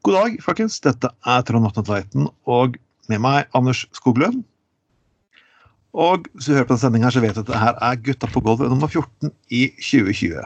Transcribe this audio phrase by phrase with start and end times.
[0.00, 0.78] God dag, folkens.
[0.80, 2.78] Dette er Trond Vatne Tveiten, og
[3.12, 4.38] med meg Anders Skoglund.
[5.92, 8.30] Og hvis du hører på denne sendinga, så vet du at det her er Gutta
[8.30, 10.40] på gulvet nummer 14 i 2020.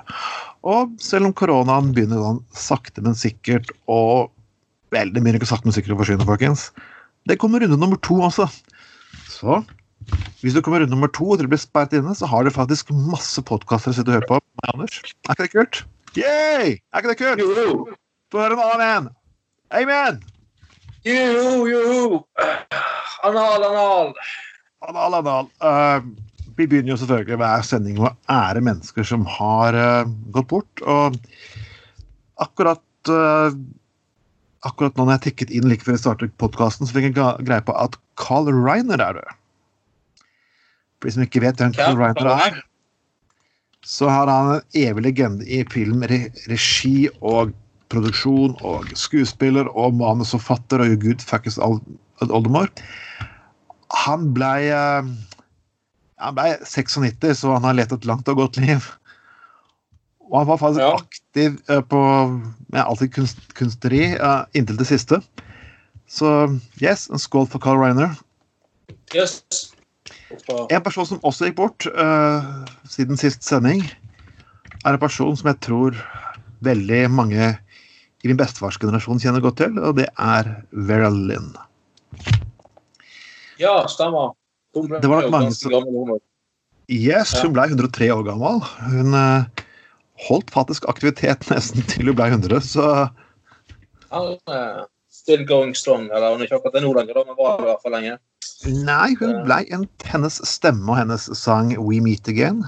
[0.67, 4.33] Og selv om koronaen begynner sånn sakte, men sikkert og
[4.95, 6.69] Vel, det begynner ikke sakte, men sikkert å forsvinne, folkens.
[7.27, 8.47] Det kommer runde nummer to også.
[9.27, 9.57] Så
[10.43, 12.93] hvis du kommer runde nummer to og dere blir sperret inne, så har dere faktisk
[12.95, 14.39] masse podkaster å sitte og høre på.
[14.63, 15.01] Med Anders.
[15.27, 15.81] Er ikke det kult?
[16.19, 16.79] Yay!
[16.95, 17.43] Er ikke det kult?
[17.43, 17.99] Jo,
[18.31, 19.13] Få høre en annen en.
[19.73, 20.21] Amen!
[21.05, 22.21] Juhu, juhu!
[23.25, 24.13] Anal, anal.
[24.89, 25.49] Anal, anal.
[25.61, 26.01] Uh,
[26.57, 30.85] vi begynner jo selvfølgelig hver sending med å ære mennesker som har uh, gått bort.
[30.85, 31.17] Og
[32.45, 33.57] akkurat uh,
[34.65, 37.65] akkurat nå når jeg tikket inn like før jeg startet podkasten, så fikk jeg greie
[37.65, 39.35] på at Carl Reiner er død.
[41.01, 42.63] For de som ikke vet hvem Carl Reiner er,
[43.85, 47.53] så har han en evig legende i film, regi og
[47.95, 51.81] produksjon og skuespiller og manusforfatter og gud fuckings ol-
[52.29, 52.69] oldemor.
[54.05, 55.09] Han blei eh,
[56.25, 58.85] Han ble 96, så han har lett et langt og godt liv.
[60.31, 60.93] Og han var faktisk Ja.
[60.99, 62.01] aktiv eh, på
[62.73, 65.21] med alltid kunst, kunstneri eh, inntil det siste.
[66.09, 66.31] Så
[66.83, 68.15] yes, en skål for Carl Reiner.
[69.15, 69.43] Yes.
[70.71, 73.83] En person som også gikk bort uh, siden sist sending,
[74.85, 75.97] er en person som jeg tror
[76.65, 77.53] veldig mange
[78.25, 80.49] i min bestefarsgenerasjon kjenner godt til, og det er
[80.89, 81.53] Vera Lynn.
[83.61, 84.33] Ja, stemmer.
[84.75, 86.17] Hun ble Det var nok mange som-.
[86.91, 88.61] Yes, hun ble 103 år gammel.
[88.91, 89.65] Hun eh,
[90.27, 92.89] holdt faktisk aktivitet nesten til hun ble 100, så
[94.15, 96.09] er still going strong.
[96.13, 98.19] Eller hun er ikke akkurat det nå lenger, men var i hvert fall lenge.
[98.65, 102.65] Nei, hun ble en, hennes stemme og hennes sang 'We Meet Again',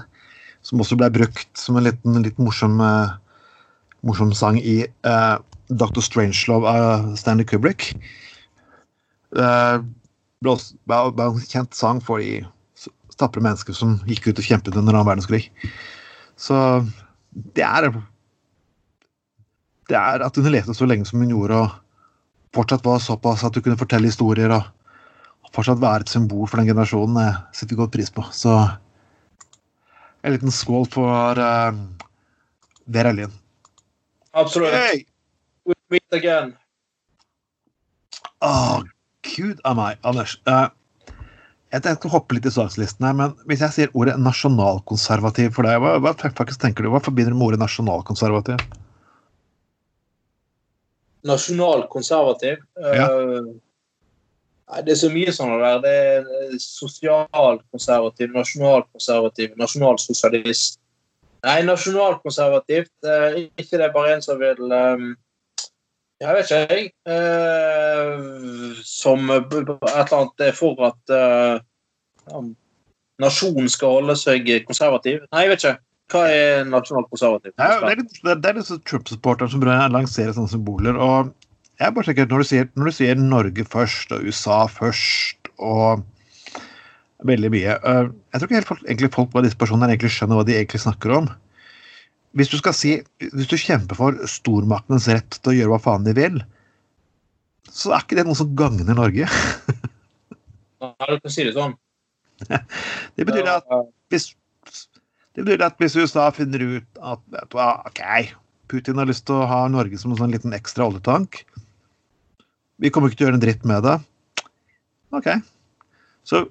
[0.65, 3.13] som også ble brukt som en liten, litt morsom, eh,
[4.05, 6.01] morsom sang i uh, Dr.
[6.01, 7.91] Strangelove av Stanley Kubrick.
[9.35, 9.49] Det
[10.41, 12.45] ble, også, ble, ble en kjent sang for de
[13.17, 15.47] tapre mennesker som gikk ut og kjempet under annen verdenskrig.
[16.37, 16.55] Så
[17.33, 17.89] det er
[19.87, 23.55] Det er at hun levde så lenge som hun gjorde, og fortsatt var såpass at
[23.55, 24.51] hun kunne fortelle historier.
[24.51, 24.63] og
[25.55, 27.17] fortsatt være et symbol for den generasjonen.
[27.23, 28.23] Jeg setter godt pris på.
[28.31, 28.51] Så
[30.23, 31.71] en liten skål for uh,
[32.85, 33.31] Vera Lynn.
[34.33, 34.75] Absolutt.
[34.75, 35.05] Hey!
[35.93, 36.55] Meet again.
[38.43, 38.83] Å,
[39.25, 40.35] gud av meg, Anders.
[40.49, 40.67] Uh,
[41.73, 45.67] jeg tenkte å hoppe litt i sakslisten her, men hvis jeg sier ordet nasjonalkonservativ for
[45.67, 46.91] deg, hva, hva faktisk tenker du?
[46.93, 48.63] Hva forbinder du med ordet nasjonalkonservativ?
[51.27, 52.61] Nasjonalkonservativ.
[52.79, 53.07] Ja.
[53.09, 53.49] Eh,
[54.71, 55.81] nei, det er så mye sånn der.
[55.83, 60.79] Det er sosialkonservativ, nasjonalkonservativ, nasjonalsosialist.
[61.43, 62.95] Nei, nasjonalkonservativt.
[63.03, 65.07] eh, ikke det er bare en som vil eh,
[66.21, 66.85] Jeg vet ikke, jeg.
[67.13, 71.59] eh, som eh, et eller annet er for at eh,
[73.21, 75.21] nasjonen skal holde seg konservativ.
[75.31, 75.77] Nei, jeg vet ikke.
[76.07, 77.51] Hva er nasjonalt konservativ?
[77.59, 80.95] er, det er er- er sånn Trump-supporteren som lanserer sånne symboler.
[80.97, 81.33] og
[81.79, 86.01] jeg bare sikker, når du, sier, når du sier Norge først og USA først og
[87.25, 90.39] veldig mye øh, Jeg tror ikke helt folk, egentlig folk på disse personene egentlig skjønner
[90.39, 91.29] hva de egentlig snakker om.
[92.35, 96.07] Hvis du skal si, hvis du kjemper for stormaktenes rett til å gjøre hva faen
[96.07, 96.41] de vil,
[97.71, 99.27] så er ikke det noe som gagner Norge.
[100.83, 101.77] Nei, du kan si det sånn.
[103.17, 103.65] Det betyr at
[104.13, 104.29] hvis,
[105.33, 108.03] det betyr at hvis USA finner ut at du ok,
[108.69, 111.41] Putin har lyst til å ha Norge som en sånn liten ekstra oljetank
[112.83, 113.95] Vi kommer ikke til å gjøre en dritt med det.
[115.17, 115.31] Ok.
[116.27, 116.43] Så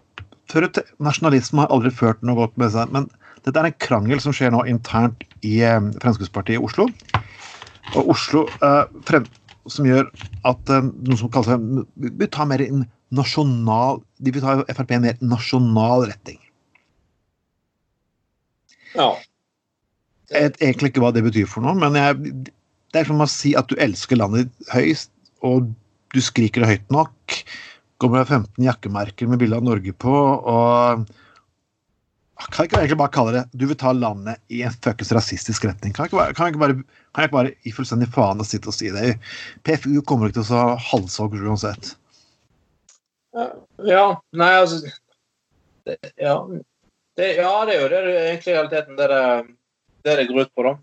[1.03, 2.91] nasjonalisme har aldri ført noe godt med seg.
[2.95, 3.07] Men
[3.47, 6.89] dette er en krangel som skjer nå internt i eh, Fremskrittspartiet i Oslo.
[7.95, 9.27] Og Oslo eh, frem,
[9.71, 10.09] som gjør
[10.51, 12.85] at eh, noe som kalles Vi vil ta mer en
[13.15, 16.41] nasjonal De vil ta Frp en mer nasjonal retning.
[18.97, 19.13] Ja.
[20.33, 22.49] Jeg vet egentlig ikke hva det betyr for noe, men jeg,
[22.91, 25.13] det er som å si at du elsker landet ditt høyst,
[25.47, 25.69] og
[26.15, 27.37] du skriker det høyt nok.
[28.03, 31.07] Kommer med 15 jakkemerker med bilde av Norge på, og
[32.37, 35.65] kan jeg ikke egentlig bare kalle det Du vil ta landet i en fuckings rasistisk
[35.65, 35.95] retning.
[35.97, 36.77] Kan jeg ikke bare, kan jeg ikke bare,
[37.17, 39.15] jeg ikke bare i fullstendig faen og sitte og si det?
[39.65, 41.95] PFU kommer ikke til å halshogge uansett.
[43.85, 44.07] Ja,
[44.37, 44.83] nei, altså
[46.17, 46.37] ja.
[47.17, 49.23] Det, ja, det er jo det er egentlig realiteten det det,
[50.05, 50.75] det det går ut på, da.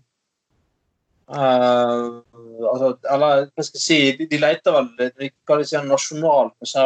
[1.24, 2.20] Uh,
[2.68, 4.90] altså, eller hva skal jeg si, de, de leter vel
[5.48, 6.18] Hva de sier sånn
[6.60, 6.82] så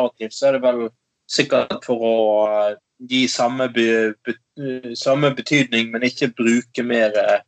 [0.46, 0.84] er det vel
[1.28, 2.76] sikkert for å eh,
[3.06, 4.34] gi samme, be, be,
[4.98, 7.40] samme betydning, men ikke bruke mer eh,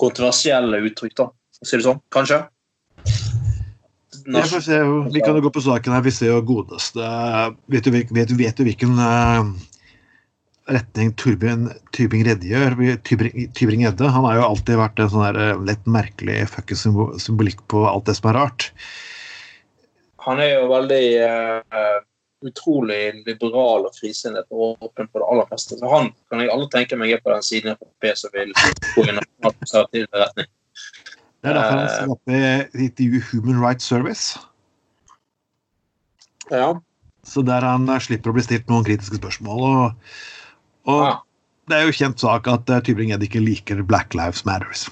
[0.00, 1.28] kontroversielle uttrykk, da.
[1.60, 2.40] Si det sånn, kanskje?
[4.30, 4.78] Jeg se,
[5.12, 6.04] vi kan jo gå på saken her.
[6.04, 7.00] Vi ser jo godeste
[7.72, 9.52] Vet du, vet, vet du hvilken eh,
[10.70, 12.76] retning Turbin, Tybing Redde gjør?
[13.06, 16.80] Tybring-Gjedde han har jo alltid vært en sånn der eh, lett merkelig fucking
[17.22, 18.70] symbolikk på alt det som er rart.
[20.26, 21.98] Han er jo veldig eh,
[22.46, 25.76] utrolig liberal og frisinnet og åpen på det aller meste.
[25.80, 28.52] Så han kan jeg aldri tenke meg er på den siden av Frp som vil
[28.94, 30.48] gå i nasjonalkonservativ retning.
[31.40, 31.94] Det er derfor han Eh.
[31.96, 34.38] skal opp i intervju Human Rights Service.
[36.50, 36.80] Ja.
[37.24, 39.66] Så der han eh, slipper å bli stilt noen kritiske spørsmål.
[39.70, 40.14] Og,
[40.90, 41.12] og Ja.
[41.68, 44.88] det er jo kjent sak at uh, Tybring-Gjedde ikke liker Black Lives Matters.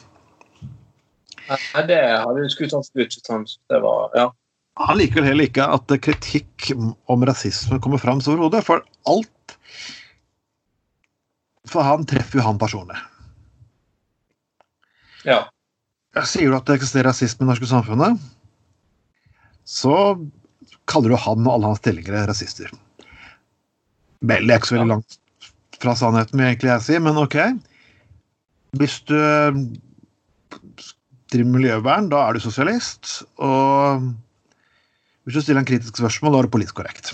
[1.49, 3.59] Nei, det hadde jo skulle tatt ut.
[3.73, 4.29] Det var, ja.
[4.79, 6.71] Han liker heller ikke at kritikk
[7.11, 9.57] om rasisme kommer fram så overhodet, for alt
[11.69, 12.97] For han treffer jo han personlig.
[15.27, 15.43] ja.
[16.25, 18.23] Sier du at det eksisterer rasisme i det norske samfunnet,
[19.69, 19.95] så
[20.89, 22.73] kaller du han og alle hans tilhengere rasister.
[24.25, 25.19] Vel, det er ikke så veldig langt
[25.79, 27.37] fra sannheten, vil egentlig jeg si, men ok.
[28.81, 29.19] Hvis du
[31.29, 33.21] driver miljøvern, da er du sosialist.
[33.37, 34.09] Og
[35.29, 37.11] hvis du stiller en kritisk spørsmål, da er det politisk korrekt.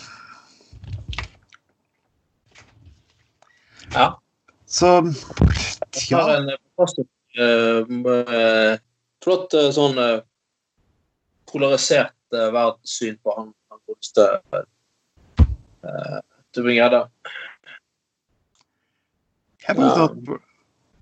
[3.95, 4.13] ja.
[4.67, 6.37] Så Han har ja.
[6.37, 7.81] en fantastisk eh,
[8.13, 8.79] eh,
[9.25, 10.23] flott eh, sånn eh,
[11.51, 14.29] polarisert eh, verdenssyn på han, han godeste
[16.55, 17.03] Tubing-Gjedde.
[19.67, 20.39] Jeg bare ja.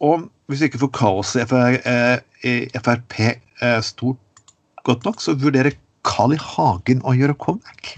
[0.01, 2.19] og hvis vi ikke får kaos i FR, eh,
[2.49, 4.45] i Frp eh, stort
[4.89, 5.77] godt nok, så vurderer
[6.07, 6.39] Carl I.
[6.43, 7.97] Hagen å gjøre comeback.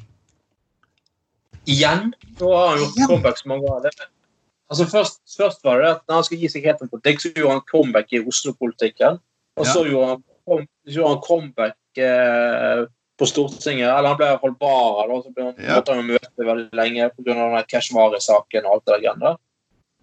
[1.64, 2.10] Igjen?
[2.40, 3.08] Nå har han gjort Igjen?
[3.08, 4.08] comeback så mange ganger.
[4.72, 7.30] Altså først, først var det at når han skulle gi seg helt en politikk, så
[7.36, 9.20] gjorde han comeback i Oslo-politikken.
[9.60, 12.84] Og så gjorde han, gjorde han comeback eh,
[13.20, 13.88] på Stortinget.
[13.92, 15.08] Eller han ble holdt bar.
[15.10, 15.78] Da, så ble han, Ja.
[15.78, 17.64] måtte han møte veldig lenge pga.
[17.70, 19.36] Keshvari-saken og alt det der der.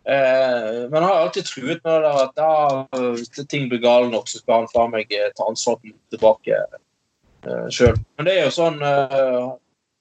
[0.01, 2.53] Eh, men han har alltid truet med det at da,
[3.13, 6.57] hvis ting blir gale nok, så skal han faen meg eh, ta ansvaret tilbake
[7.47, 7.97] uh, sjøl.
[8.17, 9.51] Men det er jo sånn uh,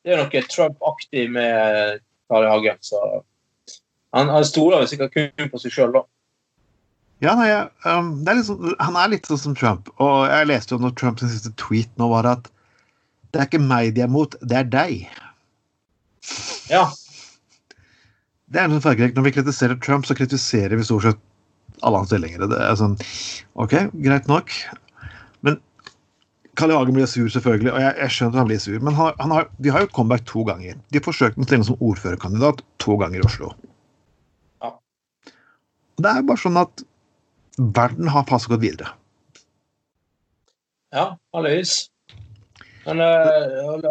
[0.05, 2.01] Det er noe Trump-aktig med
[2.31, 2.49] Kari.
[2.51, 2.81] Hagen.
[2.81, 3.01] så
[4.17, 6.03] han, han stoler sikkert kun på seg sjøl, da.
[7.21, 7.51] Ja, nei,
[7.85, 9.91] um, det er sånn, Han er litt sånn som Trump.
[10.01, 12.49] Og jeg leste jo når Trumps siste tweet nå var at
[13.31, 15.05] det er ikke meg de er mot, det er deg.
[16.71, 16.89] Ja.
[18.51, 19.15] Det er noe fargerikt.
[19.15, 21.21] Når vi kritiserer Trump, så kritiserer vi stort sett
[21.87, 22.49] alle hans stillinger.
[22.51, 22.97] Det er sånn
[23.61, 24.51] OK, greit nok.
[26.61, 28.79] Men Hagen blir sur, selvfølgelig, og jeg, jeg skjønner at han blir sur.
[28.85, 30.77] Men han, han har, de har jo comeback to ganger.
[30.93, 33.53] De forsøkte å stille som ordførerkandidat to ganger i Oslo.
[34.62, 34.75] Ja.
[35.97, 36.85] Og Det er bare sånn at
[37.81, 38.93] verden har passet gått videre.
[40.93, 41.89] Ja, halvøys.
[42.87, 43.83] Men øh,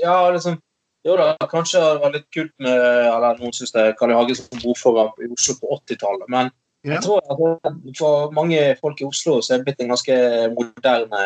[0.00, 0.56] ja, liksom
[1.04, 4.16] Jo da, kanskje det var litt kult med Eller noen syns det er Carl I.
[4.16, 6.48] Hagen som ordfører i Oslo på 80-tallet, men
[6.84, 6.94] Ja.
[6.96, 10.16] jeg tror at for mange folk i Oslo så er det blitt en ganske
[10.56, 11.20] moderne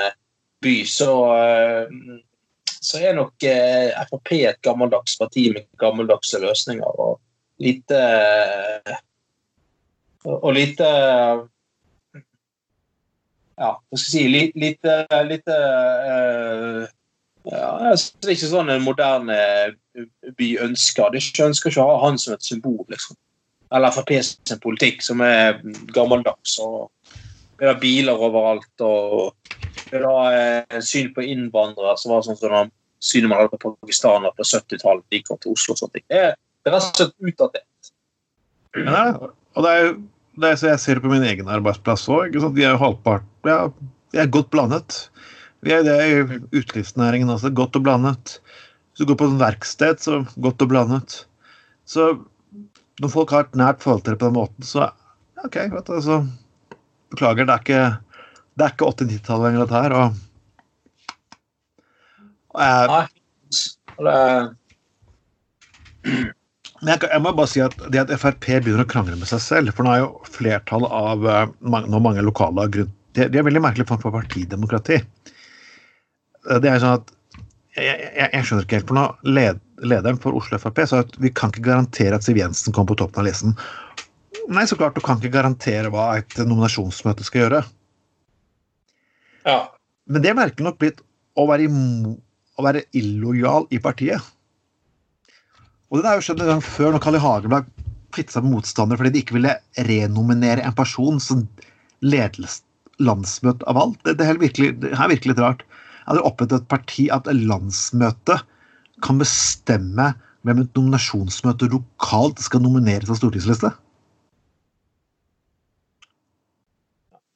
[0.64, 2.18] by, så eh,
[2.80, 7.18] så er nok eh, Frp et gammeldags parti med gammeldagse løsninger og
[7.58, 8.00] lite
[10.28, 10.88] og lite
[13.58, 14.94] ja, hva skal jeg si, lite,
[15.26, 15.56] lite
[16.12, 16.84] eh,
[17.48, 19.38] ja, Det er ikke sånn en moderne
[20.38, 21.14] by ønsker.
[21.14, 23.16] De ønsker ikke å ha han som et symbol, liksom.
[23.74, 25.58] Eller Frp sin politikk, som er
[25.94, 26.58] gammeldags.
[26.62, 26.92] og
[27.58, 29.57] Vi har biler overalt og
[29.92, 32.62] ha eh, syn på innvandrere som var sånn som de
[33.04, 35.04] synet man hadde på pakistanere på 70-tallet.
[35.12, 36.06] De kom til Oslo og sånne ting.
[36.10, 36.36] Det er
[36.68, 37.92] rett og slett utdatert.
[38.78, 39.04] Ja,
[39.56, 39.92] og det er
[40.38, 42.36] det er, så Jeg ser det på min egen arbeidsplass òg.
[42.54, 43.68] Vi er jo halvpart ja,
[44.14, 45.08] Vi er godt blandet.
[45.66, 46.18] Vi er det i
[46.54, 47.50] utelivsnæringen også.
[47.50, 48.38] Godt og blandet.
[48.92, 51.16] Hvis du går på et verksted, så godt og blandet.
[51.88, 52.12] Så
[53.02, 54.90] når folk har et nært forhold til det på den måten, så
[55.44, 56.22] OK, vet du, altså
[57.10, 57.82] Beklager, det er ikke
[58.58, 59.94] det er ikke 80-90-tallet lenger, dette her.
[59.98, 60.08] Og,
[62.54, 63.08] og jeg,
[66.78, 69.40] Men jeg, jeg må bare si at det at Frp begynner å krangle med seg
[69.42, 73.46] selv For nå er jo flertallet av eh, mange, mange lokale grunn det, det er
[73.48, 75.00] veldig merkelig form for partidemokrati.
[75.00, 77.14] Eh, Det er sånn at
[77.78, 79.06] jeg, jeg, jeg skjønner ikke helt, for nå
[79.38, 82.92] led, Lederen for Oslo Frp sa at vi kan ikke garantere at Siv Jensen kommer
[82.92, 83.54] på toppen av listen.
[84.50, 87.60] Nei, så klart, du kan ikke garantere hva et nominasjonsmøte skal gjøre.
[89.48, 89.58] Ja.
[90.08, 91.02] Men det er merkelig nok blitt
[91.38, 94.22] å være, å være illojal i partiet.
[95.88, 97.22] Og det har jo skjedd en gang før, når Carl I.
[97.24, 99.56] Hagen ble seg med motstandere fordi de ikke ville
[99.88, 101.44] renominere en person som
[102.04, 102.62] ledes
[103.02, 103.98] landsmøte av alt.
[104.04, 105.64] Det, det, er virkelig, det er virkelig litt rart.
[106.08, 108.44] Har dere opprettet et parti at landsmøtet
[109.04, 110.12] kan bestemme
[110.46, 113.70] hvem et nominasjonsmøte lokalt skal nominere av stortingsliste?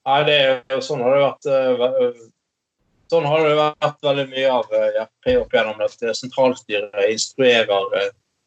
[0.09, 1.45] Nei, det er jo sånn har det vært.
[1.53, 2.23] eh,
[3.13, 7.97] Sånn har det vært veldig mye av eh, Frp opp gjennom at eh, sentralstyret instruerer
[7.99, 8.07] eh,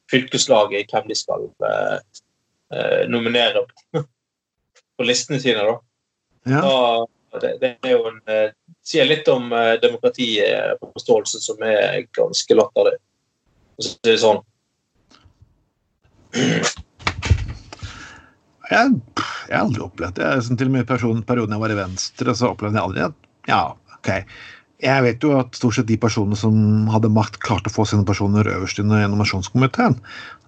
[0.10, 1.98] fylkeslaget i hvem de skal eh,
[2.74, 3.62] eh, nominere
[4.98, 5.62] på listene sine.
[5.70, 5.76] da.
[6.50, 6.62] Ja.
[6.66, 8.50] Da, det, det er jo en, eh,
[8.86, 12.98] sier litt om eh, demokratiforståelsen som er ganske latterlig.
[13.76, 14.42] For å si det sånn.
[18.72, 18.92] Jeg,
[19.50, 20.28] jeg har aldri opplevd det.
[20.28, 23.08] Jeg, sånn, til og med i perioden jeg var i Venstre, så opplevde jeg aldri
[23.08, 23.64] at Ja,
[23.98, 24.12] OK.
[24.84, 26.56] Jeg vet jo at stort sett de personene som
[26.92, 29.96] hadde makt, klarte å få sine personer øverst i nominasjonskomiteen.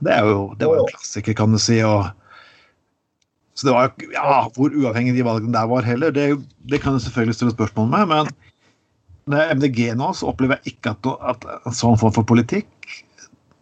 [0.04, 1.80] Det, er jo, det var jo en klassiker, kan du si.
[1.86, 2.10] og
[3.58, 6.28] så det var jo Ja, hvor uavhengig de valgene der var heller, det,
[6.70, 8.12] det kan du selvfølgelig stille spørsmål med.
[8.12, 8.30] Men
[9.34, 12.70] det er MDG nå, så opplever jeg ikke at, at en sånn form for politikk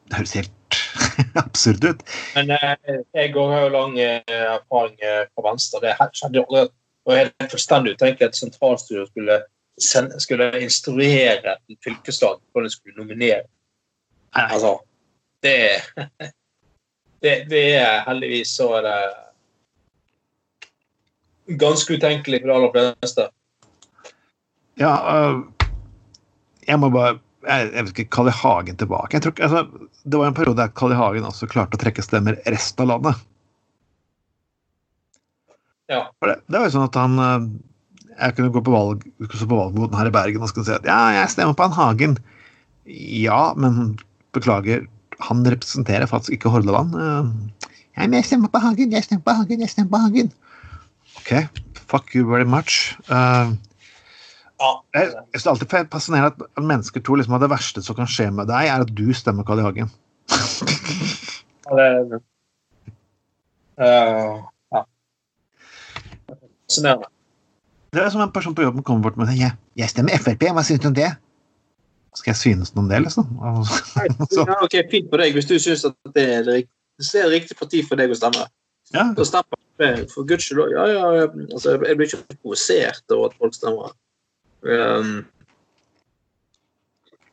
[0.05, 0.54] Det høres helt
[1.43, 2.03] absurd ut.
[2.35, 2.75] Men eh,
[3.13, 5.81] jeg har jo lang eh, erfaring eh, fra Venstre.
[5.83, 6.71] Det skjedde jo aldri.
[7.05, 9.35] Det var helt fullstendig utenkelig at sentralstyret skulle,
[10.23, 13.43] skulle instruere et fylkeslag hvordan de skulle nominere.
[14.35, 14.71] Nei, Altså,
[15.45, 15.57] det,
[17.23, 18.97] det, det er heldigvis så er det
[21.61, 23.27] ganske utenkelig for de aller fleste.
[24.81, 25.43] Ja, øh,
[26.67, 29.13] jeg må bare jeg, jeg vet ikke, kalle Hagen tilbake.
[29.13, 30.99] Jeg tror, ikke- altså, det var en periode der Carl I.
[30.99, 33.21] Hagen også klarte å trekke stemmer resten av landet.
[35.89, 36.07] Ja.
[36.19, 37.43] For det, det var jo sånn at han øh,
[38.15, 40.97] Jeg kunne gå på valg på valgboden her i Bergen og skulle si at ja,
[41.13, 42.15] jeg stemmer på han Hagen.
[42.85, 43.95] Ja, men
[44.33, 44.87] beklager,
[45.25, 46.97] han representerer faktisk ikke Hordaland.
[46.97, 50.31] Øh, Ja, men jeg stemmer på Hagen, jeg stemmer på Hagen, jeg stemmer på Hagen.
[51.21, 51.31] OK,
[51.87, 52.97] fuck you very much.
[53.07, 53.55] Uh.
[54.95, 58.29] Jeg jeg synes alltid fascinerende at mennesker tror liksom at det verste som kan skje
[58.31, 59.65] med deg, er at du stemmer Carl I.
[59.67, 59.89] Hagen.
[61.75, 62.21] det
[63.79, 64.39] uh,
[64.71, 64.81] ja.
[66.69, 67.07] Fascinerende.
[67.93, 69.51] Det er som en person på jobben kommer bort med det.
[69.75, 71.15] 'Jeg stemmer Frp, hva syns du om det?'
[72.15, 73.25] Skal jeg synes noe om det, liksom?
[74.31, 76.69] Så- Ja, ok, Fint på deg hvis du syns at det er det rik-
[77.19, 78.45] er riktig parti for deg å stemme.
[78.93, 80.71] ja, Da stemmer jeg for guds skyld òg.
[80.71, 81.25] Ja, ja, ja.
[81.51, 83.91] Altså, jeg blir ikke provosert over at folk stemmer.
[84.65, 85.15] Um,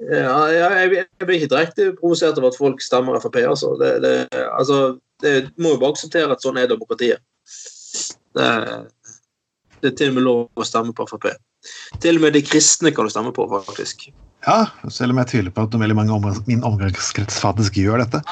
[0.02, 3.38] ja, jeg, jeg blir ikke direkte provosert over at folk stemmer Frp.
[3.46, 3.76] Altså.
[3.80, 4.14] Det, det,
[4.50, 7.22] altså, det må jo bare akseptere at sånn er demokratiet.
[8.34, 8.50] Det,
[9.82, 11.30] det er til og med lov å stemme på Frp.
[12.02, 14.08] Til og med de kristne kan du stemme på, faktisk.
[14.42, 18.22] ja, selv om jeg tviler på at veldig mange i min omgangskrets faktisk gjør dette.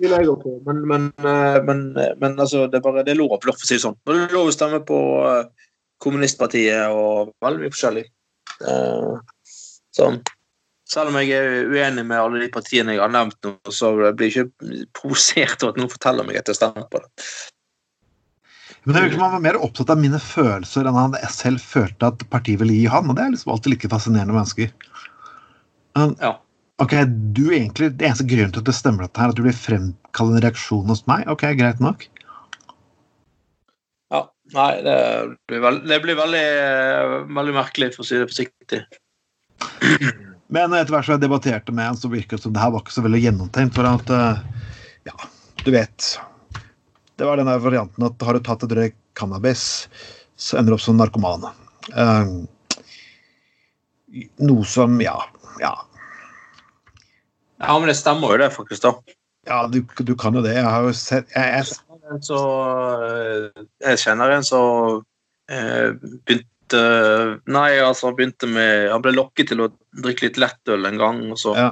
[0.00, 3.20] Ja, også på, men, men, eh, men, eh, men altså, det, er bare, det er
[3.20, 3.98] lov, å si det sånn.
[4.08, 5.68] Det er lov å stemme på eh,
[6.00, 8.06] kommunistpartiet og veldig mye forskjellig.
[8.66, 9.14] Eh,
[9.96, 10.20] sånn.
[10.88, 14.30] Selv om jeg er uenig med alle de partiene jeg har nevnt nå, så blir
[14.30, 17.28] jeg ikke provosert over at noen forteller meg at jeg stemmer på det.
[18.86, 22.08] Men det virker som han var mer opptatt av mine følelser enn han selv følte
[22.08, 24.70] at partiet ville gi han, og det er liksom alltid like fascinerende mennesker.
[25.98, 26.38] Men, Ja.
[26.80, 26.94] ok,
[27.36, 30.36] du egentlig, Det eneste grunnen til at det stemmer dette her, at du vil fremkalle
[30.36, 32.08] en reaksjon hos meg, ok, greit nok.
[34.54, 34.96] Nei, det
[35.48, 36.46] blir, veld, det blir veldig,
[37.36, 38.80] veldig merkelig, for å si det forsiktig.
[40.54, 42.80] Men etter hvert som jeg debatterte med han, så virket det som det her var
[42.80, 43.76] ikke så veldig gjennomtenkt.
[43.76, 44.38] For at, eh,
[45.10, 45.16] ja,
[45.64, 46.06] du vet
[47.18, 49.88] Det var den varianten at har du tatt et drøyt cannabis,
[50.38, 51.48] så ender du opp som narkoman.
[51.90, 52.32] Eh,
[54.38, 55.18] noe som Ja.
[55.60, 55.74] Ja,
[57.58, 58.82] Ja, men det stemmer jo det, faktisk.
[58.86, 58.92] da.
[59.50, 60.54] ja du, du kan jo det.
[60.54, 61.66] Jeg har jo sett jeg, jeg,
[62.24, 62.38] Så,
[63.04, 65.02] eh, jeg kjenner en som
[65.50, 65.90] eh,
[66.28, 66.48] begynte
[67.48, 69.70] Nei, altså han begynte med Han ble lokket til å
[70.04, 71.70] drikke litt lettøl en gang, og så, Ja.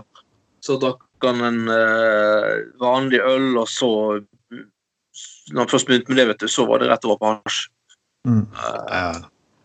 [0.65, 3.91] så drakk han en eh, vanlig øl, og så
[5.53, 7.69] Når han først begynte med det, vet du, så var det rett over på hasj.
[8.27, 8.47] mm,
[8.93, 9.21] eh,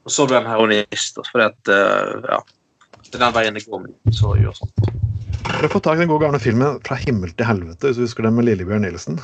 [0.05, 1.19] og så ble han heroinist.
[1.31, 1.71] Fordi at
[2.29, 2.41] Ja.
[3.11, 4.91] Det er den veien det går med så gjør sånt.
[5.43, 8.05] Dere får få tak i den gode gamle filmen 'Fra himmel til helvete', hvis du
[8.05, 9.19] husker den med Lillebjørn Nilsen.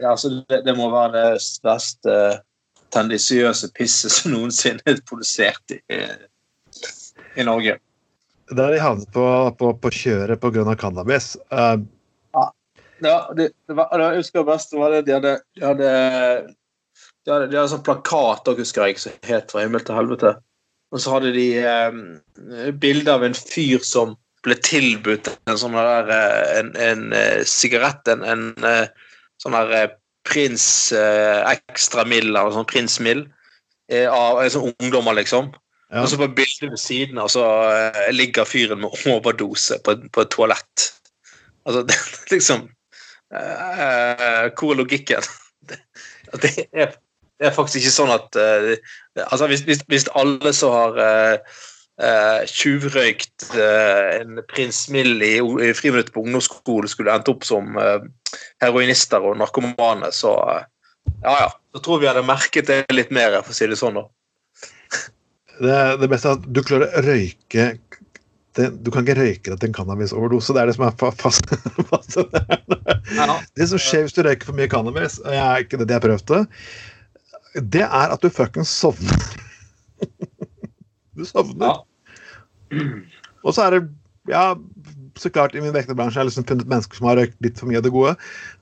[0.00, 2.18] Ja, altså, det, det må være det største
[2.92, 5.80] tendisiøse pisset som noensinne er produsert i,
[7.36, 7.78] i Norge.
[8.52, 9.24] Der de havnet på,
[9.58, 10.76] på, på kjøret pga.
[10.76, 11.34] cannabis.
[11.50, 11.80] Uh,
[13.02, 15.90] Ja, det, det var, det, husker best var det de hadde De hadde,
[17.26, 20.36] de hadde, de hadde sånn plakat da, husker jeg, som het 'Fra himmel til helvete'.
[20.92, 26.10] Og så hadde de eh, bilde av en fyr som ble tilbudt en sånn der
[26.12, 28.86] eh, en, en eh, sigarett, en, en eh,
[29.42, 29.90] sånn der eh,
[30.28, 33.26] prins eh, ekstra mild, eller sånn prins mild,
[33.90, 35.50] eh, av eh, sånn ungdommer, liksom.
[35.92, 40.24] Og så på bildet ved siden av så eh, ligger fyren med overdose på, på
[40.24, 40.86] et toalett.
[41.68, 42.64] Altså, det, er liksom
[43.34, 45.28] eh, Hvor er logikken?
[45.62, 45.76] Det,
[46.42, 46.88] det, er,
[47.38, 48.34] det, er, faktisk ikke sånn at
[49.28, 50.96] altså hvis, hvis, hvis, alle som har
[52.02, 57.46] eh, eh tjuvrøykt eh, en prins Mill i, i friminuttet på ungdomsskolen, skulle endt opp
[57.46, 58.04] som eh,
[58.64, 60.36] heroinister og narkomane, så
[61.22, 61.48] ja ja.
[61.72, 63.96] Da tror vi hadde merket det litt mer, for å si det sånn.
[63.96, 64.04] da.
[65.62, 67.66] Det, det beste er at du klarer å røyke
[68.56, 70.52] det, Du kan ikke røyke deg til en cannabisoverdose.
[70.52, 71.54] Det er det som er fast.
[71.92, 73.38] fast ja.
[73.56, 76.04] Det som skjer hvis du røyker for mye cannabis, og jeg er ikke det jeg
[76.04, 76.42] prøvde,
[77.72, 79.24] det er at du fuckings sovner.
[81.16, 81.70] du sovner.
[81.70, 81.91] Ja.
[83.42, 83.82] Og så er det
[84.30, 84.54] Ja,
[85.18, 87.68] så klart, i min vekterbransje har jeg liksom funnet mennesker som har røykt litt for
[87.68, 88.12] mye av det gode.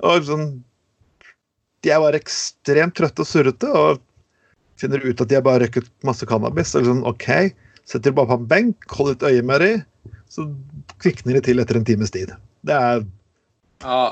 [0.01, 0.47] Og sånn
[1.85, 3.69] De er bare ekstremt trøtte og surrete.
[3.69, 4.01] og
[4.81, 6.75] finner ut at de har bare røyket masse cannabis.
[6.75, 7.29] Og liksom, OK,
[7.85, 9.83] setter de bare på en benk, holder et øye med dem,
[10.31, 10.47] så
[11.03, 12.35] kvikner de til etter en times tid.
[12.67, 13.05] Det er
[13.85, 14.03] Ja.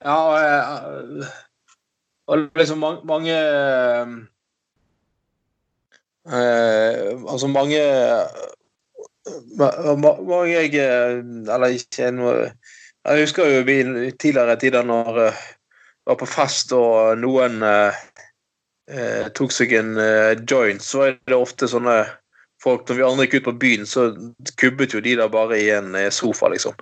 [0.00, 1.24] Ja, og,
[2.32, 3.34] og liksom mange,
[6.24, 7.82] uh, Altså mange
[9.58, 13.80] mange jeg Eller ikke noe Jeg husker jo vi
[14.12, 15.34] tidligere tider når jeg
[16.08, 17.96] var på fest og noen uh,
[18.90, 22.02] eh, tok seg en eh, joint, så er det ofte sånne
[22.60, 24.10] folk Når vi andre gikk ut på byen, så
[24.60, 26.74] kubbet jo de der bare i en eh, sofa, liksom.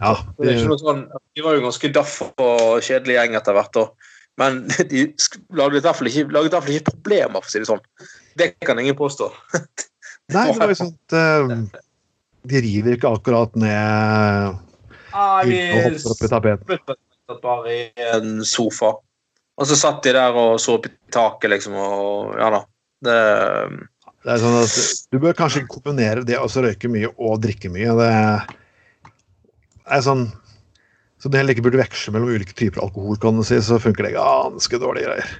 [0.00, 0.56] Ja, det...
[0.56, 3.78] det sånn, de var jo ganske daff og kjedelig gjeng etter hvert.
[3.78, 4.10] Og,
[4.42, 5.04] men de
[5.54, 7.84] laget i hvert fall ikke problemer, for å si det sånn.
[8.34, 9.30] Det kan ingen påstå.
[10.32, 11.80] Nei, det var jo at uh,
[12.48, 14.54] de river ikke akkurat ned
[15.12, 16.78] ah, vi i tapeten.
[17.42, 18.94] Bare i en sofa.
[19.54, 22.60] Og så satt de der og så opp i taket, liksom, og ja da.
[23.04, 23.18] Det,
[24.24, 24.74] det er sånn at
[25.12, 27.92] Du bør kanskje kombinere det å røyke mye og drikke mye.
[28.00, 28.10] Det
[29.92, 30.26] er sånn
[31.20, 34.08] Så du heller ikke burde veksle mellom ulike typer alkohol, kan du si, så funker
[34.08, 35.36] det ganske dårlige greier.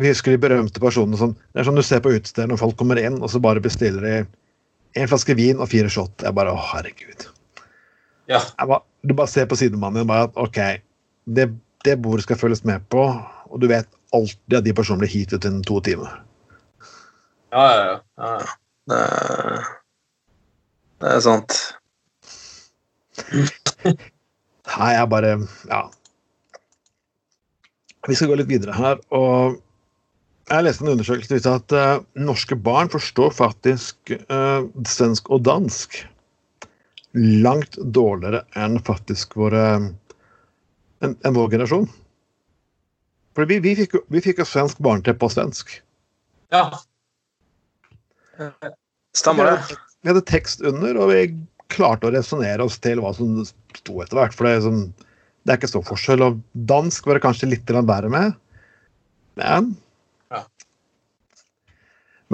[0.00, 2.76] Vi husker de berømte personene som Det er sånn du ser på utesteder når folk
[2.80, 4.16] kommer inn, og så bare bestiller de
[4.98, 6.22] en flaske vin og fire shot.
[6.22, 7.28] Jeg bare Å, herregud.
[8.30, 8.40] Ja.
[8.58, 10.60] Bare, du bare ser på sidemannen din bare at OK,
[11.36, 11.48] det,
[11.86, 13.06] det bordet skal følges med på,
[13.50, 16.14] og du vet alltid at de personene blir heatet innen to timer.
[17.54, 17.98] Ja, ja, ja.
[18.18, 18.54] ja.
[18.90, 19.02] Det,
[21.02, 21.58] det er sant.
[23.84, 25.36] Nei, jeg bare
[25.70, 25.84] Ja.
[28.04, 28.98] Vi skal gå litt videre her.
[29.16, 29.62] og
[30.50, 35.44] Jeg leste en undersøkelse som viste at uh, norske barn forstår faktisk uh, svensk og
[35.46, 36.02] dansk
[37.14, 39.62] langt dårligere enn faktisk våre
[41.04, 41.86] enn en vår generasjon.
[43.34, 45.72] For vi, vi, fikk, vi fikk jo svensk barne-TV på svensk.
[46.54, 46.68] Ja.
[49.16, 49.78] Stemmer det.
[50.02, 51.24] Vi hadde tekst under, og vi
[51.72, 54.36] klarte å resonnere oss til hva som sto etter hvert.
[54.36, 54.84] For det er, sånn,
[55.42, 56.22] det er ikke stor forskjell.
[56.26, 56.38] Og
[56.70, 58.36] dansk var det kanskje litt verre med.
[59.40, 59.83] Men ja.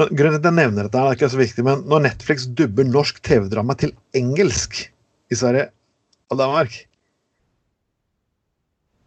[0.01, 2.87] Men grunnen til at jeg nevner dette, er ikke så viktig, men når Netflix dubber
[2.89, 4.79] norsk TV-drama til engelsk
[5.31, 5.69] i Sverige
[6.33, 6.79] og Danmark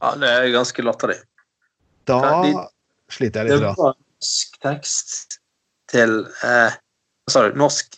[0.04, 1.22] ja, det er ganske latterlig.
[2.10, 2.50] Da de,
[3.14, 3.62] sliter jeg litt.
[3.64, 5.38] Det var norsk tekst
[5.92, 6.76] til eh,
[7.24, 7.56] Hva sa du?
[7.60, 7.96] Norsk,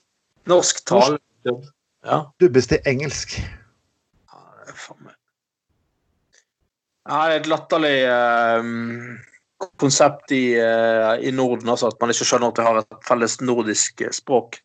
[0.51, 1.17] norsk tale?
[2.05, 2.19] Ja.
[2.41, 3.39] Dubbes til engelsk.
[3.41, 5.15] Ja, det er faen meg
[7.05, 8.69] Ja, det er et latterlig eh,
[9.81, 13.39] konsept i, uh, i, Norden, altså at man ikke skjønner at vi har et felles
[13.41, 14.59] nordisk språk.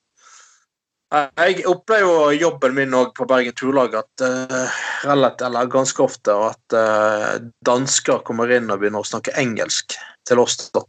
[1.11, 6.77] Jeg opplever jo jobben min på Bergen Turlag at uh, relativt, eller ganske ofte at
[6.77, 7.33] uh,
[7.67, 9.97] dansker kommer inn og begynner å snakke engelsk
[10.29, 10.69] til oss.
[10.71, 10.85] da.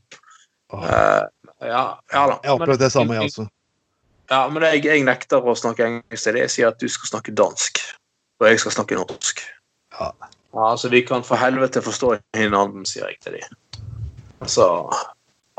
[0.69, 1.25] Uh,
[1.65, 1.81] ja,
[2.13, 2.37] ja, da.
[2.43, 3.47] Jeg opplevde det samme, jeg også.
[4.31, 6.45] Ja, men jeg, jeg, nekter å snakke engelsk til dem.
[6.45, 7.81] Jeg sier at du skal snakke dansk,
[8.39, 9.41] og jeg skal snakke norsk.
[9.97, 10.11] Ja.
[10.21, 13.57] ja altså, vi kan for helvete forstå hverandre, sier jeg til dem.
[14.49, 14.67] Så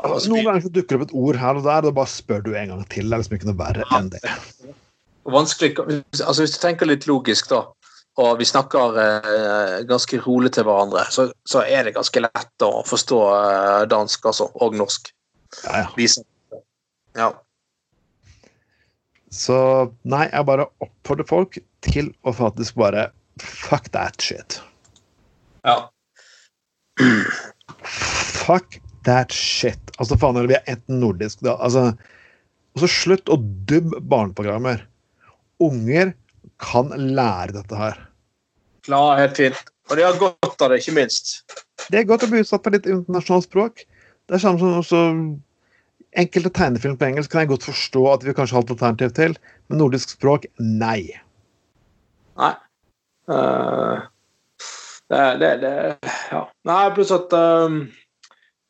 [0.03, 2.11] Altså, Noen ganger så dukker det opp et ord her og der, og da bare
[2.11, 3.07] spør du en gang til.
[3.07, 4.21] Det er liksom ikke noe verre enn det.
[5.31, 5.77] Vanskelig,
[6.19, 7.61] altså Hvis du tenker litt logisk, da,
[8.19, 12.83] og vi snakker eh, ganske rolig til hverandre, så, så, er det ganske lett å
[12.85, 15.09] forstå eh, dansk altså, og norsk.
[15.63, 16.11] Ja, ja.
[17.15, 17.31] Ja.
[19.33, 19.57] Så
[20.03, 23.07] nei, jeg bare oppfordrer folk til å faktisk bare
[23.41, 24.59] fuck that shit.
[25.63, 25.87] Ja.
[28.43, 29.79] Fuck that shit.
[29.99, 31.55] Altså, faen heller, vi er enten nordisk da.
[31.63, 31.91] Altså,
[32.73, 33.37] og så slutt å
[33.69, 34.83] dubbe barneprogrammer.
[35.63, 36.13] Unger
[36.63, 37.99] kan lære dette her.
[38.83, 39.71] Klar, helt fint.
[39.91, 41.35] Og de har godt av det, ikke minst.
[41.91, 43.83] Det er godt å bli utsatt på litt internasjonalt språk.
[44.27, 45.01] Det er samme som også
[46.13, 49.31] Enkelte tegnefilm på engelsk kan jeg godt forstå at vi kanskje har et alternativ til,
[49.65, 51.07] men nordisk språk nei.
[52.37, 52.51] Nei.
[53.25, 54.03] Uh,
[55.09, 55.71] det, det, det,
[56.29, 56.43] Ja.
[56.69, 57.79] Nei, pluss at um,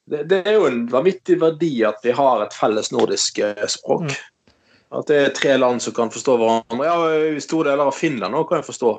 [0.09, 4.09] det, det, er jo en vanvittig verdi at vi har et felles nordisk uh, språk.
[4.09, 4.55] Mm.
[4.99, 6.85] At det er tre land som kan forstå hverandre.
[6.85, 6.97] Ja,
[7.33, 8.91] I store deler av Finland òg kan jeg forstå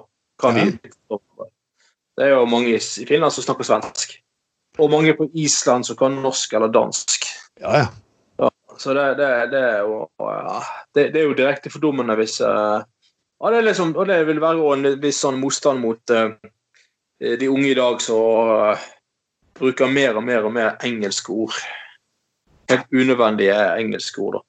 [0.43, 1.51] hva vi forstår.
[2.15, 4.17] Det er jo mange i Finland som snakker svensk.
[4.83, 7.29] Og mange på Island som kan norsk eller dansk.
[7.63, 8.51] Ja, ja.
[8.79, 10.59] Så det, det, det, er jo ja,
[10.95, 14.73] det, det, er jo direkte fordummende hvis uh, ja, det liksom, Og det vil være
[14.73, 16.35] en viss sånn motstand mot uh,
[17.23, 18.75] de unge i dag som
[19.59, 21.55] bruker mer og mer og mer engelske ord.
[22.71, 24.39] Helt unødvendige engelske ord.
[24.39, 24.45] da.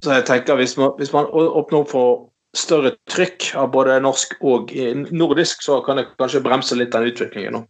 [0.00, 4.32] Så jeg tenker hvis man, hvis man åpner opp for større trykk av både norsk
[4.40, 4.72] og
[5.12, 7.60] nordisk, så kan det kanskje bremse litt den utviklingen.
[7.60, 7.64] nå.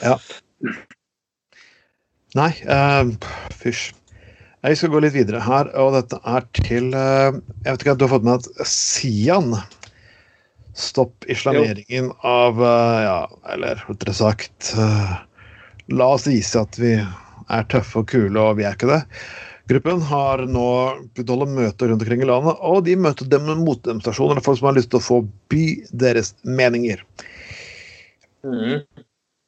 [0.00, 0.16] Ja.
[2.38, 3.10] Nei, uh,
[3.60, 3.90] fysj.
[4.60, 7.32] Jeg skal gå litt videre her, og dette er til uh,
[7.64, 9.54] Jeg vet ikke om du har fått med at Sian
[10.74, 13.18] Stopp islameringen av eh, Ja,
[13.52, 15.14] eller rettere sagt eh,
[15.90, 16.94] La oss vise at vi
[17.50, 19.00] er tøffe og kule, og vi er ikke det.
[19.70, 20.66] Gruppen har nå
[21.14, 24.46] begynt å holde møter rundt omkring i landet, og de møter dem med motdemonstrasjoner og
[24.46, 25.18] folk som har lyst til å få
[25.50, 25.64] by
[26.02, 27.02] deres meninger.
[28.46, 28.80] Mm.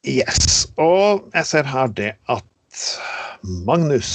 [0.07, 0.67] Yes.
[0.79, 2.83] Og jeg ser her det at
[3.67, 4.13] Magnus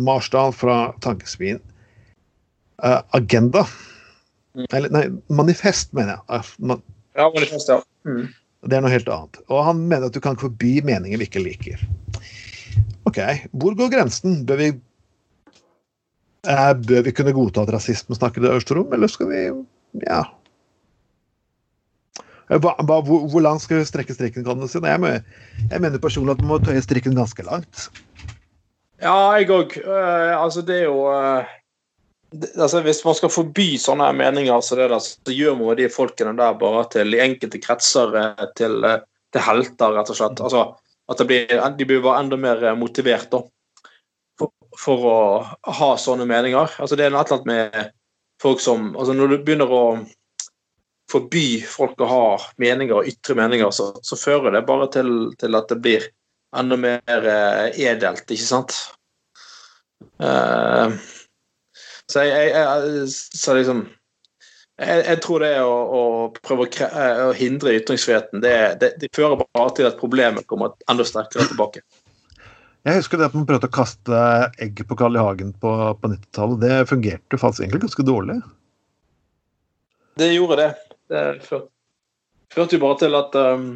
[0.00, 1.60] Marsdal fra Tankesmien.
[2.80, 3.66] Uh, agenda.
[4.58, 6.46] Eller, nei, manifest, mener jeg.
[6.58, 6.82] Man,
[7.18, 7.80] ja, manifest, ja.
[8.08, 8.28] Mm.
[8.68, 9.40] Det er noe helt annet.
[9.48, 11.84] Og han mener at du kan ikke forby meninger vi ikke liker.
[13.08, 13.20] OK,
[13.62, 14.42] hvor går grensen?
[14.48, 14.68] Bør vi
[16.48, 19.46] eh, Bør vi kunne godta at rasisme snakker det øverste rom, eller skal vi
[20.06, 20.22] Ja.
[22.50, 24.44] Hva, hvor, hvor, langt skal vi strekke strikken?
[24.44, 24.80] kan du si?
[24.82, 25.22] Jeg, mener,
[25.70, 27.86] jeg mener personlig at man må tøye strikken ganske langt.
[29.00, 29.76] Ja, jeg òg.
[29.86, 31.46] Uh, altså, det er jo uh,
[32.56, 36.34] altså, Hvis man skal forby sånne meninger, så, det der, så gjør man de folkene
[36.38, 38.84] der bare til i enkelte kretser uh, til,
[39.32, 40.42] til, helter, rett og slett.
[40.44, 40.66] Altså,
[41.10, 43.42] at blir, de blir bare enda mer motivert da,
[44.38, 46.78] for, for, å ha sånne meninger.
[46.78, 47.92] Altså, det er noe annet med
[48.40, 49.84] folk som altså, Når du begynner å
[51.10, 52.24] forby folk å ha
[52.62, 56.06] meninger og ytre meninger, så, så fører det bare til, til at det blir
[56.56, 58.76] enda mer eh, edelt, ikke sant?
[60.22, 60.94] Uh,
[62.10, 63.82] så jeg, jeg, jeg, så liksom
[64.80, 66.02] jeg, jeg, tror det å, å
[66.40, 66.92] prøve å,
[67.28, 71.84] å, hindre ytringsfriheten, det, det, det, fører bare til at problemet kommer enda sterkere tilbake.
[72.88, 74.22] Jeg husker det at man prøvde å kaste
[74.64, 75.20] egg på Carl I.
[75.20, 76.62] Hagen på, på 90-tallet.
[76.62, 78.38] Det fungerte faktisk egentlig ganske dårlig.
[80.20, 80.70] Det gjorde det.
[81.12, 81.68] Det førte,
[82.54, 83.68] førte jo bare til at um,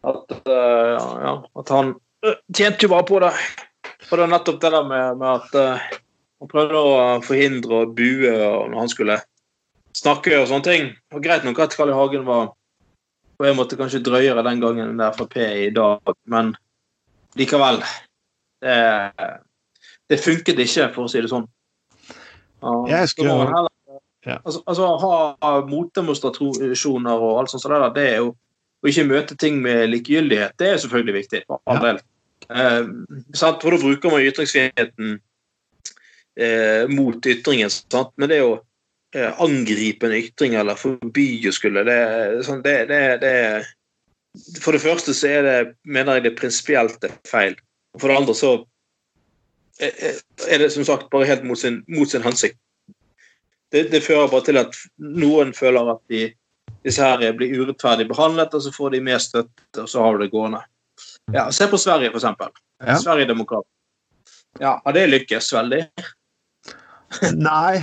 [0.00, 1.94] at, uh, ja, at han
[2.26, 3.32] uh, tjente jo bare på det.
[4.08, 5.98] Og det var nettopp det der med, med at uh,
[6.40, 9.18] han prøvde å forhindre og bue når han skulle
[9.96, 10.90] snakke og sånne ting.
[11.14, 11.96] Og Greit nok at Carl I.
[11.96, 12.52] Hagen var
[13.40, 16.52] på en måte kanskje drøyere den gangen enn Frp i dag, men
[17.40, 17.80] likevel.
[18.60, 18.76] Det,
[20.12, 21.46] det funket ikke, for å si det sånn.
[22.90, 23.36] jeg skulle...
[23.48, 23.72] heller,
[24.26, 24.36] ja.
[24.44, 24.90] altså, altså,
[25.40, 28.34] ha motdemonstrasjoner og alt sånt, så det, det er jo
[28.80, 31.40] og ikke møte ting med likegyldighet, det er selvfølgelig viktig.
[31.46, 31.98] for all del.
[32.48, 32.86] Eh,
[33.36, 35.18] for da bruker man ytringsfriheten
[36.40, 37.70] eh, mot ytringen.
[37.70, 38.12] Sant?
[38.16, 38.54] Men det å
[39.14, 42.00] eh, angripe en ytring eller forby å skulle det,
[42.46, 43.34] sånn, det, det, det,
[44.62, 47.56] For det første så er det, mener jeg det prinsipielt er feil.
[47.94, 48.52] Og for det andre så
[49.80, 52.58] eh, eh, er det som sagt bare helt mot sin, mot sin hensikt.
[53.70, 56.28] Det, det, fører bare til at noen føler at de
[56.82, 60.24] disse her blir urettferdig behandlet, og så får de mer støtte, og så har du
[60.24, 60.62] det gående.
[61.34, 62.54] Ja, Se på Sverige, for eksempel.
[62.80, 62.96] Ja.
[62.98, 63.66] Sverigedemokrat.
[64.58, 65.84] Ja, det lykkes veldig?
[67.48, 67.82] Nei.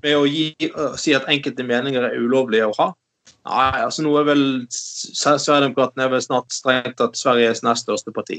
[0.00, 0.54] Med å gi,
[1.00, 2.88] si at enkelte meninger er ulovlige å ha?
[3.48, 8.38] Nei, altså nå er vel Sverigedemokraterna er vel snart strengt tatt Sveriges nest største parti.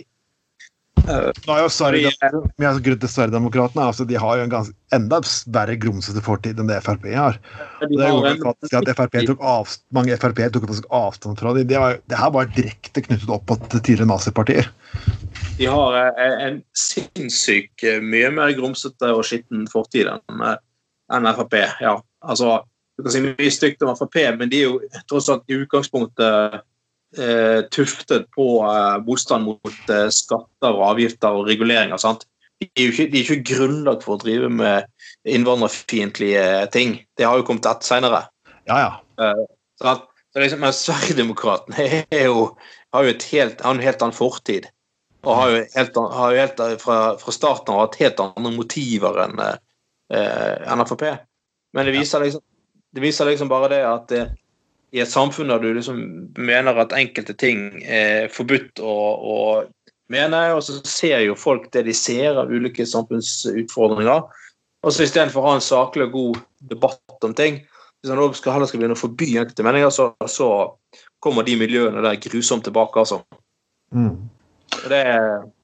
[1.02, 5.18] Uh, Nå er jo Sverigedemokraterna altså, de har jo en ganske, enda
[5.56, 7.40] verre grumsete fortid enn det Frp har.
[7.82, 11.66] Og Det gjorde faktisk at FRP tok av, Mange Frp tok faktisk avstand fra dem.
[11.72, 11.78] Det,
[12.12, 14.70] det her var direkte knyttet opp mot tidligere nazipartier.
[15.58, 21.58] De har eh, en sinnssyk eh, mye mer grumsete og skitten fortid enn Frp.
[21.84, 22.62] Ja, altså,
[22.98, 26.62] du kan si mye stygt om Frp, men de er jo tross alt i utgangspunktet
[27.18, 32.02] eh, tuftet på eh, motstand mot eh, skatter og avgifter og reguleringer.
[32.02, 32.28] sant?
[32.62, 34.86] De er ikke, de er ikke grunnlag for å drive med
[35.30, 37.00] innvandrerfiendtlige ting.
[37.18, 38.28] Det har jo kommet ett senere.
[38.70, 38.92] Ja, ja.
[39.26, 39.46] Eh,
[39.82, 39.98] så
[40.34, 42.46] så liksom, men Sverigedemokraten har jo,
[43.02, 44.70] et helt, en helt annen fortid.
[45.22, 49.20] Og har jo, helt, har jo helt fra, fra, starten av hatt helt andre motiver
[49.26, 51.04] enn eh, NFP.
[51.78, 52.42] Men det viser, liksom,
[52.92, 54.24] det viser liksom bare det at det,
[54.92, 56.00] i et samfunn der du liksom
[56.36, 59.38] mener at enkelte ting er forbudt å, å
[60.12, 64.26] mene, og så ser jo folk det de ser av ulike samfunnsutfordringer.
[64.82, 66.42] Og så istedenfor å ha en saklig og god
[66.74, 67.62] debatt om ting,
[68.02, 70.50] hvis skal, heller skal begynne å forby enkelte meninger, så, så,
[71.22, 73.20] kommer de miljøene der grusomt tilbake, altså.
[73.94, 74.26] Mm.
[74.88, 75.02] Det,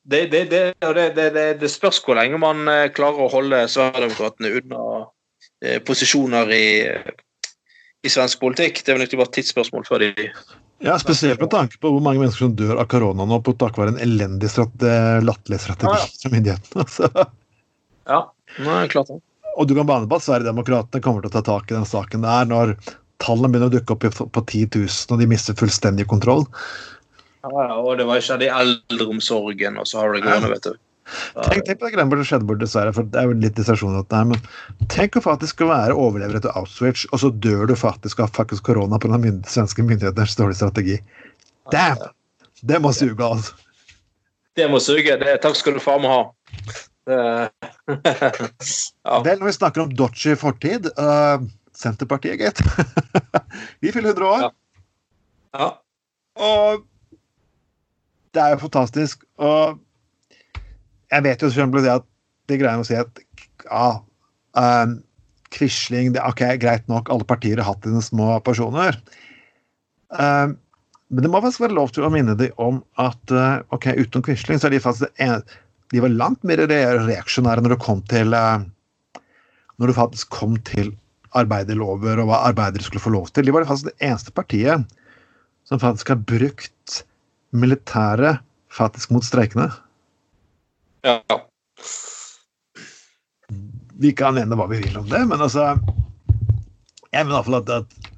[0.03, 0.73] det, det,
[1.15, 4.83] det, det, spørs hvor lenge man eh, klarer å holde Sverigedemokraterna unna
[5.63, 6.67] eh, posisjoner i,
[8.03, 8.83] i svensk politikk.
[8.83, 10.11] Det er vel ikke bare et tidsspørsmål før de
[10.85, 13.79] Ja, spesielt med tanke på hvor mange mennesker som dør av korona nå på takk
[13.79, 16.83] være en elendig latterlig strategi ja, ja, fra myndighetene.
[16.85, 17.27] Altså.
[18.07, 18.21] Ja,
[18.63, 19.19] Nei, klart det.
[19.57, 22.23] Og du kan bane på at Sverigedemokraterna kommer til å ta tak i den saken
[22.23, 22.75] der når
[23.23, 26.45] tallene begynner å dukke opp på 10 000, og de mister fullstendig kontroll.
[27.47, 30.67] Ja, og det var ikke det i eldreomsorgen, og så har du det gående, vet
[30.67, 30.75] du.
[31.07, 32.91] Tenk, tenk, på det greiene som skjedde bort, dessverre.
[32.95, 34.41] for Det er jo litt distraksjon her, men
[34.91, 38.99] tenk å faktisk være overlever etter Auschwitz, og så dør du faktisk av faktisk korona
[38.99, 39.19] pga.
[39.21, 40.97] Mynd svenske myndigheters dårlige strategi.
[41.71, 42.03] Damn!
[42.67, 43.55] Det må suge, altså.
[44.57, 45.15] Det må suge.
[45.21, 46.21] Det, takk skal du faen meg ha.
[49.07, 49.17] ja.
[49.23, 51.39] Vel, når vi snakker om dodgy fortid uh,
[51.77, 52.59] Senterpartiet, gitt.
[53.83, 54.47] vi fyller 100 år.
[54.47, 54.51] Ja.
[55.61, 55.69] ja.
[56.47, 56.87] Og
[58.35, 59.23] det er jo fantastisk.
[59.39, 59.77] Og
[61.13, 62.07] jeg vet jo selvfølgelig at
[62.47, 63.23] det greier å si at
[63.67, 63.87] ja,
[64.59, 64.97] um,
[65.55, 68.99] Quisling det, Ok, greit nok, alle partier har hatt dine små personer.
[70.11, 70.57] Um,
[71.07, 74.25] men det må faktisk være lov til å minne dem om at uh, ok, utenom
[74.27, 75.63] Quisling så er de faktisk det eneste
[75.95, 78.59] de var langt mer reaksjonære når det kom til uh,
[79.79, 80.91] når det faktisk kom til
[81.37, 83.47] arbeiderlover og hva arbeidere skulle få lov til.
[83.47, 84.97] De var faktisk det eneste partiet
[85.67, 87.01] som faktisk har brukt
[87.55, 88.41] militæret
[88.73, 89.69] faktisk mot streikene.
[91.05, 91.19] Ja.
[93.97, 95.71] Vi kan mene hva vi vil om det, men altså
[97.13, 98.11] Jeg mener iallfall at, at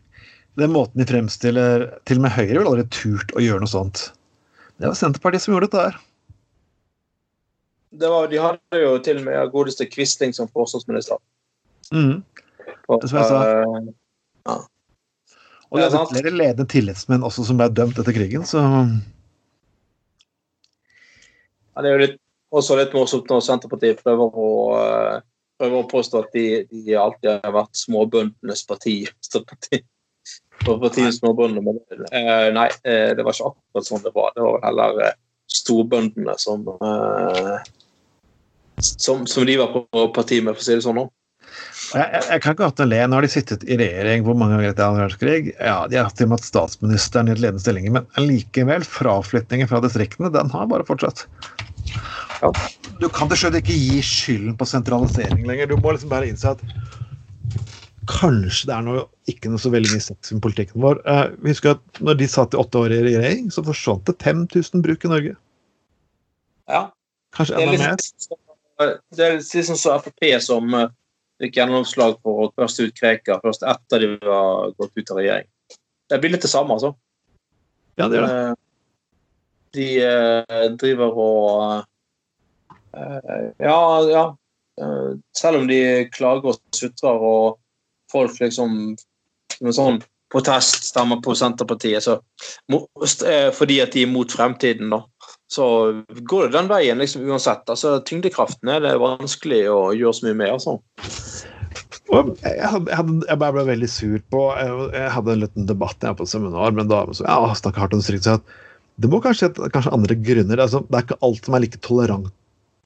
[0.59, 4.09] den måten de fremstiller Til og med Høyre ville aldri turt å gjøre noe sånt.
[4.81, 5.99] Det var Senterpartiet som gjorde dette her
[7.91, 11.17] var, de hadde jo til og med godeste Quisling som forsvarsminister.
[11.93, 12.21] Mm.
[12.89, 13.39] Det som jeg sa.
[13.39, 13.89] Uh,
[14.45, 14.57] ja.
[15.69, 18.61] Og de hadde flere ledende tillitsmenn også som ble dømt etter krigen, så
[21.75, 22.17] ja, Det er jo litt,
[22.55, 25.15] også litt morsomt når Senterpartiet prøver å, uh,
[25.59, 29.01] prøver å påstå at de, de, alltid har vært småbøndenes parti.
[29.51, 29.83] parti.
[30.59, 34.33] Partiet småbønder, men uh, nei, det var ikke akkurat sånn det var.
[34.35, 35.13] Det var heller
[35.49, 36.67] storbøndene som
[38.79, 41.01] som, som, de var på parti med, for å si det sånn.
[41.89, 42.99] Jeg, jeg, jeg, kan ikke annet enn le.
[43.07, 45.53] Nå har de sittet i regjering hvor mange ganger etter annen verdenskrig.
[45.57, 49.69] Ja, de har til og med hatt statsministeren i et ledende stillinger, men likevel, fraflytningen
[49.71, 51.25] fra distriktene, den har bare fortsatt.
[52.43, 52.51] Ja.
[53.01, 55.71] Du kan til slutt ikke gi skylden på sentralisering lenger.
[55.71, 56.61] Du må liksom bare innse at
[58.09, 61.01] kanskje det er noe, ikke noe så veldig mye sex med politikken vår.
[61.05, 64.17] Uh, vi husker at når de satt i åtte år i regjering, så forsvant det
[64.23, 65.35] 5000 bruk i Norge.
[66.69, 66.85] Ja.
[67.35, 68.95] Kanskje enda mer.
[69.13, 70.87] Det er liksom så Frp som uh,
[71.39, 75.47] fikk gjennomslag for å først ut Krekar først etter de var gått ut av regjering.
[76.09, 76.93] Det blir litt det samme, altså.
[77.99, 78.41] Ja, det gjør det.
[78.41, 78.55] Uh,
[79.77, 81.87] de uh, driver og
[83.61, 84.23] Ja, ja.
[85.37, 87.59] selv om de klager og sutrer og
[88.09, 88.95] folk liksom
[89.61, 89.99] med sånn
[90.33, 92.17] protest stemmer på Senterpartiet, så
[93.53, 95.03] fordi at de er mot fremtiden, da
[95.51, 95.65] så
[96.07, 97.69] går det den veien liksom uansett.
[97.69, 100.51] altså Tyngdekraften er det vanskelig å gjøre så mye med.
[100.53, 100.77] altså.
[102.09, 106.17] Jeg, hadde, jeg, bare ble veldig sur på Jeg, jeg hadde en liten debatt jeg
[106.17, 108.47] på et seminar med en dame som ja, snakka hardt om strikt.
[108.99, 110.63] Det må kanskje kanskje andre grunner.
[110.63, 112.31] Altså, det er ikke alt som er like tolerant.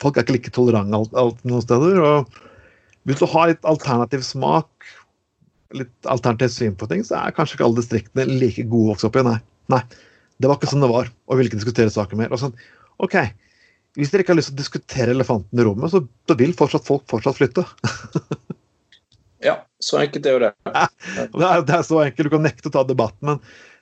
[0.03, 2.01] Folk er ikke like tolerante alt, alt noen steder.
[2.03, 4.89] og Hvis du har litt alternativ smak,
[5.73, 9.07] litt alternativt syn på ting, så er kanskje ikke alle distriktene like gode å vokse
[9.09, 9.25] opp i.
[9.29, 9.39] Nei.
[9.71, 9.81] Nei.
[10.41, 12.33] Det var ikke sånn det var, og ville ikke diskutere saken mer.
[12.33, 12.57] Og sånn,
[13.03, 13.21] ok,
[13.93, 16.87] Hvis dere ikke har lyst til å diskutere elefanten i rommet, så, så vil fortsatt
[16.87, 17.61] folk fortsatt flytte.
[19.83, 20.51] ja, så enkelt er jo det.
[21.35, 22.27] det, er, det er så enkelt.
[22.27, 23.41] Du kan nekte å ta debatten, men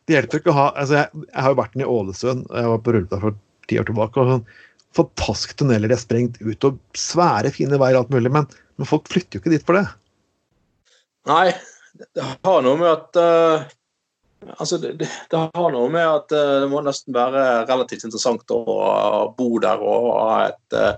[0.09, 2.83] det hjelper ikke å ha altså jeg, jeg har jo vært i Ålesund, jeg var
[2.83, 4.21] på Rullestad for ti år tilbake.
[4.21, 4.45] og sånn,
[4.97, 8.89] Fantastiske tunneler de har sprengt ut, og svære, fine veier og alt mulig, men, men,
[8.89, 9.85] folk flytter jo ikke dit for det.
[11.29, 11.45] Nei,
[12.01, 13.69] det har noe med at uh
[14.57, 18.61] Altså, det, det, har noe med at uh, det må nesten være relativt interessant å
[18.65, 20.95] uh, bo der og ha et uh,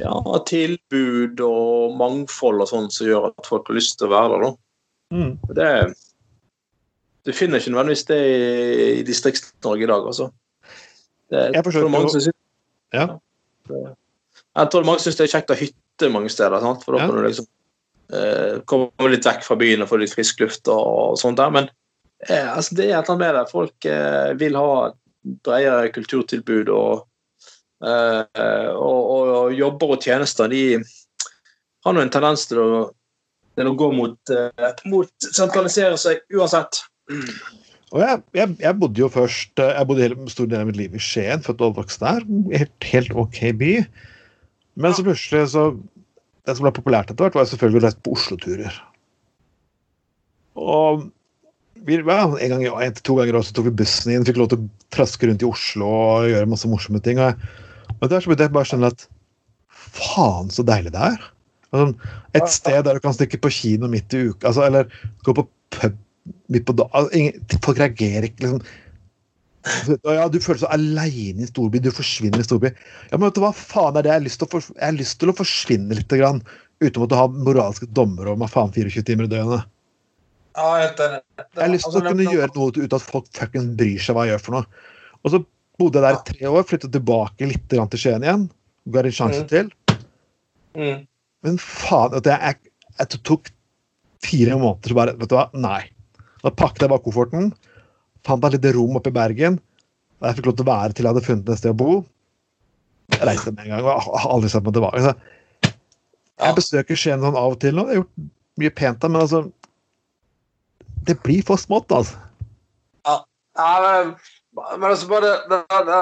[0.00, 0.14] ja,
[0.48, 4.58] tilbud og mangfold og sånn som gjør at folk har lyst til å være der.
[5.14, 5.32] Mm.
[5.56, 5.70] Det,
[7.28, 10.30] du finner ikke nødvendigvis det i, i Distrikts-Norge i dag, altså.
[11.28, 12.34] Det, jeg forsøkte, å,
[12.96, 13.06] Ja.
[14.58, 16.84] Jeg tror mange syns det er kjekt å ha hytte mange steder, sant?
[16.84, 17.08] for da Ja.
[17.08, 17.48] kan du liksom
[18.12, 21.52] eh, komme litt vekk fra byen og få litt frisk luft og, sånt der.
[21.52, 21.68] Men
[22.28, 23.44] eh, altså, det er et eller annet med det.
[23.52, 24.72] Folk eh, vil ha
[25.44, 27.04] bredere kulturtilbud og,
[27.78, 30.50] og, og, og jobber og tjenester.
[30.50, 30.80] De
[31.84, 32.70] har nå en tendens til å,
[33.58, 36.82] til å gå mot, eh, mot sentralisere seg uansett.
[37.88, 40.76] Og jeg, jeg, jeg bodde jo først eh, Jeg bodde hele stor del av mitt
[40.76, 42.26] liv i Skien, født og oppvokst der.
[42.52, 43.76] Helt, helt OK by.
[44.78, 45.70] Men så plutselig så
[46.44, 48.76] Det som ble populært etter hvert, var selvfølgelig å reise på Oslo-turer.
[50.58, 51.08] Og
[51.86, 54.48] vi, ja, en gang, en to ganger også så tok vi bussen inn, fikk lov
[54.50, 57.20] til å traske rundt i Oslo og gjøre masse morsomme ting.
[57.20, 57.67] Og, jeg,
[58.00, 59.06] og der så begynte jeg bare skjønne at
[59.98, 61.30] faen, så deilig det er.
[61.68, 64.88] Altså, et sted der du kan stikke på kino midt i uka, altså, eller
[65.26, 65.96] gå på pub
[66.52, 68.62] midt på dagen altså, Folk reagerer ikke, liksom.
[69.98, 71.80] Og Ja, du føler deg aleine i storby.
[71.82, 72.70] Du forsvinner i storby.
[73.10, 74.86] Ja, men vet du hva faen er det jeg har lyst til å, for, jeg
[74.86, 76.40] har lyst til å forsvinne litt, grann,
[76.80, 79.68] uten å måtte ha moralske dommer over meg faen 24 timer i døgnet.
[80.58, 81.20] Ja, helt enig.
[81.42, 84.26] Jeg har lyst til å kunne gjøre noe uten at folk fuckings bryr seg hva
[84.26, 84.86] jeg gjør for noe.
[85.22, 85.42] Og så
[85.78, 88.48] bodde der i tre år, flyttet tilbake litt til Skien igjen.
[88.88, 89.48] Ga det en sjanse mm.
[89.52, 89.70] til.
[90.78, 91.06] Mm.
[91.46, 93.50] Men faen, at jeg, jeg, jeg tok
[94.24, 95.82] fire måneder så bare Vet du hva, nei.
[96.42, 97.50] Da pakket jeg bakkofferten,
[98.26, 99.58] fant meg litt rom oppe i Bergen.
[100.18, 101.98] Og jeg fikk lov til å være til jeg hadde funnet et sted å bo.
[103.14, 105.02] Jeg reiste med en gang og har aldri sett meg tilbake.
[105.04, 105.72] Så
[106.38, 107.86] jeg besøker Skien sånn av og til nå.
[107.86, 108.26] Jeg har gjort
[108.62, 109.46] mye pent der, men altså
[111.08, 112.18] Det blir for smått, altså.
[113.06, 114.10] Ja, men,
[114.78, 115.98] men altså bare det, det,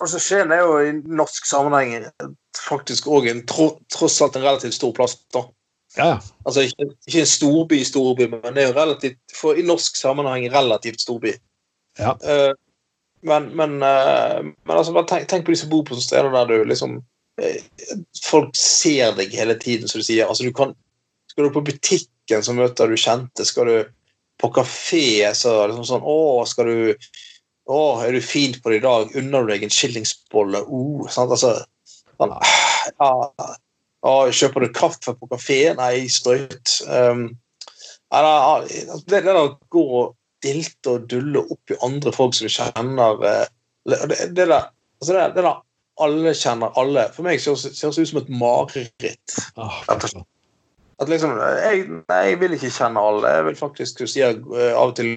[0.00, 2.06] altså Skien er jo i norsk sammenheng
[2.58, 5.16] faktisk òg en tro, tross alt en relativt stor plass.
[5.34, 5.44] da.
[5.96, 6.18] Ja.
[6.46, 10.46] Altså ikke, ikke en storby, storby, men det er jo relativt for i norsk sammenheng
[10.52, 11.34] relativt storby.
[11.98, 12.14] Ja.
[12.22, 12.54] Uh,
[13.22, 16.50] men, men, uh, men altså bare tenk, tenk på de som bor på steder der
[16.50, 17.92] du liksom uh,
[18.24, 20.26] Folk ser deg hele tiden, som du sier.
[20.26, 20.74] Altså, du kan,
[21.30, 23.46] skal du på butikken, så møter du kjente.
[23.46, 23.76] Skal du
[24.42, 26.18] på kafé, så liksom sånn Å,
[26.50, 26.78] skal du
[27.64, 29.14] Å, er du fin på det i dag?
[29.16, 30.64] Unner du deg en skillingsbolle?
[30.68, 31.32] Uh, sant?
[31.32, 31.54] Altså,
[32.20, 32.34] man,
[32.90, 33.10] ja,
[34.04, 35.60] å, kjøper du kaffe på kafé?
[35.78, 36.80] Nei, sprøyt.
[36.84, 37.30] Um,
[38.12, 38.60] ja,
[39.08, 40.12] det, det å gå og
[40.44, 43.46] dilte og dulle opp i andre folk som du kjenner eh,
[43.88, 43.96] Det,
[44.36, 44.52] det, der
[45.00, 45.56] altså det, det der
[46.04, 47.08] alle kjenner alle.
[47.14, 49.34] For meg ser det ut som et mareritt.
[49.60, 49.82] Ah.
[49.88, 53.34] At liksom, jeg, nei, jeg vil ikke kjenne alle.
[53.36, 55.12] Jeg vil faktisk si, eh, av og til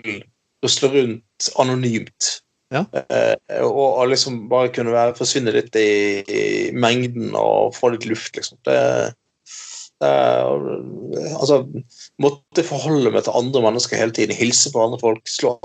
[0.65, 2.33] rusle rundt anonymt.
[2.73, 2.83] Ja.
[2.91, 6.43] Eh, og, og liksom bare kunne være, forsvinne litt i, i
[6.75, 8.59] mengden og få litt luft, liksom.
[8.67, 8.81] Det,
[10.03, 10.11] det
[11.37, 11.63] Altså,
[12.21, 14.35] måtte forholde meg til andre mennesker hele tiden.
[14.35, 15.23] Hilse på andre folk.
[15.31, 15.55] Slå,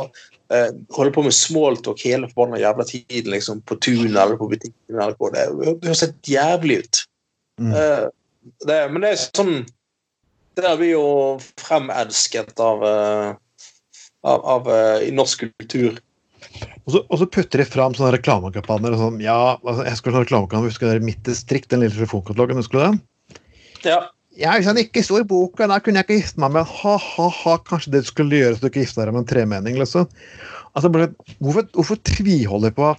[0.55, 4.97] eh, holde på med smalltalk hele forbanna jævla tiden, liksom, på tunet eller på butikken.
[4.97, 5.33] Eller på.
[5.35, 5.49] Det,
[5.83, 7.05] det høres helt jævlig ut.
[7.61, 7.73] Mm.
[7.77, 8.09] Eh,
[8.67, 9.53] det, men det er sånn
[10.57, 11.07] Det blir jo
[11.61, 13.29] fremelsket av, eh,
[14.23, 16.01] av, av uh, norsk kultur.
[16.83, 18.97] Og så, og så putter de fram sånne reklamekampanjer.
[18.99, 22.79] Sånn, ja, altså, jeg skulle ha reklamekampanje, husker dere Mitt distrikt, den lille telefonkatalogen, husker
[22.79, 23.01] du den?
[23.87, 24.01] Ja.
[24.39, 27.57] Ja, hvis han ikke sto i boka, da kunne jeg ikke gifte meg med Ha-ha-ha,
[27.69, 30.07] kanskje det du skulle gjøre så du ikke gifta deg med en tremenning, liksom.
[30.73, 32.95] Altså, hvorfor, hvorfor tviholder de på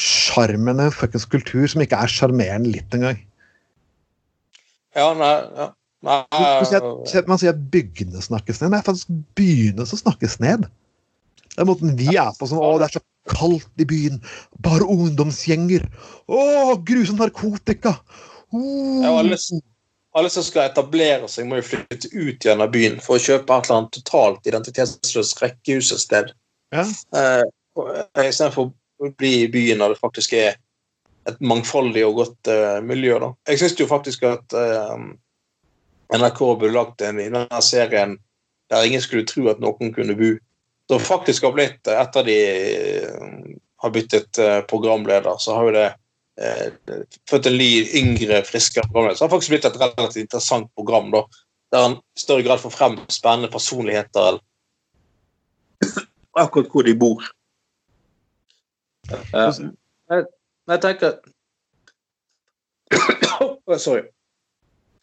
[0.00, 3.18] sjarmen i en fuckings kultur som ikke er sjarmerende litt engang?
[4.96, 5.66] Ja, nei, ja.
[6.04, 6.26] Man
[6.66, 8.70] sier at- bygdene snakkes ned.
[8.74, 10.66] Det er faktisk byene som snakkes ned.
[11.56, 14.20] Det er måten vi er på sånn Å, det er så kaldt i byen.
[14.62, 15.86] Bare ungdomsgjenger.
[16.28, 17.96] Å, grusom narkotika.
[18.52, 19.02] Oh.
[19.02, 19.38] Ja, alle,
[20.16, 23.68] alle som skal etablere seg, må jo flytte ut av byen for å kjøpe et
[23.70, 26.30] eller annet totalt identitetsløst rekkehus et sted.
[26.76, 26.84] Ja.
[27.16, 27.42] Eh,
[28.22, 28.70] Istedenfor
[29.02, 30.56] å bli i byen når det faktisk er
[31.26, 33.18] et mangfoldig og godt eh, miljø.
[33.22, 33.32] Da.
[33.50, 34.94] Jeg syns jo faktisk at eh,
[36.14, 38.16] NRK burde lagt en i denne serien
[38.70, 40.32] der ingen skulle tro at noen kunne bo.
[40.86, 45.74] Det faktisk har blitt, eh, etter de eh, har byttet eh, programleder, så har jo
[45.74, 45.86] det
[46.42, 49.18] eh, født en ny, yngre, friskere programleder.
[49.18, 51.24] Så det har faktisk blitt et relativt interessant program, da,
[51.74, 54.40] der han i større grad får frem spennende personligheter
[56.42, 57.26] akkurat hvor de bor.
[59.10, 60.26] Jeg,
[60.66, 61.18] jeg tenker
[63.78, 64.06] Sorry.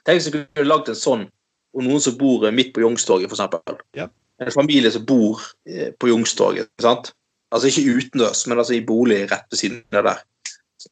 [0.03, 1.25] Tenk hvis jeg kunne lagd en sånn
[1.73, 3.83] om noen som bor eh, midt på Youngstorget, f.eks.
[3.97, 4.09] Ja.
[4.43, 6.69] En familie som bor eh, på Youngstorget.
[6.81, 7.13] sant?
[7.53, 10.21] Altså ikke utendørs, men altså i bolig rett ved siden av der.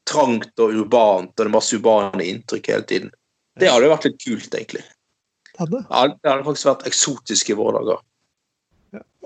[0.07, 3.14] Trangt og urbant, og det er masse urbane inntrykk hele tiden.
[3.59, 4.84] Det hadde vært litt kult, egentlig.
[5.59, 5.82] Hadde.
[5.89, 8.05] Ja, det hadde faktisk vært eksotisk i våre dager.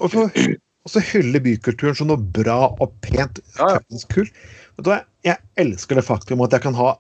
[0.01, 0.25] Og så,
[0.91, 3.39] så hylle bykulturen som noe bra og pent.
[3.59, 4.97] Ja, ja.
[5.27, 6.95] jeg elsker det faktum at jeg kan ha,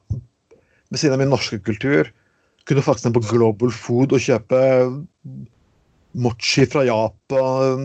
[0.91, 2.11] ved siden av min norske kultur,
[2.65, 4.61] kunne faktisk gå på Global Food og kjøpe
[6.15, 7.83] mochi fra Japan,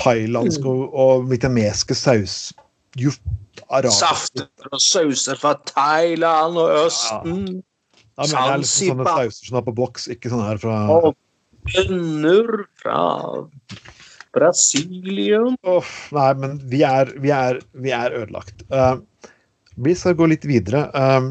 [0.00, 2.52] thailandsk og, og vietnameske saus
[3.00, 3.10] jo,
[3.68, 3.98] arabisk.
[3.98, 7.46] Saft og sauser fra Thailand og Østen.
[8.14, 10.76] Ja, men det er liksom sånne sauser som er på boks, ikke sånne her fra
[10.94, 11.16] Og
[11.72, 13.00] bønner fra
[14.34, 15.56] Brasilien.
[15.66, 18.62] Åh, Nei, men vi er, vi er, vi er ødelagt.
[18.70, 18.98] Uh,
[19.82, 20.86] vi skal gå litt videre.
[20.94, 21.24] Eh,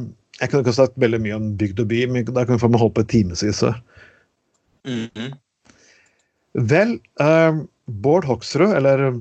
[0.44, 2.70] jeg kunne ikke sagt veldig mye om bygd og by, men da kan vi få
[2.72, 3.64] meg holde på i timevis.
[4.84, 5.30] Mm -hmm.
[6.54, 9.14] Vel, uh, Bård Hoksrud, eller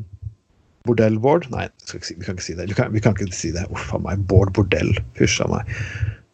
[0.85, 2.67] Bordell-Bård Nei, si, vi kan ikke si det.
[2.69, 3.65] Vi kan, vi kan ikke si det.
[3.71, 4.19] Uff a meg.
[4.27, 4.93] Bård Bordell.
[5.21, 5.73] Hysj a meg.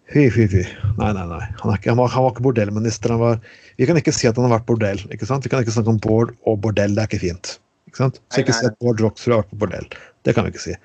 [0.09, 0.65] Fy, fy, fy.
[0.97, 1.45] Nei, nei, nei.
[1.61, 3.13] Han, ikke, han, var, han var ikke bordellminister.
[3.13, 3.41] Han var,
[3.77, 5.03] vi kan ikke si at han har vært bordell.
[5.13, 5.45] ikke sant?
[5.45, 6.97] Vi kan ikke snakke om Bård og bordell.
[6.97, 7.59] Det er ikke fint.
[7.91, 8.23] ikke sant?
[8.33, 9.91] Så ikke si at Bård Hoksrud har vært på bordell.
[10.25, 10.79] Det kan vi ikke si.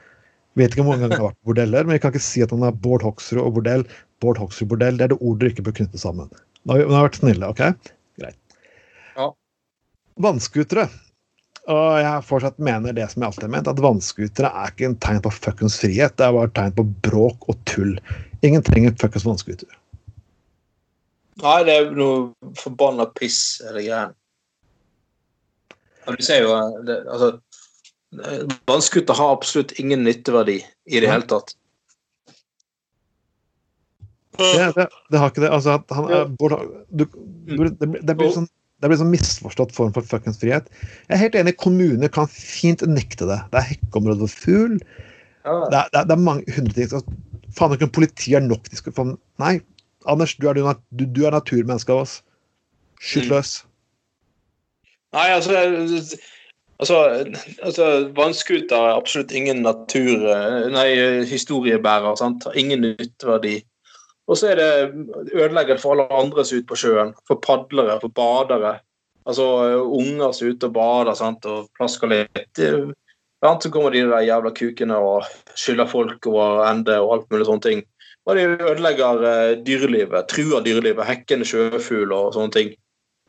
[0.59, 2.43] Vet ikke hvor mange ganger han har vært på bordeller, men jeg kan ikke si
[2.45, 3.85] at han er Bård Hoksrud og bordell.
[4.21, 6.29] Bård Hoksrud bordell, Det er det ord dere ikke bør knytte sammen.
[6.63, 7.63] Nå har vi har vært snille, OK?
[8.21, 8.57] Greit.
[9.17, 9.31] Ja.
[10.21, 10.87] Vannskutere.
[11.73, 14.97] Og jeg fortsatt mener det som jeg alltid har ment, at vannskutere er ikke en
[15.03, 16.17] tegn på fuckings frihet.
[16.19, 17.95] Det er bare et tegn på bråk og tull.
[18.43, 19.71] Ingen trenger fuckings vannskuter.
[21.41, 24.11] Nei, det er noe forbanna piss, eller greier.
[26.03, 27.37] Du ser jo eh, det, Altså
[28.69, 31.55] Vannskuter har absolutt ingen nytteverdi i det hele tatt.
[34.37, 35.49] Det, det, det har ikke det.
[35.53, 36.47] Altså, at han du,
[36.89, 38.49] du, det, blir- det blir sånn
[38.83, 40.65] det blir sånn misforstått form for fuckings frihet.
[41.07, 43.37] Jeg er helt enig, kommuner kan fint nekte det.
[43.53, 44.73] Det er hekkeområde for fugl.
[45.45, 45.53] Ja.
[45.71, 46.89] Det er, det er, det er mange hundre ting.
[46.91, 46.99] Så,
[47.55, 49.53] faen ikke om politiet er nok de skal faen, Nei,
[50.11, 52.17] Anders, du er, du, du, er naturmenneske av oss.
[52.99, 53.37] Skyt Mm.
[55.13, 55.53] Nei, altså
[56.81, 56.97] Altså,
[57.63, 60.25] altså vannskuter er absolutt ingen natur...
[60.73, 60.87] Nei,
[61.29, 62.15] historiebærer.
[62.19, 62.47] sant?
[62.55, 63.59] Ingen nytteverdi.
[64.27, 64.71] Og så er det
[65.33, 67.13] ødeleggende for alle andre som er ute på sjøen.
[67.27, 68.77] For padlere, for badere.
[69.27, 69.45] Altså
[69.83, 71.45] unger som er ute og bader sant?
[71.45, 72.45] og plasker litt.
[72.57, 72.93] Det-?
[73.43, 77.65] Så kommer de der jævla kukene og skylder folk over ende og alt mulig sånne
[77.65, 77.83] ting.
[78.23, 80.29] Og de ødelegger eh, dyrelivet.
[80.31, 81.03] Truer dyrelivet.
[81.03, 82.69] Hekkende sjøfugl og sånne ting.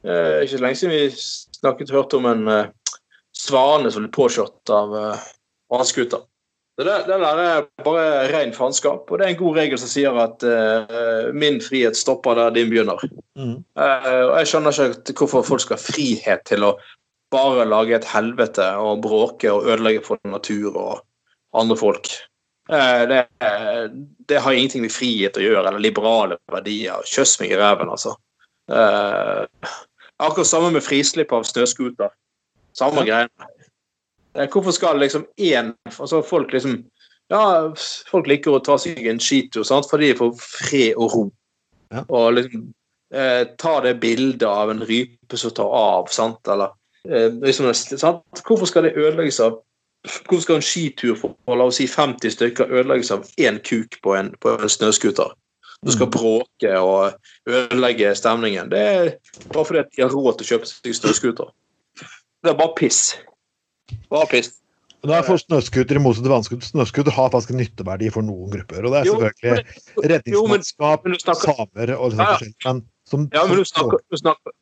[0.07, 1.09] Eh, ikke så lenge siden vi
[1.59, 2.71] snakket hørte om en eh,
[3.45, 5.27] svane som ble påkjørt av uh,
[5.73, 6.25] vannskuter.
[6.75, 9.91] Det det, det der er bare ren faenskap, og det er en god regel som
[9.93, 13.05] sier at uh, min frihet stopper der din begynner.
[13.39, 13.61] Mm.
[13.79, 16.75] Uh, og jeg skjønner ikke hvorfor folk skal ha frihet til å
[17.35, 21.05] bare lage et helvete og bråke og ødelegge for natur og
[21.55, 22.11] andre folk.
[22.73, 23.23] Uh, det,
[24.27, 27.07] det har ingenting med frihet å gjøre, eller liberale verdier.
[27.07, 28.17] Kjøss meg i ræven, altså.
[28.73, 29.47] Eh,
[30.17, 32.13] akkurat samme med frislipp av snøscooter.
[32.79, 33.25] Samme ja.
[34.35, 34.49] greia.
[34.51, 36.85] Hvorfor skal liksom én altså Folk liksom
[37.31, 37.73] Ja,
[38.11, 39.87] folk liker å ta seg en skitur sant?
[39.91, 41.23] fordi de får fred og ro.
[41.95, 42.03] Ja.
[42.09, 42.67] Og liksom
[43.15, 46.75] eh, ta det bildet av en rype som tar av, sant, eller
[47.09, 48.43] eh, liksom, sant?
[48.45, 49.63] Hvorfor skal det ødelegges av
[50.05, 54.13] Hvorfor skal en skitur for la oss si 50 stykker ødelegges av én kuk på
[54.19, 55.33] en, på en snøscooter?
[55.81, 56.11] Du skal Mm.
[56.13, 57.13] bråke og
[57.49, 58.69] ødelegge stemningen.
[58.69, 59.11] Det er
[59.53, 61.49] bare fordi de har råd til å kjøpe seg snøscooter.
[62.45, 63.01] Det er bare piss.
[64.13, 64.53] Bare piss.
[65.05, 66.69] Er for snøscooter i motsetning til vannscooter.
[66.71, 68.87] Snøscooter har faktisk en nytteverdi for noen grupper.
[68.89, 72.23] Og det er selvfølgelig redningsmannskap, du samer og sånt.
[72.23, 72.55] Ja, forskjellig.
[72.65, 74.55] Men som, ja, men som- snakker, du snakker,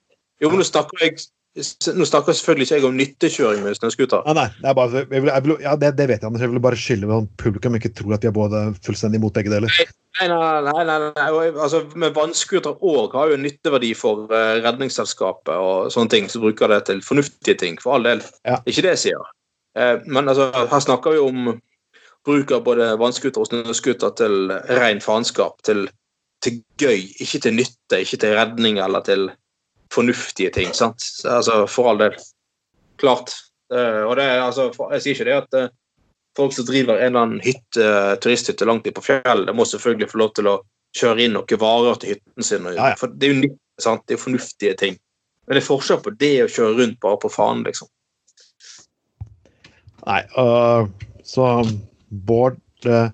[0.43, 1.21] jo, men du snakker jeg
[1.53, 4.23] nå snakker selvfølgelig ikke jeg om nyttekjøring med snøscooter.
[4.25, 6.45] Nei, nei, det bare, jeg vil, jeg vil, ja, det, det vet jeg, Anders.
[6.45, 9.37] Jeg vil bare skylde med at publikum ikke tror at vi er både fullstendig imot
[9.37, 9.75] begge deler.
[10.21, 11.27] Nei, nei, nei, nei, nei.
[11.51, 16.45] Altså, med vannscooter òg har jo en nytteverdi for uh, Redningsselskapet og sånne ting, som
[16.47, 18.25] bruker det til fornuftige ting, for all del.
[18.49, 18.57] Ja.
[18.65, 19.29] Ikke det jeg sier.
[19.77, 21.53] Uh, men altså, her snakker vi om
[22.25, 25.85] bruk av både vannscooter og snøscooter til ren faenskap, til,
[26.41, 29.29] til gøy, ikke til nytte, ikke til redning eller til
[29.93, 30.73] fornuftige ting.
[30.75, 31.05] sant?
[31.29, 32.17] Altså, for all del.
[33.01, 33.35] Klart.
[33.75, 35.71] Eh, og det er altså, Jeg sier ikke det at eh,
[36.37, 37.89] folk som driver en eller annen hytte,
[38.25, 40.59] turisthytte langt ute på fjellet, må selvfølgelig få lov til å
[40.97, 42.67] kjøre inn noen varer til hytten sin.
[42.67, 42.95] og- Ja, ja.
[43.01, 44.07] For det er jo nytt, sant?
[44.07, 44.99] Det er fornuftige ting.
[45.47, 47.89] Men det er forskjell på det å kjøre rundt bare på faen, liksom.
[50.07, 50.87] Nei, uh,
[51.23, 51.63] så
[52.11, 53.11] Bård uh,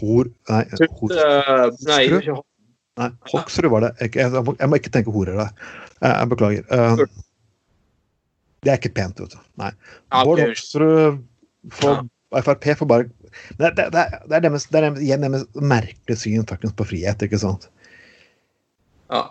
[0.00, 0.30] Hor...
[0.50, 2.42] Nei, hor, Uh, nei, ikke
[3.00, 3.92] nei, Hoksrud var det.
[4.14, 5.52] Jeg, må- jeg må ikke tenke horer der.
[6.04, 6.64] Jeg, beklager.
[6.70, 7.06] Øh,
[8.64, 9.38] det er ikke pent, vet du.
[9.60, 9.70] Nei.
[10.24, 10.40] Bård.
[10.44, 11.22] Hoksrud
[11.74, 13.04] for Frp får bare
[13.58, 16.76] det, det, det, er- det er deres, det er deres, igjen deres merkelige syn faktisk
[16.78, 17.68] på frihet, ikke sant?
[19.10, 19.24] Ja.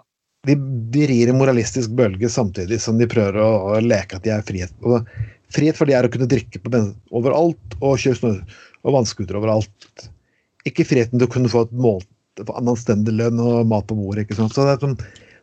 [0.48, 0.56] De,
[0.92, 4.44] de rir en moralistisk bølge samtidig som de prøver å, å leke at de er
[4.44, 4.74] frihet.
[4.84, 5.08] Og
[5.54, 6.82] frihet for de er å kunne drikke på
[7.16, 8.34] overalt og kjøre snø.
[8.84, 10.10] og vannskuter overalt.
[10.68, 12.02] Ikke friheten til å kunne få et mål,
[12.42, 14.26] en anstendig lønn og mat på bordet.
[14.26, 14.56] ikke sant?
[14.56, 14.98] Så det er, sånn,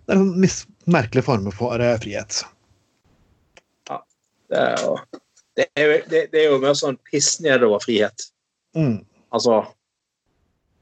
[0.06, 2.42] det er sånn merkelig form for uh, frihet.
[3.90, 4.00] Ja,
[4.50, 4.94] det er jo,
[5.58, 8.30] det er det, det er jo mer sånn piss nedover frihet.
[8.78, 9.00] Mm.
[9.34, 9.60] Altså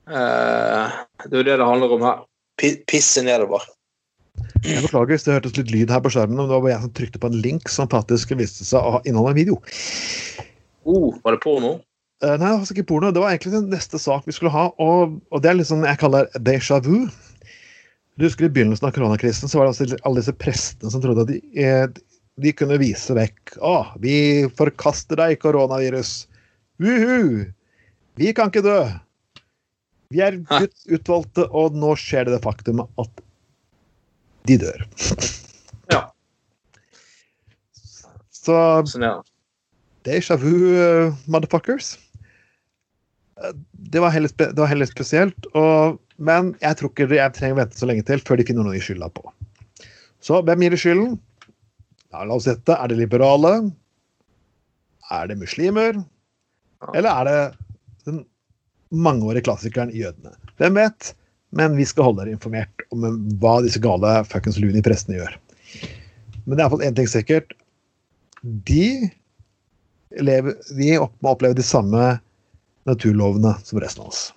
[0.09, 0.87] uh,
[1.25, 2.25] Det er jo det det handler om her.
[2.59, 3.63] Pisse nedover.
[4.67, 6.85] Jeg beklager hvis det hørtes litt lyd her på skjermen, men det var bare jeg
[6.85, 9.59] som trykte på en link som faktisk viste seg å inneholde en video.
[10.89, 11.77] Oh, var det porno?
[12.19, 13.13] Uh, nei, det var ikke porno.
[13.15, 15.87] Det var egentlig den neste sak vi skulle ha, og, og det er litt sånn
[15.87, 17.07] jeg kaller déjà vu.
[18.19, 21.23] Du husker I begynnelsen av koronakrisen så var det altså alle disse prestene som trodde
[21.23, 21.85] at de, eh,
[22.43, 24.17] de kunne vise vekk Å, vi
[24.59, 26.25] forkaster deg, koronavirus.
[26.83, 27.47] Uhu!
[28.19, 28.81] Vi kan ikke dø.
[30.11, 33.23] Vi er Guds utvalgte, og nå skjer det det faktum at
[34.51, 34.83] de dør.
[35.93, 36.09] Ja.
[38.35, 38.59] Så
[38.91, 39.07] Sånn.
[40.09, 41.95] Déjà vu, uh, motherfuckers.
[43.73, 47.61] Det var heller, det var heller spesielt, og, men jeg tror ikke jeg trenger å
[47.61, 49.25] vente så lenge til før de finner noe de skylda på.
[50.25, 51.13] Så hvem gir de skylden?
[52.11, 52.75] Ja, la oss gjette.
[52.75, 53.53] Er det liberale?
[55.15, 56.01] Er det muslimer?
[56.95, 58.23] Eller er det den
[58.91, 60.35] mangeårige klassikeren jødene?
[60.59, 61.13] Hvem vet?
[61.57, 63.07] Men vi skal holde dere informert om
[63.41, 65.37] hva disse gale fuckings luni prestene gjør.
[66.45, 67.55] Men det er iallfall én ting sikkert.
[68.69, 69.09] De,
[70.25, 72.19] lever, de må oppleve de samme
[72.89, 74.29] naturlovene som resten av oss.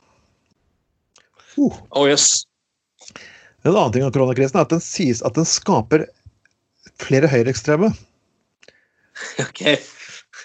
[1.58, 1.74] Uh.
[1.90, 2.44] Oh, yes.
[3.64, 6.08] En annen ting av koronakrisen er at den sies at den skaper
[7.02, 7.92] flere høyreekstreme.
[9.46, 9.66] OK.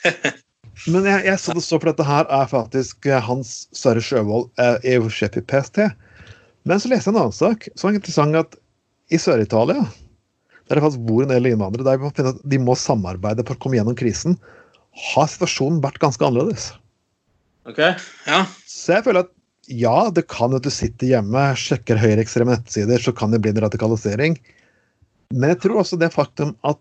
[0.92, 4.50] Men jeg, jeg så det så for dette her er faktisk eh, Hans Sverre Sjøvold,
[4.60, 5.80] eh, EU-sjef i PST.
[6.68, 8.58] Men så leste jeg en annen sak som var interessant at
[9.14, 9.86] i Sør-Italia,
[10.66, 13.46] der det faktisk bor en del innvandrere, der vi må finne at de må samarbeide
[13.46, 14.36] for å komme gjennom krisen,
[15.14, 16.72] har situasjonen vært ganske annerledes.
[17.66, 17.80] OK.
[18.26, 18.44] Ja.
[18.68, 19.32] Så jeg føler at
[19.66, 23.64] ja, det kan at du sitter hjemme, sjekker høyreekstreme nettsider, så kan det bli en
[23.64, 24.36] radikalisering.
[25.34, 26.78] Men jeg tror også det faktum at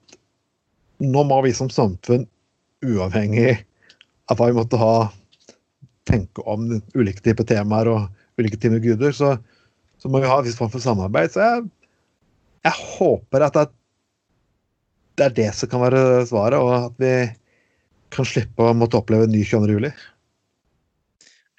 [1.01, 2.27] nå må vi som samfunn,
[2.85, 3.55] uavhengig
[4.29, 5.07] av hva vi måtte ha,
[6.05, 9.33] tenke om ulike typer temaer og ulike typer guder, så,
[9.97, 11.33] så må vi ha en viss form for samarbeid.
[11.33, 11.65] Så jeg,
[12.67, 13.65] jeg håper at det,
[15.17, 17.15] det er det som kan være svaret, og at vi
[18.13, 19.79] kan slippe å måtte oppleve en ny 22.
[19.79, 19.91] juli.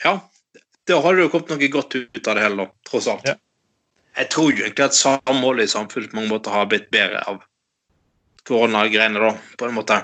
[0.07, 0.15] Ja.
[0.87, 3.27] Da har det jo kommet noe godt ut av det hele, tross alt.
[3.27, 3.35] Ja.
[4.17, 7.43] Jeg tror jo egentlig at samholdet i samfunnet på mange måter har blitt bedre av
[8.47, 9.99] koronagreiene, da, på en måte.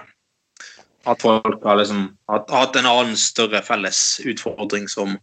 [1.08, 5.16] At folk har liksom hatt, hatt en annen større felles utfordring som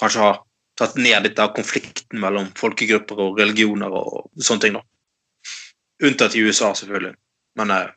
[0.00, 0.38] kanskje har
[0.78, 4.84] tatt ned litt av konflikten mellom folkegrupper og religioner og sånne ting, da.
[6.06, 7.16] Unntatt i USA, selvfølgelig.
[7.58, 7.88] Men eh,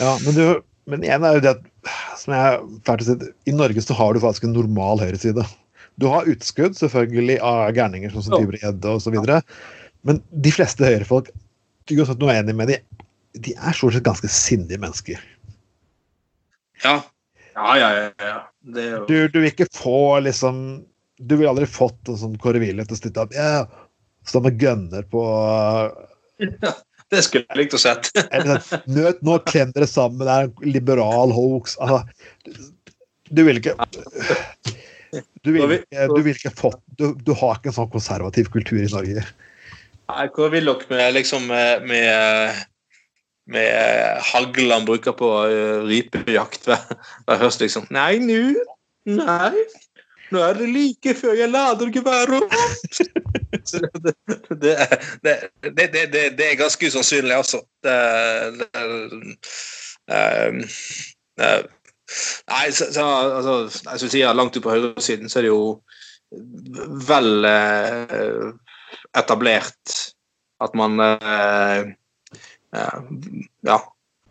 [0.00, 1.64] Ja, men, du, men igjen er jo det at
[2.20, 3.16] som jeg er å si,
[3.50, 5.44] I Norge så har du faktisk en normal høyreside.
[6.00, 8.26] Du har utskudd selvfølgelig av gærninger som.
[8.34, 9.18] Tybring-Gjedde osv.
[10.04, 11.30] Men de fleste høyrefolk
[11.92, 12.78] uansett noe enig med de,
[13.44, 15.20] de er stort sett ganske sindige mennesker.
[16.84, 17.02] ja.
[17.54, 18.10] Ja, ja, ja.
[18.18, 18.38] ja.
[18.74, 20.56] Det jo Du, du vil ikke få liksom
[21.22, 23.66] Du ville aldri fått en sånn Kåre Wilhelm til å
[24.24, 25.22] stå med gønner på
[27.14, 28.10] Det skulle jeg likt å sett.
[28.94, 31.78] sånn, nå klem dere sammen, det er en liberal hoax.
[31.82, 32.02] Altså,
[33.30, 33.76] du, vil ikke
[35.44, 38.82] Du vil ikke, du vil ikke fått du, du har ikke en sånn konservativ kultur
[38.82, 39.24] i Norge.
[40.10, 42.62] Nei, Hvor vil dere med liksom med, med,
[43.54, 47.88] med hagl han bruker på uh, rypejakt hver høst, liksom?
[47.94, 48.42] Nei, nå
[49.04, 49.66] Nei.
[50.32, 52.42] Nå er det like før jeg lader geværet.
[52.42, 52.52] opp!
[54.62, 54.74] det,
[55.22, 57.60] det, det, det, er ganske usannsynlig, altså.
[57.84, 58.60] Um,
[61.40, 61.62] uh,
[62.50, 63.04] Nei, så, så,
[63.38, 63.54] altså,
[63.90, 65.62] jeg skulle si langt ut på høyresiden så er det jo
[67.08, 68.50] vel eh,
[69.16, 69.96] etablert
[70.64, 71.82] at man eh,
[73.64, 73.80] Ja.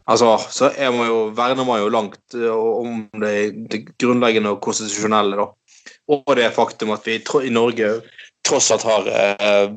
[0.04, 3.36] Altså, så er man jo, verner man jo langt om det,
[3.72, 5.46] det grunnleggende og konstitusjonelle, da.
[6.12, 8.02] Og det faktum at vi i Norge
[8.44, 9.70] tross alt har eh,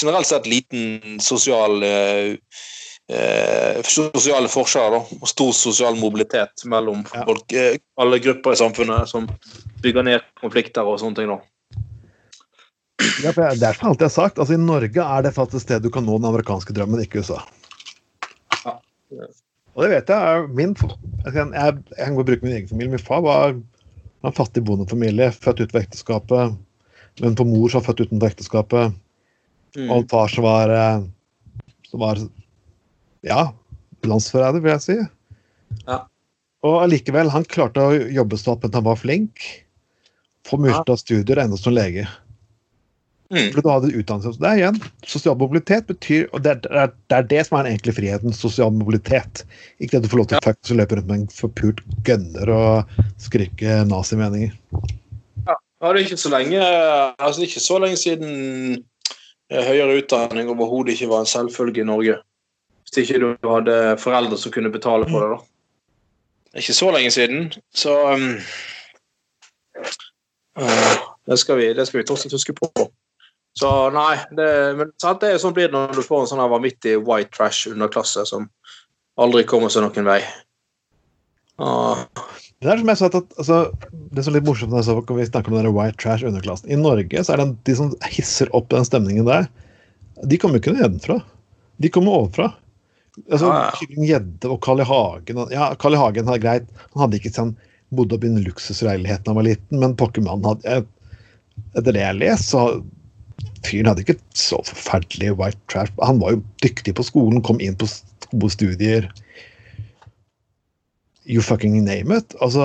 [0.00, 2.36] generelt sett liten sosial eh,
[3.10, 7.24] eh, sosiale forskjeller da, og stor sosial mobilitet mellom Ja.
[7.26, 9.26] folk, eh, alle grupper i samfunnet som
[9.82, 11.28] bygger ned konflikter og sånne ting.
[11.34, 11.40] da.
[13.24, 15.56] Ja, for jeg- er som jeg alltid har sagt, altså I Norge er det faktisk
[15.56, 17.42] et sted du kan nå den amerikanske drømmen, ikke USA.
[18.64, 18.78] Ja.
[19.74, 20.48] Og det vet jeg.
[20.54, 20.76] min,
[21.26, 22.90] jeg, jeg, jeg kan bruke min egen familie.
[22.90, 23.54] Min far var
[24.28, 26.54] en fattig bondefamilie, født utenfor ekteskapet.
[27.22, 28.96] Men på mor som var født utenfor ekteskapet.
[29.76, 29.90] Mm.
[29.90, 31.04] Og far som var eh,
[31.90, 32.18] Som var
[33.24, 33.52] ja,
[34.04, 34.96] landsforræder, vil jeg si.
[35.86, 36.00] Ja.
[36.64, 39.44] Og allikevel, han klarte å jobbe sånn at han var flink.
[40.48, 42.06] Få mulighet til studier enda som lege.
[43.34, 43.50] Mm.
[43.50, 44.38] For du hadde utdannelse.
[44.38, 44.80] Det er igjen,
[45.10, 48.36] Sosial mobilitet betyr og det er, det er det som er den egentlige friheten.
[48.36, 49.44] Sosial mobilitet.
[49.82, 53.00] Ikke det du får lov til å faktisk løpe rundt med en forpult gønner og
[53.22, 54.54] skrike nazimeninger.
[55.44, 55.56] Ja,
[55.90, 58.30] det er ikke så lenge altså ikke så lenge siden
[59.52, 62.20] eh, høyere utdanning overhodet ikke var en selvfølge i Norge.
[62.84, 65.34] Hvis ikke du hadde foreldre som kunne betale for det.
[65.34, 65.50] da.
[66.54, 68.28] Det er ikke så lenge siden, så um,
[70.60, 70.92] uh,
[71.26, 72.68] det, skal vi, det skal vi tross alt huske på.
[73.54, 74.46] Så nei, det,
[74.78, 78.24] men sant, det er sånn blir det når du får en sånn vanvittig white trash-underklasse
[78.26, 78.48] som
[79.20, 80.22] aldri kommer seg noen vei.
[81.62, 82.00] Ah,
[82.58, 83.58] Det er som jeg sa at, altså,
[84.10, 86.72] det er så litt morsomt når vi snakker om den white trash underklassen.
[86.72, 89.46] I Norge så er det de som hisser opp den stemningen der,
[90.26, 91.20] de kommer ikke nedenfra.
[91.82, 92.48] De kommer ovenfra.
[93.28, 94.18] Altså, Kylling ja.
[94.18, 94.86] Tybring-Gjedde og Carl I.
[94.88, 96.00] Hagen Ja, Carl I.
[96.00, 96.66] Hagen hadde greit.
[96.94, 97.54] Han hadde ikke sånn
[97.94, 100.80] bodd opp i en luksusleilighet da han var liten, men pokker mann hadde
[101.78, 102.64] Etter det jeg har lest, så
[103.64, 105.92] Fyren hadde ikke så forferdelig white trash.
[106.04, 107.88] Han var jo dyktig på skolen, kom inn på
[108.32, 109.08] gode studier.
[111.24, 112.36] You fucking name it.
[112.44, 112.64] Altså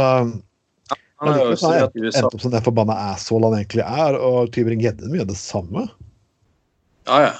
[1.19, 2.25] han er jo i USA.
[2.27, 5.85] opp som den forbanna asshole han egentlig er, og Tybring-Gjedde mye av det samme.
[7.09, 7.33] Ja, ja.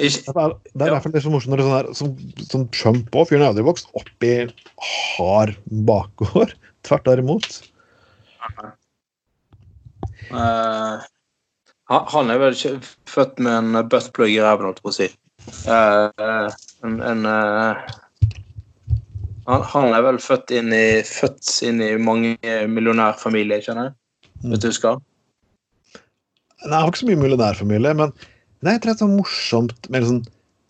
[0.00, 1.90] Ikke, Det er, det er derfor det er så morsomt når det er sånn her,
[1.96, 3.28] som, som Trump òg.
[3.30, 4.34] Fyren er aldri vokst opp i
[4.90, 5.56] hard
[5.88, 6.56] bakgård.
[6.86, 7.60] Tvert derimot.
[10.32, 11.08] Eh,
[11.92, 12.76] han, er vel ikke
[13.10, 15.08] født med en buttplug i ræven, holdt jeg på å si.
[15.66, 16.52] Uh,
[16.86, 17.80] en, en uh,
[19.48, 22.36] han, han er vel født inn i, født inn i mange
[22.70, 23.96] millionærfamilier, kjenner jeg.
[24.42, 24.52] Mm.
[24.52, 24.94] Hvis du hva?
[26.62, 28.14] Nei, jeg har ikke så mye millionærfamilie, men
[28.62, 30.22] det er sånn morsomt med sånn,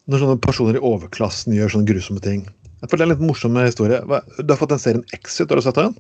[0.09, 2.47] når sånne personer i overklassen gjør sånne grusomme ting.
[2.81, 4.01] Jeg føler det er en litt morsom historie.
[4.41, 5.93] Du har fått den serien Exit, har du sett den?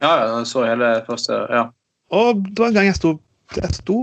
[0.00, 1.70] Ja, ja, jeg så hele første Ja.
[2.16, 3.14] Og det var en gang jeg sto
[3.56, 3.96] Jeg sto,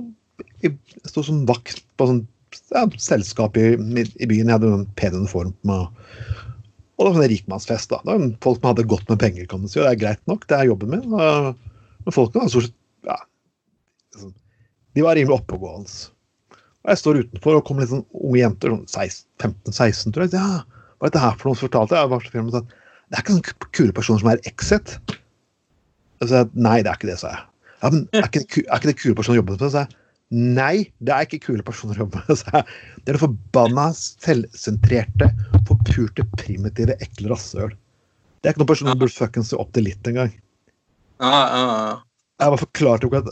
[0.63, 0.73] jeg
[1.07, 2.25] sto som vakt på sånn
[2.73, 4.47] ja, selskap i, i byen.
[4.47, 5.87] Jeg hadde en pen uniform Med.
[6.97, 7.91] Og det var sånn rikmannsfest.
[7.93, 8.01] da.
[8.03, 9.45] Det var folk som hadde godt med penger.
[9.45, 11.13] kan man si, og Det er greit nok, det er jobben min.
[11.13, 12.77] Og, men folkene var stort sett
[13.07, 13.17] ja,
[14.15, 14.33] liksom,
[14.97, 15.93] De var rimelig oppegående.
[16.87, 20.33] Og jeg står utenfor, og kommer litt sånn unge jenter, sånn 15-16, tror jeg.
[20.39, 20.63] Ja,
[20.97, 21.59] hva er dette her for noe?
[21.59, 22.09] Så fortalte jeg.
[22.09, 22.71] jeg så sånn,
[23.07, 24.95] det er ikke sånne kule personer som er Exit.
[26.23, 27.45] Så jeg, Nei, det er ikke det, sa jeg.
[27.83, 29.63] Ja, men er ikke, det er ikke det kule personer å jobbe med?
[29.63, 30.03] Så jeg,
[30.35, 32.41] Nei, det er ikke kule personer å jobbe med.
[32.51, 32.79] jeg.
[33.03, 35.29] Det er det forbanna selvsentrerte,
[35.69, 37.71] forpurte, primitive, ekle rasshøl.
[38.41, 40.33] Det er ikke noen personer som burde fuckings se opp til litt engang.
[41.23, 41.95] Ja, ja, ja.
[42.37, 43.31] Jeg bare forklarte ikke at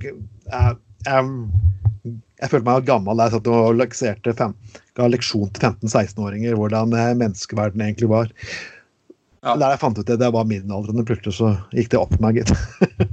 [0.00, 0.14] jeg,
[0.50, 4.56] jeg, jeg, jeg følte meg gammel da jeg satt og lakserte fem,
[4.98, 8.32] ga leksjon til 15-16-åringer hvordan eh, menneskeverden egentlig var.
[9.44, 9.54] Ja.
[9.54, 12.40] Der jeg fant ut det, det var middelaldrende, plutselig så gikk det opp for meg,
[12.40, 12.52] gitt.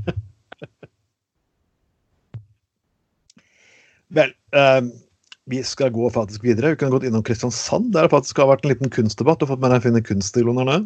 [4.14, 4.82] Vel, eh,
[5.48, 6.74] vi skal gå faktisk videre.
[6.74, 9.40] Vi kan gått innom Kristiansand, der det faktisk har vært en liten kunstdebatt.
[9.40, 10.78] Du har fått med deg Finne kunststiloen her nå?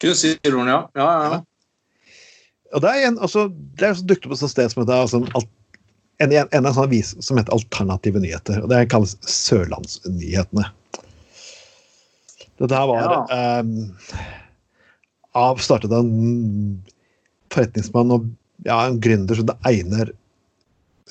[0.00, 0.80] Kunstsiloen, ja.
[0.96, 1.44] Ja, ja, ja.
[2.76, 3.46] Og det er en, altså,
[3.80, 5.48] det er så dukket på et sted som heter altså, alt,
[6.20, 8.60] en, en, en, sånn avis som heter Alternative nyheter.
[8.64, 10.66] og Det kalles Sørlandsnyhetene.
[12.58, 14.24] Dette her var eh,
[15.38, 16.80] av startet av en
[17.54, 18.26] forretningsmann og
[18.66, 20.10] ja, en gründer som det Einar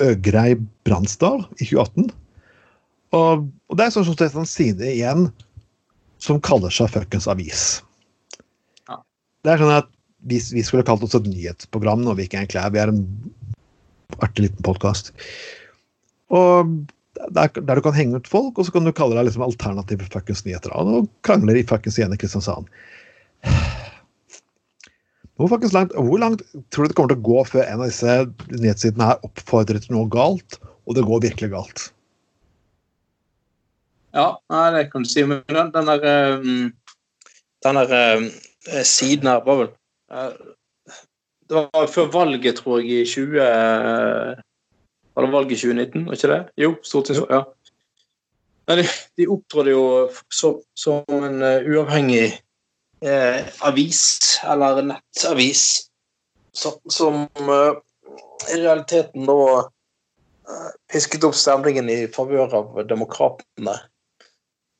[0.03, 0.55] Øgrei
[0.87, 2.09] Bransdal i 2018.
[3.17, 5.29] Og, og det er sånn er en side igjen
[6.23, 7.63] som kaller seg fuckings avis.
[8.89, 8.99] Ja.
[9.45, 9.89] Det er sånn at
[10.27, 12.73] vi, vi skulle kalt oss et nyhetsprogram når vi ikke egentlig er.
[12.73, 13.03] Vi er en
[14.23, 15.13] artig liten podkast.
[16.33, 16.73] Og
[17.33, 20.09] der, der du kan henge ut folk, og så kan du kalle deg liksom alternative
[20.11, 20.73] fuckings nyheter.
[20.75, 22.69] Og nå krangler de fuckings igjen i Kristiansand.
[25.37, 26.41] Hvor, langt, hvor langt
[26.73, 28.13] tror du det kommer til å gå før en av disse
[28.57, 30.57] nettsidene her oppfordrer til noe galt,
[30.89, 31.83] og det går virkelig galt?
[34.17, 34.31] Ja,
[34.73, 35.21] det kan du si.
[35.29, 36.07] Men den, den der,
[37.65, 38.25] den der um,
[38.81, 39.69] siden her var vel
[40.09, 40.33] uh,
[41.47, 43.37] Det var før valget, tror jeg, i 20...
[43.37, 44.41] Uh,
[45.17, 46.41] var det valget i 2019, var ikke det?
[46.61, 47.31] Jo, stortingsvalg.
[47.33, 47.43] Ja.
[48.67, 49.85] Men de, de opptrådte jo
[50.33, 52.35] som, som en uavhengig
[53.01, 54.01] eh, avis,
[54.43, 55.87] eller nettavis,
[56.53, 57.73] som, som eh,
[58.55, 63.75] i realiteten da eh, pisket opp stemningen i favør av demokratene.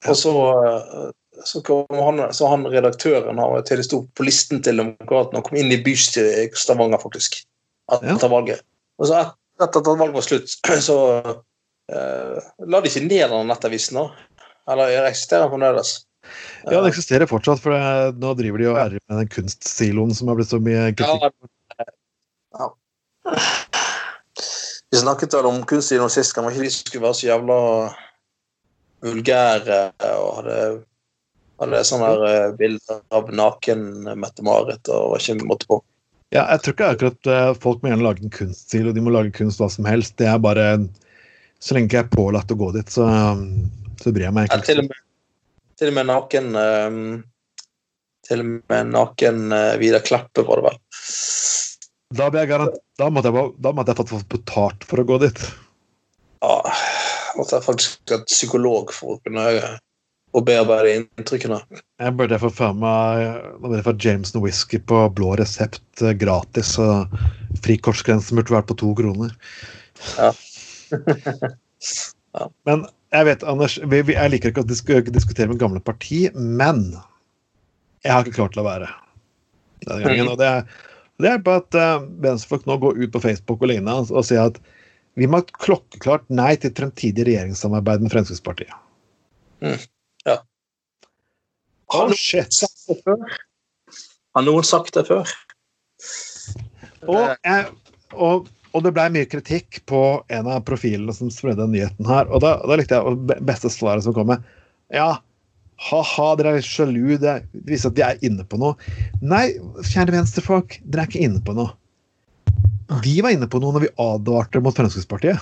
[0.08, 0.34] Og så,
[0.66, 1.10] eh,
[1.46, 5.50] så kom han, så han redaktøren har til det sto på listen til Demokratene og
[5.50, 7.44] kom inn i bystyret i Stavanger, faktisk.
[7.94, 8.64] Etter valget.
[8.98, 10.58] Og så et- etter at valget var slutt,
[10.90, 10.98] så
[11.94, 14.10] eh, la de ikke ned den nettavisen, da.
[14.68, 15.94] Eller eksisterer den fremdeles?
[16.68, 17.76] Ja, det eksisterer fortsatt, for
[18.18, 21.32] nå driver de og ærer med den kunstsiloen som har blitt så mye kritikk.
[22.58, 22.72] Ja.
[24.92, 27.58] Vi snakket vel om kunstsiloen sist, kan man ikke de skulle være så jævla
[29.06, 29.80] vulgære
[30.18, 30.60] og hadde,
[31.62, 33.84] hadde sånne her eh, bilder av naken
[34.18, 35.82] Mette-Marit og var ikke måte på.
[36.36, 39.14] Ja, jeg tror ikke akkurat eh, folk må gjerne lage en kunststil, og de må
[39.16, 40.18] lage kunst hva som helst.
[40.20, 40.70] Det er bare
[41.60, 43.08] Så lenge ikke jeg er pålagt å gå dit, så,
[44.02, 45.00] så bryr jeg meg Ja, til, og med,
[45.78, 47.00] til og med naken eh,
[48.28, 50.80] Til og med naken eh, Vidar Kleppe, var det vel.
[52.18, 52.50] Da, jeg
[52.98, 55.42] da, måtte jeg, da måtte jeg fått betalt for å gå dit.
[56.40, 56.56] Ja,
[57.36, 59.50] måtte jeg faktisk ha psykolog for å kunne
[60.36, 61.58] og bearbeide inntrykkene.
[62.02, 63.24] Jeg burde få faen meg
[63.74, 67.08] jeg få Jameson whisky på blå resept eh, gratis, og
[67.64, 69.34] frikortsgrensen burde vært på to kroner.
[70.20, 70.32] Ja.
[72.68, 76.26] Men jeg vet, Anders, vi, vi, jeg liker ikke å disk diskutere med gamle parti,
[76.36, 76.90] men
[78.04, 78.90] jeg har ikke klart til å være
[79.86, 80.32] denne gangen.
[80.32, 80.66] Og det er,
[81.24, 84.28] det er på at uh, venstrefolk nå går ut på Facebook og lignende og, og
[84.28, 84.60] sier at
[85.18, 88.76] vi må ha et klokkeklart nei til fremtidig regjeringssamarbeid med Fremskrittspartiet.
[89.66, 89.80] Mm,
[90.28, 90.38] ja.
[91.96, 92.60] Oh, shit.
[94.38, 95.32] Har noen sagt det før?
[97.08, 97.66] Og, jeg,
[98.14, 102.30] og, og det ble mye kritikk på en av profilene som spredde nyheten her.
[102.30, 104.44] Og da, da likte jeg det beste svaret som kom med.
[104.94, 105.16] Ja,
[105.90, 107.18] ha-ha, dere er sjalu.
[107.22, 108.78] Det viser at de er inne på noe.
[109.26, 109.48] Nei,
[109.90, 111.74] kjære venstrefolk, dere er ikke inne på noe.
[113.04, 115.42] Vi var inne på noe når vi advarte mot Fremskrittspartiet.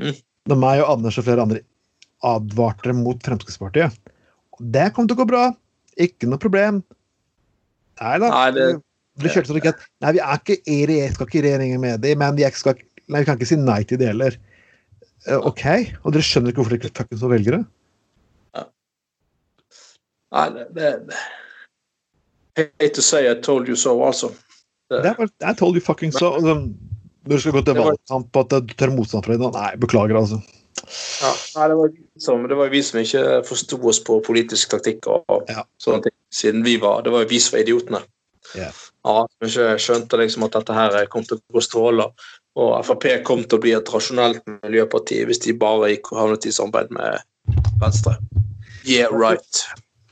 [0.00, 0.16] Når
[0.48, 1.60] Da meg og Anders og flere andre
[2.26, 3.94] advarte mot Fremskrittspartiet.
[4.60, 5.44] Det kom til å gå bra.
[6.00, 6.80] Ikke noe problem.
[8.00, 8.30] Nei da.
[8.32, 8.80] Nei, det-
[9.20, 12.00] Det sånn ikke at Nei, vi er ikke i regjering, skal ikke i regjering med
[12.04, 14.38] dem, men de skal, nei, vi kan ikke si nei til det heller.
[15.28, 15.66] Eh, OK?
[16.04, 17.64] Og dere skjønner ikke hvorfor dere ikke fuckings så velgere?
[20.30, 21.18] Nei, det, det
[22.58, 24.30] Hate to say I told you so, altså.
[24.90, 26.32] Det er told you fucking so.
[26.36, 26.64] Og sånn,
[27.26, 30.18] Når du skal gå til valgkamp på at du tør motstand fra det Nei, beklager,
[30.18, 30.40] altså.
[31.20, 31.90] Ja, nei, det, var
[32.24, 35.66] som, det var vi som ikke forsto oss på politisk taktikk og Ja.
[35.82, 38.00] sånne ting, siden vi var Det var jo vi som var idiotene.
[38.58, 38.70] Ja.
[39.06, 42.10] Ja, som ikke skjønte liksom at dette her kom til å gå stråler.
[42.58, 46.48] Og Frp kom til å bli et rasjonelt miljøparti hvis de bare gikk og havnet
[46.48, 47.22] i samarbeid med
[47.80, 48.16] Venstre.
[48.84, 49.62] Yeah, right.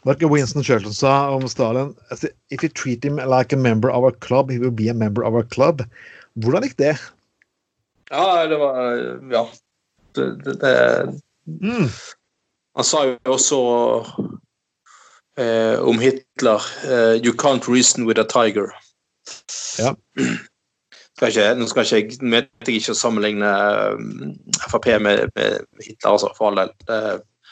[0.09, 4.05] Ikke Winston Churchill sa om Stalin altså, If you treat him like a member of
[4.05, 5.83] our club, he will be a member of our club.
[6.41, 6.95] Hvordan gikk det?
[8.11, 8.95] Ja, det var
[9.33, 9.49] Ja.
[10.17, 10.77] Det, det, det
[11.49, 11.89] Mm.
[12.77, 13.59] Han sa jo også
[15.39, 18.73] eh, om Hitler eh, You can't reason with a tiger.
[19.79, 19.95] Ja.
[21.19, 24.05] Skal ikke, nå skal ikke jeg mente jeg ikke å sammenligne eh,
[24.69, 26.73] Frp med, med Hitler, altså, for all del.
[26.87, 27.03] Det,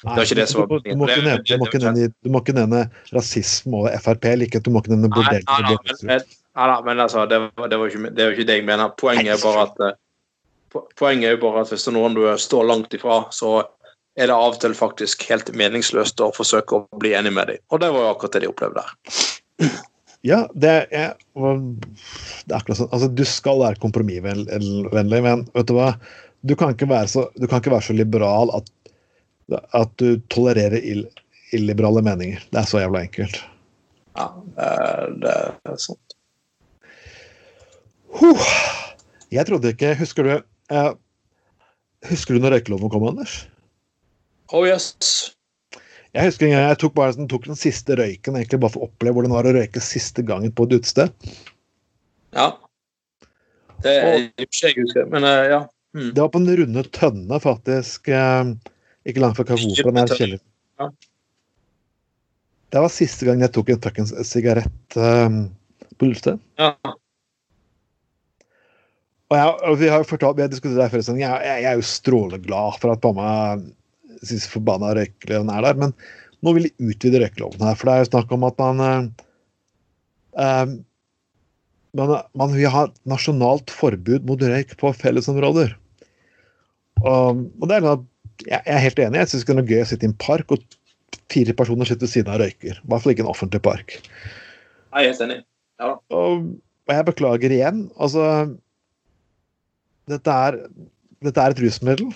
[0.05, 2.09] Nei, var ikke det som var du, du, må ikke nevne, du, må ikke nevne,
[2.12, 2.82] du må ikke nevne
[3.16, 4.26] rasisme og Frp.
[4.43, 5.47] Like, du må ikke nevne bordell.
[5.49, 6.26] nei, nei, nei, men,
[6.59, 8.93] nei, nei, men altså, det, var, det, var ikke, det var ikke det jeg mener.
[9.01, 10.03] Poenget er bare at eh,
[10.99, 13.53] Poenget er jo bare at hvis det er noen du står langt ifra, så
[14.17, 17.61] er det av og til faktisk helt meningsløst å forsøke å bli enig med dem.
[17.73, 19.21] Og det var jo akkurat det de opplevde der.
[20.27, 22.89] Ja, det er, det er akkurat sånn.
[22.91, 25.93] Altså, du skal være kompromissvennlig, men vet du hva?
[26.43, 28.67] Du kan ikke være så, du kan ikke være så liberal at,
[29.77, 31.05] at du tolererer ill,
[31.55, 32.43] illiberale meninger.
[32.51, 33.39] Det er så jævla enkelt.
[34.17, 34.27] Ja,
[35.23, 35.37] det,
[35.69, 36.17] er sant.
[38.17, 38.51] Huh.
[39.31, 40.93] Jeg trodde ikke Husker du eh,
[42.09, 43.43] Husker du når røykeloven kom, Anders?
[44.55, 44.92] Oh yes.
[46.16, 48.88] Jeg husker en gang jeg tok, bare, tok den siste røyken egentlig bare for å
[48.90, 51.32] oppleve hvordan det var å røyke siste gangen på et utested.
[52.36, 52.47] Ja.
[53.84, 55.61] Det er ikke jeg husker, men uh, ja.
[55.97, 56.11] Mm.
[56.14, 58.09] Det var på den runde tønne, faktisk.
[58.12, 58.53] Eh,
[59.09, 60.42] ikke langt fra kjelleren.
[60.80, 60.90] Ja.
[62.74, 65.40] Det var siste gang jeg tok en fuckings sigarett eh,
[65.97, 66.40] på utested.
[66.61, 66.74] ja.
[69.26, 71.66] Og, jeg, og vi har jo fortalt, vi har diskutert det før, jeg, jeg, jeg
[71.66, 73.30] er jo stråleglad for at mamma
[74.23, 75.95] syns forbanna røykeloven er der, men
[76.45, 77.79] nå vil de utvide røykeloven her.
[77.79, 79.25] For det er jo snakk om at man eh,
[80.45, 80.77] eh,
[81.97, 85.73] man, man vil ha nasjonalt forbud mot røyk på fellesområder.
[87.05, 88.03] Og, og det er noe,
[88.45, 89.23] jeg, jeg er helt enig.
[89.23, 90.77] Jeg syns det er noe gøy å sitte i en park og
[91.33, 92.79] fire personer sitter ved siden av og røyker.
[92.79, 93.97] I hvert fall ikke en offentlig park.
[93.97, 95.41] Jeg er helt enig.
[95.83, 95.91] Ja.
[96.14, 96.47] Og,
[96.89, 97.83] og jeg beklager igjen.
[98.01, 98.23] Altså
[100.07, 100.61] Dette er,
[101.27, 102.12] dette er et rusmiddel.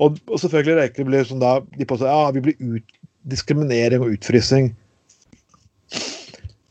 [0.00, 2.94] Og, og selvfølgelig røykere blir sånn da De påstår ja, vi blir ut,
[3.28, 4.70] diskriminering og utfrysing.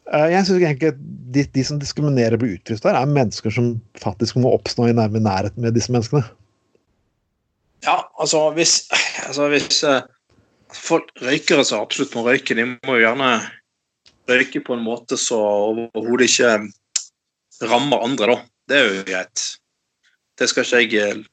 [0.09, 1.01] Eh, Jeg syns egentlig at
[1.36, 4.95] de, de som diskriminerer og blir utfryst der, er mennesker som faktisk må oppstå i
[4.97, 6.23] nærme nærhet med disse menneskene.
[7.86, 8.82] Ja, altså hvis,
[9.27, 10.01] altså hvis eh,
[10.73, 13.32] folk, Røykere som absolutt må røyke, de må jo gjerne
[14.30, 18.39] røyke på en måte så overhodet ikke rammer andre, da.
[18.69, 19.45] Det er jo greit.
[20.38, 21.23] Det skal ikke jeg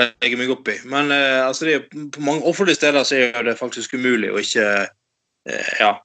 [0.00, 0.78] eh, legge meg opp i.
[0.88, 1.80] Men eh, altså, det,
[2.14, 5.96] på mange offentlige steder så er det faktisk umulig å ikke eh, Ja,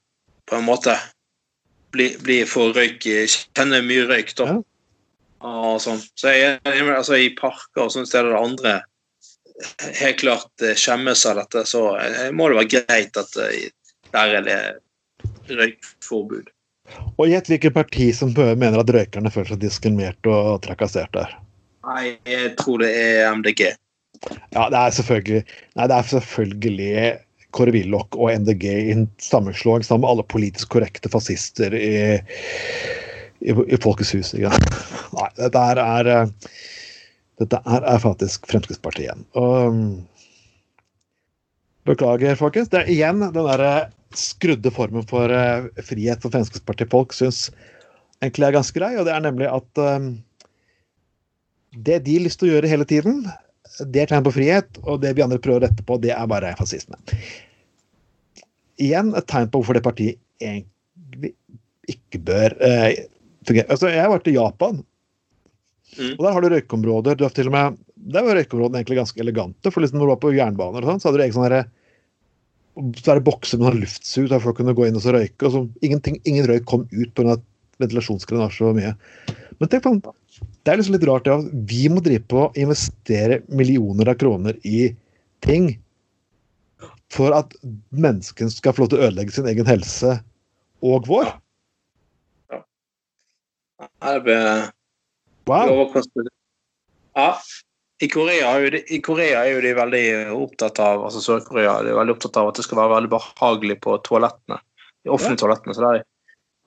[0.48, 0.98] på en måte
[1.96, 4.52] bli, bli for røyk Kjenne mye røyk, da.
[4.52, 4.60] Ja.
[5.48, 6.00] Og sånn.
[6.18, 8.78] Så jeg, altså, i parker og sånne steder der andre
[10.00, 13.70] helt klart eh, skjemmes av dette, så eh, må det være greit at eh,
[14.14, 14.60] der er det
[15.50, 16.52] røykforbud.
[17.18, 21.34] Og gjett hvilket parti som mener at røykerne føler seg diskriminert og trakassert der.
[21.88, 23.64] Nei, jeg tror det er MDG.
[24.52, 25.44] Ja, det er selvfølgelig
[25.78, 26.94] Nei, det er selvfølgelig
[27.56, 32.18] Kåre Willoch og MDG i en sammenslåing sammen med alle politisk korrekte fascister i,
[33.40, 34.34] i, i Folkets hus.
[34.36, 34.52] Ikke?
[35.16, 36.12] Nei, dette er
[37.38, 39.26] dette er, er faktisk Fremskrittspartiet.
[39.38, 39.82] Og um,
[41.88, 42.68] Beklager, folkens.
[42.68, 47.48] Det er igjen den der skrudde formen for uh, frihet for Fremskrittspartiet-folk syns
[48.20, 50.10] egentlig er ganske grei, og det er nemlig at um,
[51.76, 53.26] det de har lyst til å gjøre hele tiden,
[53.92, 56.30] det er tegn på frihet, og det vi andre prøver å rette på, det er
[56.30, 56.98] bare fascisme.
[58.82, 61.34] Igjen et tegn på hvorfor det partiet egentlig
[61.88, 63.06] ikke bør eh,
[63.48, 63.70] fungere.
[63.74, 64.82] Altså, jeg har vært i Japan
[65.98, 66.14] Mm.
[66.18, 67.18] Og der har du røykeområder.
[67.18, 69.72] Du har til og med, Der var røykeområdene egentlig ganske elegante.
[69.72, 71.66] for liksom når du var på jernbaner, og sånn, så hadde du egen sånn herre
[72.78, 75.48] så er det bokser med sånn luftsug der folk kunne gå inn og så røyke.
[75.48, 77.40] og så Ingen røyk kom ut pga.
[77.80, 78.94] ventilasjonsgrenasje og mye.
[79.60, 83.42] Men tenk på, det er liksom litt rart at vi må drive på å investere
[83.48, 84.90] millioner av kroner i
[85.46, 85.72] ting
[87.14, 87.54] for at
[87.96, 90.18] menneskene skal få lov til å ødelegge sin egen helse
[90.86, 91.32] og vår.
[92.52, 92.64] Ja.
[93.82, 94.18] ja.
[94.26, 94.42] Det
[95.48, 95.94] Wow.
[97.16, 97.38] Ja.
[98.00, 100.04] I Korea, de, I Korea, er jo de veldig
[100.36, 103.96] opptatt av altså Sør-Korea er veldig opptatt av at det skal være veldig behagelig på
[104.06, 104.60] toalettene.
[105.02, 105.42] De offentlige ja.
[105.46, 105.74] toalettene.
[105.74, 106.04] så der,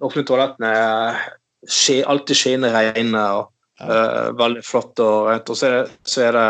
[0.00, 3.52] De offentlige toalettene er alltid skinnende reine og.
[3.83, 5.53] Uh, veldig flott og rent.
[5.53, 6.49] Og så er det, så er det,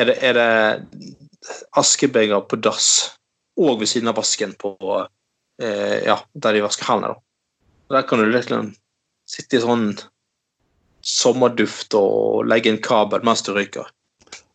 [0.00, 1.10] er det, er det
[1.80, 2.90] askebeger på dass
[3.60, 7.18] og ved siden av vasken på uh, ja, der de vasker hendene.
[7.90, 8.72] Der kan du liksom
[9.30, 9.92] sitte i sånn
[11.06, 13.88] sommerduft og legge en kabel mens du røyker.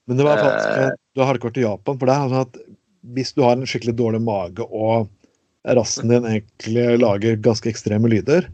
[0.05, 2.59] Men det var faktisk, eh, du har vært i Japan, for det er sånn at
[3.15, 5.09] hvis du har en skikkelig dårlig mage og
[5.77, 8.49] rassen din egentlig lager ganske ekstreme lyder,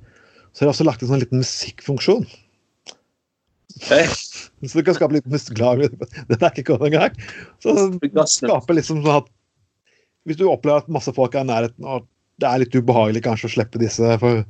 [0.52, 2.26] så har de også lagt en sånn liten musikkfunksjon.
[3.82, 4.08] Okay.
[4.68, 5.96] Så du kan skape litt musikklyd.
[6.30, 7.16] Den er ikke kommet engang.
[7.64, 7.74] Så
[8.30, 9.30] skaper liksom sånn at
[10.30, 12.06] Hvis du opplever at masse folk er i nærheten, og
[12.42, 14.44] det er litt ubehagelig kanskje å slippe disse for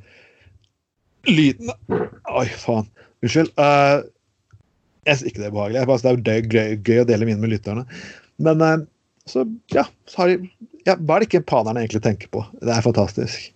[1.29, 1.75] lydene
[2.27, 2.89] Oi, faen.
[3.23, 3.53] Unnskyld.
[3.55, 4.03] Uh,
[5.07, 5.79] jeg syns ikke det er behagelig.
[5.79, 7.85] Jeg bare, det er gøy, gøy, å dele mine med lytterne.
[8.43, 8.83] Men uh,
[9.29, 10.51] så, ja, så har de
[10.87, 12.43] ja, Hva er det ikke japanerne egentlig tenker på?
[12.59, 13.51] Det er fantastisk.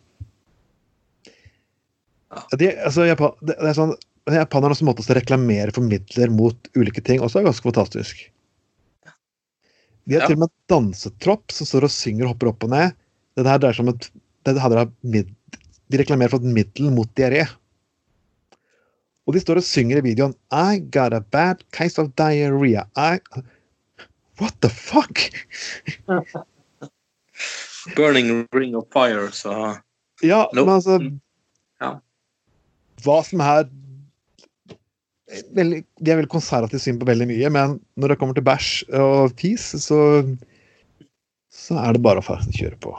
[2.59, 3.95] De, altså, Japan, det, det er sånn,
[4.33, 8.23] Japanernes måte å reklamere for midler mot ulike ting også er ganske fantastisk.
[10.05, 10.29] De har ja.
[10.29, 12.95] til og med en dansetropp som står og synger og hopper opp og ned.
[13.37, 14.09] Det her dreier seg om et,
[15.85, 17.43] De reklamerer for et middel mot diaré.
[19.25, 22.85] Og de står og synger i videoen I got a bad case of diarrhea.
[22.95, 23.19] I
[24.39, 25.21] What the fuck?
[27.95, 29.77] Burning ring of fire, så
[30.21, 30.65] Ja, nope.
[30.65, 30.99] men altså
[31.81, 31.99] ja.
[33.03, 33.67] Hva som er
[35.57, 38.69] veldig, De er veldig konservative syn på veldig mye, men når det kommer til bæsj
[38.99, 39.99] og tis, så,
[41.53, 42.95] så er det bare å kjøre på.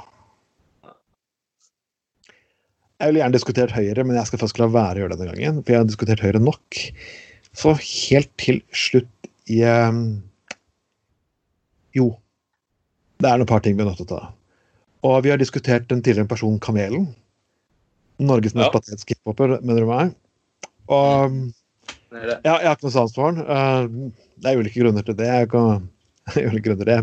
[2.97, 5.35] Jeg ville gjerne diskutert Høyre, men jeg skal faktisk la være å gjøre det denne
[5.37, 5.61] gangen.
[5.62, 6.79] For jeg har diskutert Høyre nok.
[7.57, 10.07] Så helt til slutt i um,
[11.97, 12.14] Jo.
[13.20, 14.22] Det er noen par ting vi er nødt til å ta.
[15.07, 17.11] Og vi har diskutert den tidligere personen Kamelen.
[18.16, 18.72] Norges mest ja.
[18.72, 20.16] patetiske hiphoper, mener du meg?
[20.89, 21.37] Og
[22.17, 23.43] ja, jeg har ikke noe sans for han.
[23.45, 25.29] Uh, det er ulike grunner til det.
[25.29, 25.87] Jeg kan,
[26.49, 27.01] ulike grunner til det.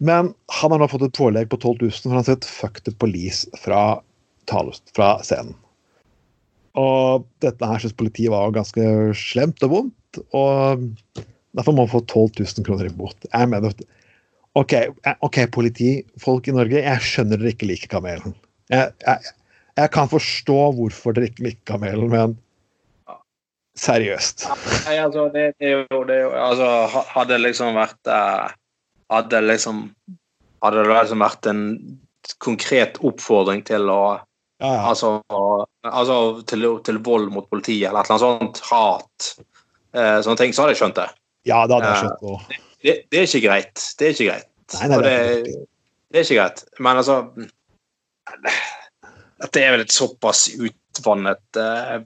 [0.00, 2.80] Men han har nå fått et pålegg på 12 000 for han har sett 'Fuck
[2.86, 4.00] the Police' fra
[4.96, 5.54] fra scenen.
[6.78, 8.82] Og dette her syns politiet var ganske
[9.18, 10.84] slemt og vondt, og
[11.56, 13.26] derfor må man få 12 000 kroner i bot.
[13.26, 13.74] Jeg mener
[14.58, 14.74] OK,
[15.22, 18.34] ok, politifolk i Norge, jeg skjønner dere ikke liker Kamelen.
[18.70, 19.34] Jeg, jeg,
[19.78, 22.34] jeg, kan forstå hvorfor dere ikke liker Kamelen, men
[23.80, 24.46] seriøst.
[24.86, 25.74] Nei, altså, det, det,
[26.08, 26.68] det altså,
[27.14, 28.50] Hadde det liksom vært eh,
[29.12, 29.84] Hadde liksom
[30.60, 31.62] Hadde det liksom vært en
[32.44, 34.02] konkret oppfordring til å
[34.60, 34.80] ja, ja.
[34.90, 35.14] Altså,
[35.88, 38.60] altså til, til, vold mot politiet eller et eller annet sånt.
[38.68, 39.28] Hat.
[39.96, 40.52] Eh, sånne ting.
[40.52, 41.06] Så hadde jeg skjønt det.
[41.48, 42.42] Ja, det hadde jeg skjønt òg.
[42.52, 43.86] Eh, det, det, er ikke greit.
[43.96, 44.50] Det er ikke greit.
[44.74, 45.14] Nei, nei, det,
[46.12, 46.62] det er ikke greit.
[46.78, 47.16] Men altså
[49.40, 51.96] Dette er vel et såpass utvannet uh,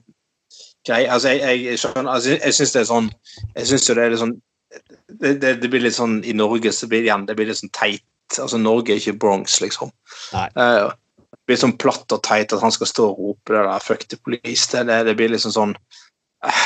[0.87, 1.07] greie.
[1.11, 3.07] Altså, jeg, jeg, skjønner altså, Jeg, syns det er sånn
[3.55, 4.35] Jeg syns jo det er litt sånn
[5.07, 7.61] det, det, det, blir litt sånn I Norge så blir det igjen det blir litt
[7.61, 8.05] sånn teit.
[8.41, 9.91] Altså, Norge er ikke Bronx, liksom.
[10.33, 10.47] Nei.
[10.57, 10.89] Uh,
[11.35, 14.07] det blir sånn platt og teit at han skal stå og rope det der 'fuck
[14.09, 14.65] the police'.
[14.71, 16.65] Det, det, det blir liksom sånn uh,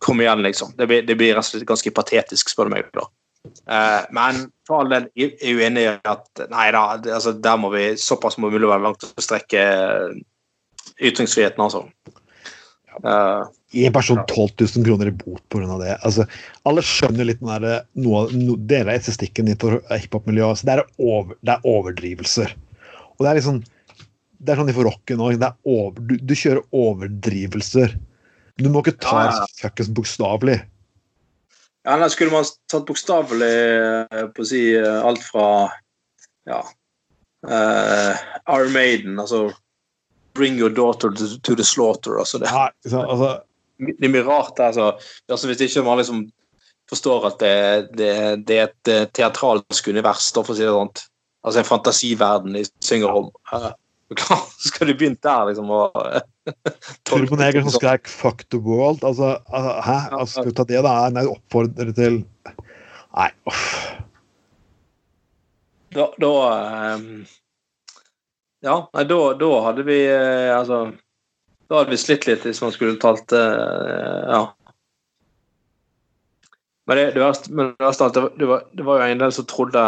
[0.00, 0.74] Kom igjen, liksom.
[0.76, 1.36] Det blir, det blir
[1.68, 2.88] ganske patetisk, spør du meg.
[2.96, 3.06] da.
[3.68, 7.70] Uh, men for all del jeg er uenig i at nei da, altså, der må
[7.72, 9.62] vi såpass må mulig være langt å strekke
[11.00, 11.86] ytringsfriheten, altså.
[12.98, 15.76] Uh, Gi en person 12 000 kroner i bot pga.
[15.78, 15.96] det.
[16.06, 16.26] Altså,
[16.66, 20.64] alle skjønner litt den der, noe, no, deler av estetikken i hiphop-miljøet.
[20.66, 22.56] Det, det, er overdrivelser.
[23.16, 23.62] Og det er liksom
[24.40, 25.36] Det er sånn for rocken òg.
[26.00, 27.94] Du, du, kjører overdrivelser.
[28.56, 29.48] Du må ikke ta ja, ja.
[29.60, 30.58] fuckings bokstavelig.
[31.84, 33.54] Ja, nei, skulle man tatt bokstavelig
[34.08, 35.44] eh, på å si eh, alt fra
[36.48, 36.60] ja
[37.46, 38.12] uh,
[38.48, 39.50] Iron Maiden, altså
[40.40, 42.18] Bring your daughter to, the slaughter.
[42.22, 43.34] Altså det, ja, altså,
[43.80, 44.72] det er mye rart der.
[44.72, 46.24] Altså, altså, hvis ikke man liksom
[46.90, 47.52] forstår at det,
[47.98, 48.14] det,
[48.48, 50.90] det er et teatralsk univers, da, for å si det sånn.
[51.46, 53.30] Altså en fantasiverden de synger om.
[53.50, 53.70] så
[54.68, 55.70] skal du begynt der, liksom?
[55.70, 55.94] Og,
[57.08, 59.04] Turboneger som skrek 'fuck the world'.
[59.06, 59.38] Altså,
[59.86, 59.98] hæ?
[60.18, 60.94] Altså, skal du ta det, da?
[61.14, 62.24] Nei, oppfordre til
[63.10, 63.66] Nei, uff.
[65.94, 66.30] Da, da
[66.94, 67.06] um,
[68.60, 70.90] Ja, nei, da, da hadde vi eh, Altså
[71.70, 74.42] Da hadde vi slitt litt hvis man skulle talt eh, Ja.
[76.90, 79.48] Men det, det verste, men det, verste det, var, det var jo en del som
[79.48, 79.84] trodde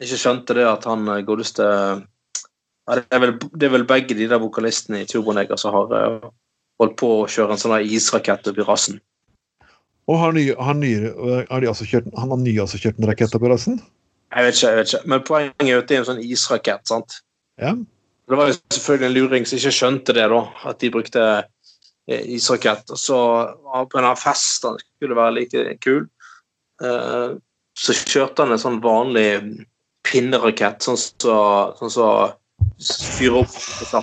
[0.00, 1.66] Ikke skjønte det at han godeste
[2.88, 5.90] ja, det, er vel, det, er vel, begge de der vokalistene i Turboneger som har
[5.92, 6.28] eh,
[6.80, 8.96] holdt på å kjøre en sånn israkett opp i rassen.
[10.08, 11.10] Og har, nye, har, nye,
[11.50, 13.76] har de altså kjørt, han har nye altså kjørt en rakett opp i rassen?
[14.32, 15.10] Jeg vet ikke, jeg vet ikke.
[15.12, 16.88] Men poenget er jo at det er en sånn israkett.
[16.88, 17.18] sant?
[17.58, 17.74] Ja.
[18.28, 22.24] Det var jo selvfølgelig en luring som ikke skjønte det, da, at de brukte eh,
[22.36, 22.90] israkett.
[22.92, 23.18] Og så
[23.88, 26.04] på en fest han skulle være like kul,
[26.84, 27.38] uh,
[27.78, 29.30] så kjørte han en sånn vanlig
[30.06, 31.38] pinnerakett, sånn som så,
[31.80, 32.08] sånn så
[33.16, 34.02] fyre opp så,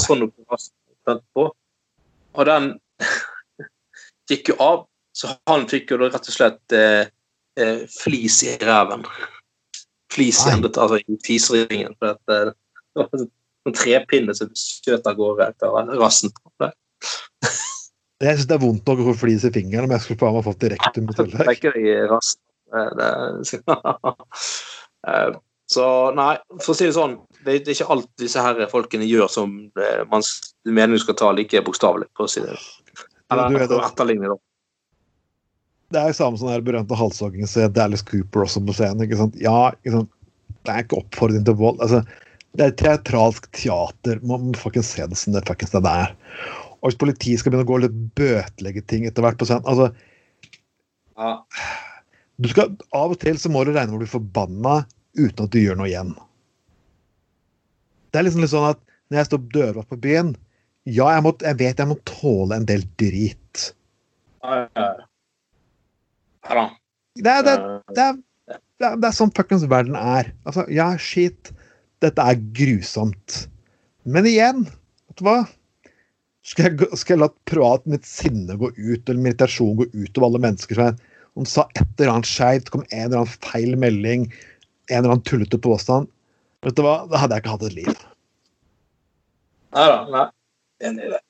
[0.00, 0.28] sånn
[1.34, 1.46] på.
[2.38, 2.72] Og den
[4.30, 4.86] gikk jo av,
[5.16, 7.04] så han fikk jo da rett og slett eh,
[7.60, 9.04] eh flis i ræven.
[10.10, 11.94] Flis i endet, altså i fiseringen.
[12.00, 13.26] For eh, det var
[13.68, 16.32] en trepinne som skjøt av gårde etter rassen.
[18.20, 20.34] Jeg syns det er vondt nok å få flis i fingeren, men jeg skulle faen
[20.36, 21.46] meg fått direkte i tillegg.
[25.08, 25.30] Eh,
[25.64, 29.06] så nei, for å si det sånn, det, det, er ikke alt disse her folkene
[29.08, 30.20] gjør som eh, man
[30.68, 32.58] mener du skal ta like bokstavelig, for å si det.
[33.32, 34.36] Eller etterligne, da.
[35.90, 39.02] Det er jo samme sånn her berømte halshoggen til Dallas Cooper også på scenen.
[39.04, 39.38] ikke sant?
[39.42, 40.10] Ja, ikke sant?
[40.66, 41.80] det er ikke oppfordring til vold.
[41.80, 42.02] altså
[42.58, 44.18] det er teatralsk teater.
[44.26, 46.14] Man må fuckings se det som det fuckings det er.
[46.80, 49.90] Og hvis politiet skal begynne å gå litt bøtelegge ting etter hvert på scenen altså
[51.20, 51.34] ja.
[52.40, 54.80] du skal, Av og til så må du regne med å bli forbanna
[55.18, 56.14] uten at du gjør noe igjen.
[58.10, 58.80] Det er liksom litt sånn at
[59.10, 60.32] når jeg står dørvakt på byen
[60.88, 63.70] Ja, jeg, må, jeg, vet jeg må tåle en del drit.
[64.40, 64.88] Ja, ja,
[66.48, 66.66] ja.
[67.20, 67.54] Det, er, det,
[67.96, 68.18] det, er,
[68.80, 70.30] det, er, sånn fuckings verden er.
[70.48, 71.52] Altså, ja, shit.
[72.00, 73.42] Dette er grusomt.
[74.08, 74.64] Men igjen,
[75.10, 75.40] vet du hva?
[76.46, 80.16] Skal jeg, skal jeg la privat mitt sinne gå ut, eller min irritasjon gå ut
[80.16, 84.24] over alle mennesker som sa et eller annet skeivt, kom en eller annen feil melding,
[84.90, 86.08] en eller annen tullete påstand,
[86.64, 88.04] vet du hva, da hadde jeg ikke hatt et liv.
[89.76, 89.98] Nei da.
[90.10, 90.26] Nei.
[90.88, 91.20] Enig i det.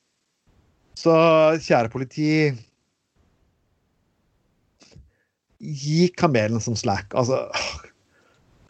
[1.01, 1.13] Så
[1.67, 2.29] kjære politi
[5.61, 7.13] Gi kamelen som slack.
[7.13, 7.43] Altså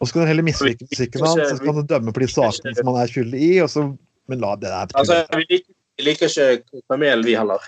[0.02, 2.74] Og så kan du heller mislike musikken hans, så kan du dømme på de sakene
[2.74, 3.86] som han er skyldig i, så
[4.30, 7.62] Men la det der Altså, vi liker, liker ikke kamelen, vi heller.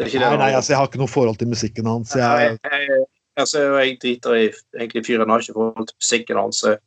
[0.00, 2.14] Det nei, nei, altså, jeg har ikke noe forhold til musikken hans.
[2.16, 3.04] Jeg, jeg,
[3.36, 4.44] altså, jeg driter i
[4.78, 6.62] egentlig fyren har ikke forhold til musikken hans.
[6.64, 6.78] Jeg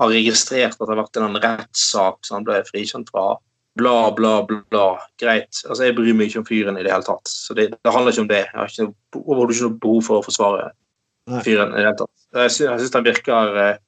[0.00, 3.26] har registrert at det har vært en rettssak som han ble frikjent fra.
[3.78, 4.86] Bla, bla, bla.
[5.20, 5.62] Greit.
[5.68, 7.30] Altså, Jeg bryr meg ikke om fyren i det hele tatt.
[7.30, 8.42] Så det, det handler ikke om det.
[8.48, 8.88] Jeg har ikke,
[9.20, 10.70] overhodet ikke noe behov for å forsvare
[11.46, 12.16] fyren i det hele tatt.
[12.40, 13.78] Jeg syns han virker sånn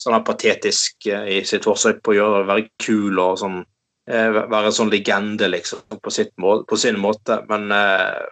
[0.00, 3.58] sånn patetisk eh, i sitt forsøk på å gjøre være kul og sånn
[4.08, 7.40] eh, være en sånn legende, liksom, på, mål, på sin måte.
[7.50, 8.24] Men uh,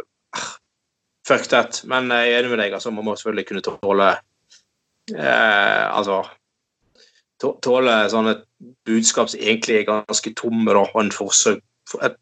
[1.28, 1.82] fuck that.
[1.90, 2.78] Men jeg er enig med deg.
[2.78, 4.08] altså Man må selvfølgelig kunne tåle
[5.12, 6.22] uh, Altså
[7.38, 8.40] Tåle sånne
[8.88, 11.62] budskap som egentlig er ganske tomme, da, og en forsøk
[12.04, 12.16] et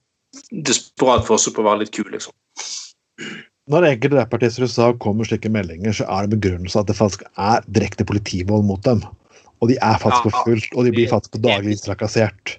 [0.66, 2.34] desperat forsøk på å være litt kul, liksom.
[3.72, 6.98] Når enkelte rappartister i USA kommer med slike meldinger, så er det begrunnelse at det
[6.98, 9.00] faktisk er direkte politivold mot dem.
[9.64, 12.58] Og de er faktisk Ja, forfulgt, og de blir faktisk på daglig trakassert.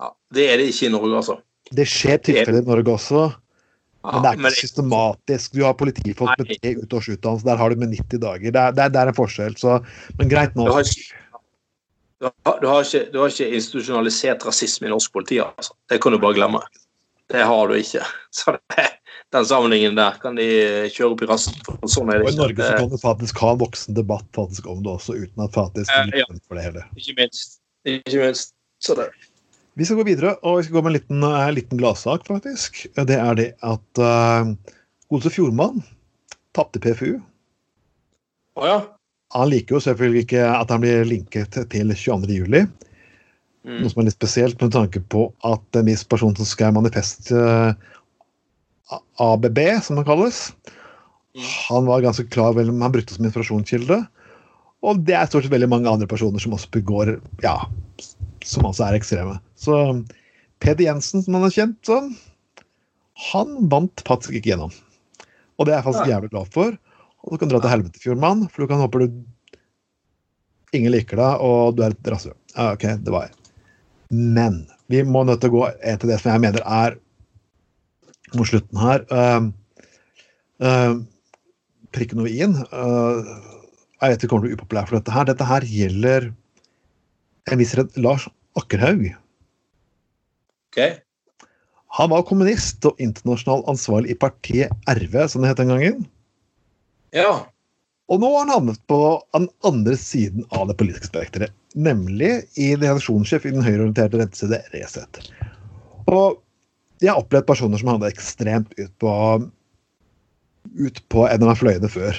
[0.00, 1.38] Ja, det er det ikke i Norge, altså.
[1.68, 3.28] Det skjer tilfeller i Norge også,
[3.98, 5.52] Ja, men det er ikke systematisk.
[5.52, 8.50] Du har politifolk med tre utårs utdannelse, der har du med 90 dager.
[8.54, 9.80] Det er, det er, det er en forskjell, så
[10.16, 10.68] Men greit nå.
[10.70, 10.86] Har,
[12.20, 15.38] du, har, du, har ikke, du har ikke institusjonalisert rasisme i norsk politi.
[15.42, 15.74] Altså.
[15.90, 16.62] Det kan du bare glemme.
[17.30, 18.02] Det har du ikke.
[18.38, 18.86] Så det,
[19.32, 20.48] den sammenhengen der kan de
[20.94, 21.56] kjøre opp i rassen.
[21.66, 24.68] For sånn er Og i Norge så kan du faktisk ha en voksen debatt faktisk
[24.70, 26.26] om det også, uten at faktisk Eh, ja.
[26.48, 26.84] for det hele.
[26.96, 27.60] Ikke minst.
[27.88, 28.54] Ikke minst.
[28.82, 29.10] Så det.
[29.78, 32.86] Vi skal gå videre, og vi skal gå med en liten, eh, liten gladsak, faktisk.
[32.96, 34.50] Det er det at uh,
[35.12, 35.84] Godse Fjordmann
[36.56, 37.20] tapte PFU.
[38.58, 38.78] Å ja.
[39.36, 42.32] Han liker jo selvfølgelig ikke at han blir linket til 22.
[42.32, 42.62] juli.
[43.66, 43.82] Mm.
[43.82, 47.28] Noe som er litt spesielt med tanke på at en viss person som skrev manifest
[47.36, 47.74] uh,
[49.20, 50.46] ABB, som det kalles,
[51.38, 51.44] Mm.
[51.68, 53.98] han var ganske klar vel, Han brukte det som inspirasjonskilde.
[54.82, 57.66] Og det er stort sett veldig mange andre personer som også begår Ja,
[58.44, 59.38] som altså er ekstreme.
[59.54, 60.04] Så
[60.60, 62.16] Peder Jensen, som han er kjent som,
[63.30, 64.72] han vant faktisk ikke gjennom.
[65.58, 66.76] Og det er jeg faktisk jævlig glad for.
[67.28, 69.18] Og du kan dra til helvete, Fjordmann, for du kan håpe du
[70.76, 72.34] Ingen liker deg, og du er et rasshøl.
[72.52, 73.54] Ja, OK, det var jeg.
[74.12, 76.98] Men vi må nødt til å gå til det som jeg mener er
[78.36, 79.06] mot slutten her.
[79.08, 79.48] Uh,
[80.60, 80.98] uh,
[81.96, 82.58] prikken over i-en.
[82.68, 83.24] Uh,
[84.02, 85.30] jeg vet det kommer til å bli upopulær for dette her.
[85.30, 86.28] Dette her gjelder
[87.48, 88.28] en viss redd Lars
[88.60, 89.08] Akkerhaug.
[90.68, 90.98] Okay.
[91.96, 96.04] Han var kommunist og internasjonal ansvarlig i partiet RV, som det het den gangen.
[97.16, 97.32] Ja.
[98.08, 99.00] Og nå har han havnet på
[99.36, 101.52] den andre siden av det politiske spekteret.
[101.76, 102.30] Nemlig
[102.60, 105.20] i redaksjonssjef i den høyreorienterte rettstedet Resett.
[106.08, 106.40] Og
[107.02, 109.12] jeg har opplevd personer som hadde ekstremt ut på
[110.78, 112.18] ut på en av fløyene før.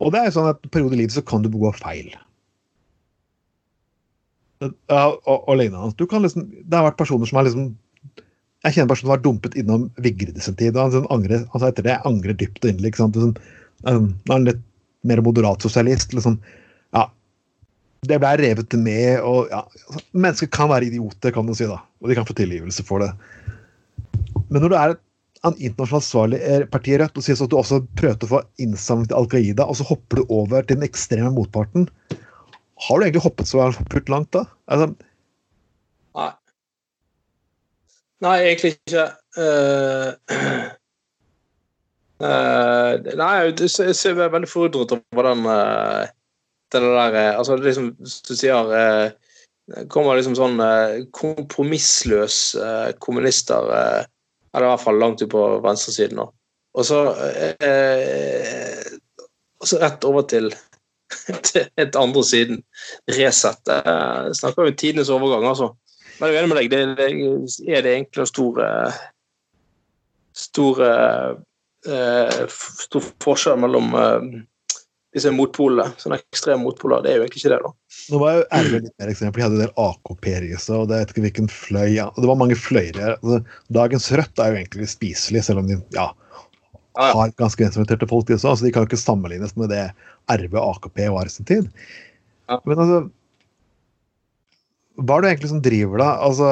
[0.00, 2.12] Og det er jo sånn at i perioder i livet så kan du begå feil.
[4.60, 5.92] Ja, og, og lignende.
[5.96, 7.72] Du kan liksom, det har vært personer som har liksom
[8.64, 10.76] Jeg kjenner bare som har dumpet innom Vigrid i sin tid.
[10.76, 12.92] og han sånn angrer, altså etter det angrer dypt og inderlig.
[12.98, 13.36] Sånn,
[13.88, 14.64] um, han er litt
[15.08, 16.12] mer moderat sosialist.
[16.12, 16.36] liksom,
[16.92, 17.06] ja,
[18.02, 19.20] Det ble revet med.
[19.20, 21.64] og ja, altså, Mennesker kan være idioter, kan du si.
[21.64, 23.12] da, Og de kan få tilgivelse for det.
[24.50, 24.96] Men når du er
[25.46, 26.40] en internasjonalt ansvarlig
[26.70, 29.64] parti i Rødt og sier at du også prøvde å få innsamling til Al Qaida,
[29.64, 31.88] og så hopper du over til den ekstreme motparten
[32.80, 34.44] Har du egentlig hoppet så fort langt da?
[34.68, 34.92] Altså,
[36.16, 36.30] Nei.
[38.20, 39.04] Nei, egentlig ikke.
[39.38, 40.12] Uh,
[42.20, 46.08] uh, nei, jeg ser- veldig forundret over den uh,
[46.72, 47.90] det der altså Altså, liksom,
[48.28, 49.10] du sier eh,
[49.90, 54.04] kommer liksom sånn eh, kompromissløs eh, kommunister eh,
[54.54, 56.28] Eller i hvert fall langt ut på venstresiden nå.
[56.78, 57.00] Og så
[57.58, 58.84] eh,
[59.60, 60.50] Og så rett over til
[61.50, 62.60] til et andre siden.
[63.10, 63.66] Resett.
[63.66, 65.72] Eh, snakker om tidenes overgang, altså.
[66.20, 66.70] Men jeg er enig med deg.
[66.70, 69.00] Det, det er det egentlig en stor eh,
[70.32, 71.30] stor, eh,
[71.94, 72.46] eh,
[72.78, 74.40] stor forskjell mellom eh,
[75.14, 75.90] disse motpolene.
[76.00, 77.02] Sånne ekstreme motpoler.
[77.04, 77.72] Det er jo egentlig ikke det, da.
[78.10, 79.40] Nå var jo RV litt mer eksempel.
[79.40, 82.08] De hadde en del AKP-er i seg, og det vet ikke hvilken fløy ja.
[82.16, 83.16] Det var mange fløyer.
[83.18, 83.40] Altså,
[83.80, 86.10] dagens Rødt er jo egentlig spiselig, selv om de ja,
[86.98, 88.28] har ganske venstreorienterte folk.
[88.28, 89.88] De også, altså, de kan jo ikke sammenlignes med det
[90.30, 91.66] RV og AKP var i sin tid.
[92.66, 93.02] Men altså
[95.00, 96.24] Hva er det egentlig som driver deg?
[96.28, 96.48] Altså,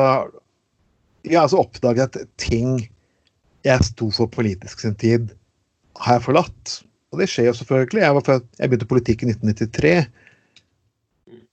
[1.27, 2.79] jeg har altså oppdaget at ting
[3.67, 5.33] jeg sto for politisk sin tid,
[5.99, 6.79] har jeg forlatt.
[7.13, 8.05] Og det skjer jo selvfølgelig.
[8.05, 9.95] Jeg, født, jeg begynte politikk i 1993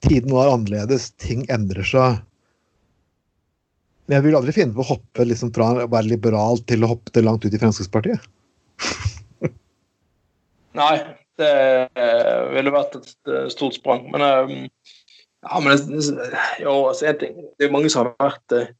[0.05, 2.21] tiden var annerledes, ting endrer seg.
[4.05, 6.91] Men jeg vil aldri finne på å hoppe liksom fra å være liberal til å
[6.93, 8.27] hoppe til langt ut i Fremskrittspartiet.
[10.79, 10.95] Nei,
[11.41, 11.53] det
[12.53, 14.05] ville vært et eh, stort sprang.
[14.13, 14.53] Men eh,
[15.45, 17.35] ja, men det, jo, altså, en ting.
[17.57, 18.71] Det er mange som har vært eh,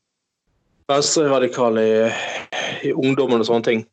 [0.89, 1.99] venstreradikale i,
[2.89, 3.83] i ungdommen og sånne ting.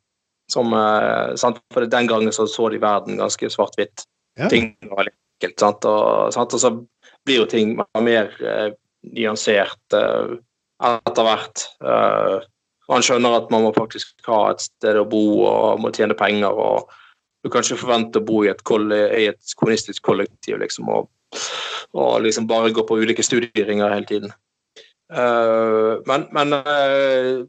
[0.53, 1.61] Som, eh, sant?
[1.75, 4.07] For den gangen så, så de verden ganske svart-hvitt.
[4.41, 4.49] Ja.
[4.53, 5.59] Ting var enkelt.
[5.61, 5.85] Sant?
[5.89, 6.57] Og, sant?
[6.57, 6.73] og så
[7.27, 8.73] blir jo ting mer eh,
[9.13, 10.35] nyansert eh,
[10.83, 11.69] etter hvert.
[11.85, 12.49] Eh,
[12.91, 16.53] man skjønner at man må faktisk ha et sted å bo og må tjene penger.
[16.53, 16.91] og
[17.43, 18.61] du kan ikke forvente å bo i et,
[19.19, 21.09] i et kommunistisk kollektiv liksom, og,
[21.93, 24.33] og liksom bare gå på ulike studieringer hele tiden.
[25.13, 27.45] Eh, men men, eh,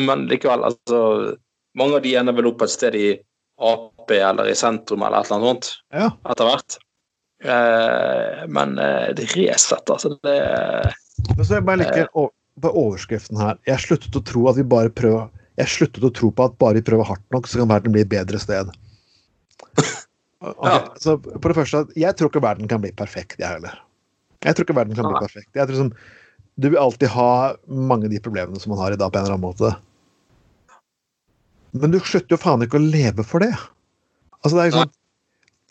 [0.06, 1.36] men likevel, altså
[1.78, 3.08] Mange av de ender vel opp et sted i
[3.62, 6.08] Ap eller i sentrum eller et eller annet sånt Ja.
[6.32, 6.78] etter hvert.
[7.44, 8.74] Eh, men
[9.14, 10.16] det Resett, altså.
[10.24, 10.34] Det
[11.36, 13.60] Men så jeg bare liker på overskriften her.
[13.68, 15.28] Jeg sluttet å tro at vi bare prøver
[15.60, 18.04] jeg sluttet å tro på at bare vi prøver hardt nok, så kan verden bli
[18.04, 18.70] et bedre sted.
[20.40, 20.94] Okay, Ja.
[20.96, 23.76] så på det første, Jeg tror ikke verden kan bli perfekt, jeg heller.
[24.42, 25.50] Jeg tror ikke verden kan bli perfekt.
[25.54, 25.92] Jeg tror som,
[26.58, 29.24] Du vil alltid ha mange av de problemene som man har i dag, på en
[29.24, 29.76] eller annen måte.
[31.72, 33.52] Men du slutter jo faen ikke å leve for det.
[34.42, 34.90] Altså, det er liksom,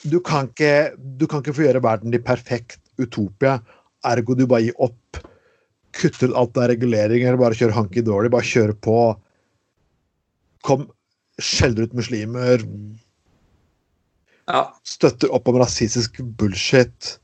[0.09, 3.59] du kan, ikke, du kan ikke få gjøre verden til perfekt utopia,
[4.07, 5.19] ergo du bare gir opp.
[5.91, 8.97] Kutter ut alt av reguleringer, bare kjør hanky-dory, bare kjører på.
[10.63, 10.87] Kom,
[11.41, 12.63] skjeller ut muslimer,
[14.49, 14.65] Ja.
[14.88, 17.15] støtter opp om rasistisk bullshit.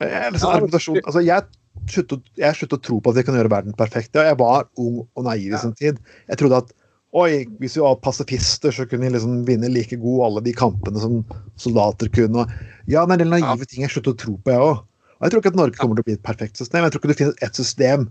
[0.00, 1.46] Jeg, liksom, Ja, argumentasjon, altså jeg,
[1.90, 4.14] sluttet, å tro på at vi kan gjøre verden perfekt.
[4.14, 5.98] Ja, jeg var ung og naiv i sin tid.
[6.30, 6.74] Jeg trodde at
[7.16, 11.00] oi, hvis vi var pasifister, så kunne vi liksom vinne like god alle de kampene
[11.00, 11.22] som
[11.60, 12.44] soldater kunne.
[12.86, 14.84] Ja, det er en del naive ting jeg sluttet å tro på, jeg òg.
[15.16, 16.84] Og jeg tror ikke at Norge kommer til å bli et perfekt system.
[16.84, 18.08] Jeg tror ikke det finnes et system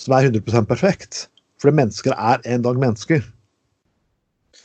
[0.00, 1.26] som er 100% perfekt.
[1.60, 3.24] For mennesker er en dag mennesker.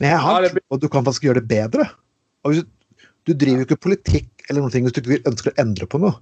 [0.00, 1.90] Men jeg har Ja, det tro på at du kan faktisk gjøre det bedre.
[2.44, 2.70] Og hvis du,
[3.28, 5.86] du driver jo ikke politikk eller noen ting hvis du ikke vil- ønsker å endre
[5.90, 6.16] på noe.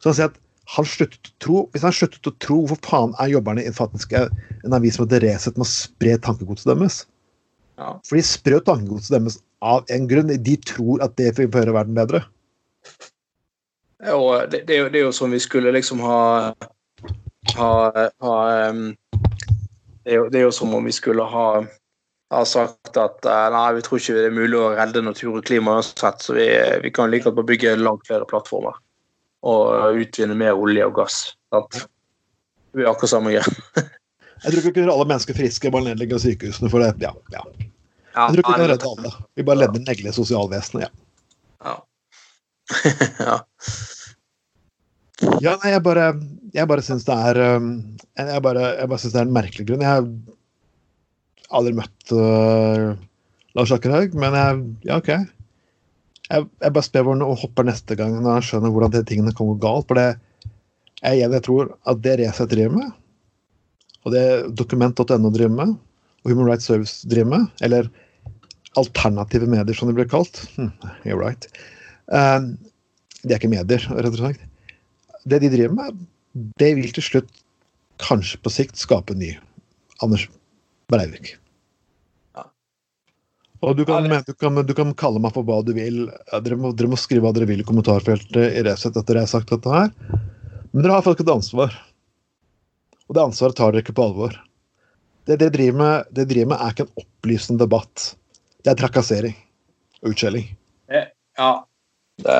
[0.00, 0.38] Så han sier at
[0.70, 4.12] han sluttet å tro, Hvis han sluttet å tro, hvorfor faen er jobberne i faktisk
[4.14, 7.04] en avis som heter Resett med å spre tankegodset deres?
[7.78, 7.96] Ja.
[8.06, 10.30] For de jo tankegodset deres av en grunn.
[10.30, 12.22] De tror at det vil gjøre verden bedre.
[14.14, 16.54] Og det, det, er jo, det er jo som vi skulle liksom ha
[17.56, 17.72] ha,
[18.20, 18.96] ha um,
[20.04, 21.46] det, er jo, det er jo som om vi skulle ha,
[22.30, 25.46] ha sagt at eh, nei, vi tror ikke det er mulig å redde natur og
[25.46, 26.46] klima uansett, så vi,
[26.84, 28.76] vi kan like godt bygge langt flere plattformer
[29.40, 31.20] og utvinne mer olje og gass.
[31.50, 31.82] Sant?
[32.70, 33.44] Det blir akkurat samme greia.
[34.40, 36.94] Jeg tror ikke vi kan gjøre alle mennesker friske, bare nedlegge sykehusene for det.
[37.04, 37.42] Ja, ja.
[38.14, 39.10] Ja, Jeg tror ikke vi kan redde alle.
[39.36, 40.86] Vi bare ledder negle sosialvesenet.
[40.86, 40.90] Ja.
[41.66, 41.74] Ja.
[43.28, 43.36] ja.
[45.44, 46.06] Ja, nei, jeg bare,
[46.56, 49.84] jeg bare syns det er Jeg bare, jeg bare synes det er en merkelig grunn.
[49.84, 50.08] Jeg har
[51.56, 52.94] aldri møtt uh,
[53.58, 55.10] Lars Akkerhaug, men jeg, ja, OK.
[56.30, 59.34] Jeg, jeg bare spør hvordan han hopper neste gang når han skjønner hvordan de tingene
[59.34, 59.88] gå galt.
[59.90, 60.08] For det
[61.00, 62.90] jeg, jeg tror at det Resett driver med,
[64.04, 64.24] og det
[64.56, 65.74] dokument.no driver med,
[66.20, 67.88] og Human Rights Service driver med, eller
[68.78, 70.70] alternative medier, som de blir kalt hm,
[71.02, 71.48] You're right.
[72.06, 72.52] Um,
[73.24, 74.46] de er ikke medier, rett og slett
[75.24, 77.30] det de driver med, det vil til slutt
[78.00, 79.34] kanskje på sikt skape en ny
[80.04, 80.28] Anders
[80.90, 81.32] Breivik.
[82.36, 82.46] Ja.
[83.66, 86.02] Og du kan, du, kan, du kan kalle meg for hva du vil.
[86.32, 89.32] Dere må, dere må skrive hva dere vil i kommentarfeltet i Resett etter jeg har
[89.32, 89.92] sagt dette her.
[90.70, 91.74] Men dere har faktisk et ansvar.
[93.08, 94.36] Og det ansvaret tar dere ikke på alvor.
[95.28, 98.12] Det dere driver med, det driver med er ikke en opplysende debatt.
[98.60, 99.36] Det er trakassering
[100.02, 100.46] og utskjelling.
[101.40, 101.50] Ja.
[102.20, 102.38] Det,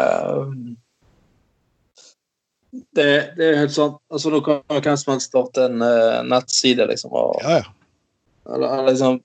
[2.96, 3.06] det,
[3.36, 3.98] det er helt sant.
[4.12, 7.14] Altså, nå kan hvem som helst starte en uh, nettside, liksom.
[7.16, 7.76] Og, Ja, ja.
[8.48, 9.22] Eller, liksom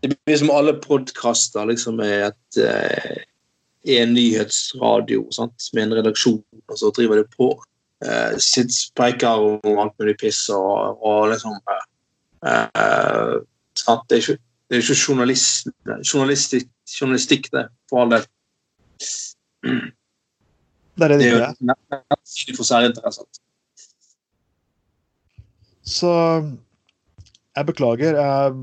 [0.00, 3.22] Det blir som alle podkaster liksom er et eh,
[3.84, 5.70] en nyhetsradio sant?
[5.72, 7.48] med en redaksjon, og så driver de på.
[8.04, 13.34] Eh, sits, spreker om alt mulig piss og, og liksom eh, eh,
[13.80, 14.06] sant?
[14.08, 14.38] Det er ikke,
[14.68, 15.68] det er ikke journalist,
[16.04, 16.68] journalistikk,
[17.00, 18.28] journalistikk, det, for all del.
[20.94, 22.56] Det er det Det det er jo er.
[22.56, 23.24] for særinteresser.
[25.84, 26.10] Så
[27.54, 28.18] jeg beklager.
[28.18, 28.54] Jeg,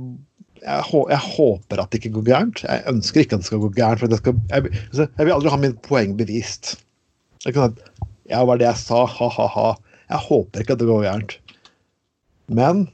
[0.61, 2.63] jeg, jeg håper at det ikke går gærent.
[2.67, 4.03] Jeg ønsker ikke at det skal gå gærent.
[4.03, 6.75] For det skal, jeg, altså, jeg vil aldri ha min poeng bevist.
[7.45, 7.89] Jeg kan si
[8.31, 9.71] ja, var det jeg sa, ha-ha-ha.
[10.11, 11.33] Jeg håper ikke at det går gærent.
[12.51, 12.85] Men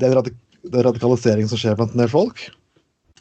[0.00, 0.34] den, radik
[0.66, 2.42] den radikaliseringen som skjer blant en del folk,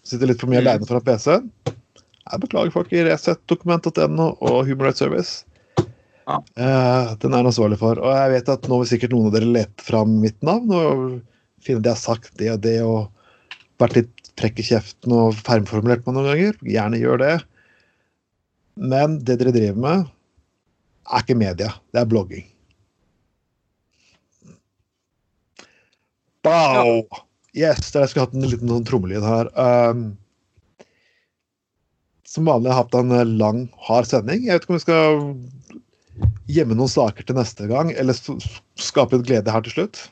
[0.07, 0.66] sitter litt for mye Mm.
[0.68, 5.45] alene foran PC-en Jeg beklager folk i Resett, dokument.no og Human Rights Service.
[6.30, 6.40] Ja.
[6.57, 7.98] Uh, den er han ansvarlig for.
[7.98, 11.06] Og jeg vet at nå vil sikkert noen av dere lete fram mitt navn og
[11.65, 13.10] finne det jeg har sagt det og det og
[13.80, 16.61] vært litt frekk i kjeften og fermformulert meg noen ganger.
[16.76, 17.34] Gjerne gjør det.
[18.80, 20.07] Men det dere driver med,
[21.10, 21.73] er ikke media.
[21.91, 22.45] Det er blogging.
[26.45, 27.03] Bow!
[27.57, 29.49] Yes, jeg skulle hatt en liten sånn trommelyd her.
[29.57, 30.11] Um,
[32.30, 34.45] som vanlig har jeg hatt en eh, lang, hard sending.
[34.45, 35.23] Jeg vet ikke om vi skal
[36.49, 38.18] gjemme noen saker til neste gang, eller
[38.80, 40.03] skape litt glede her til slutt.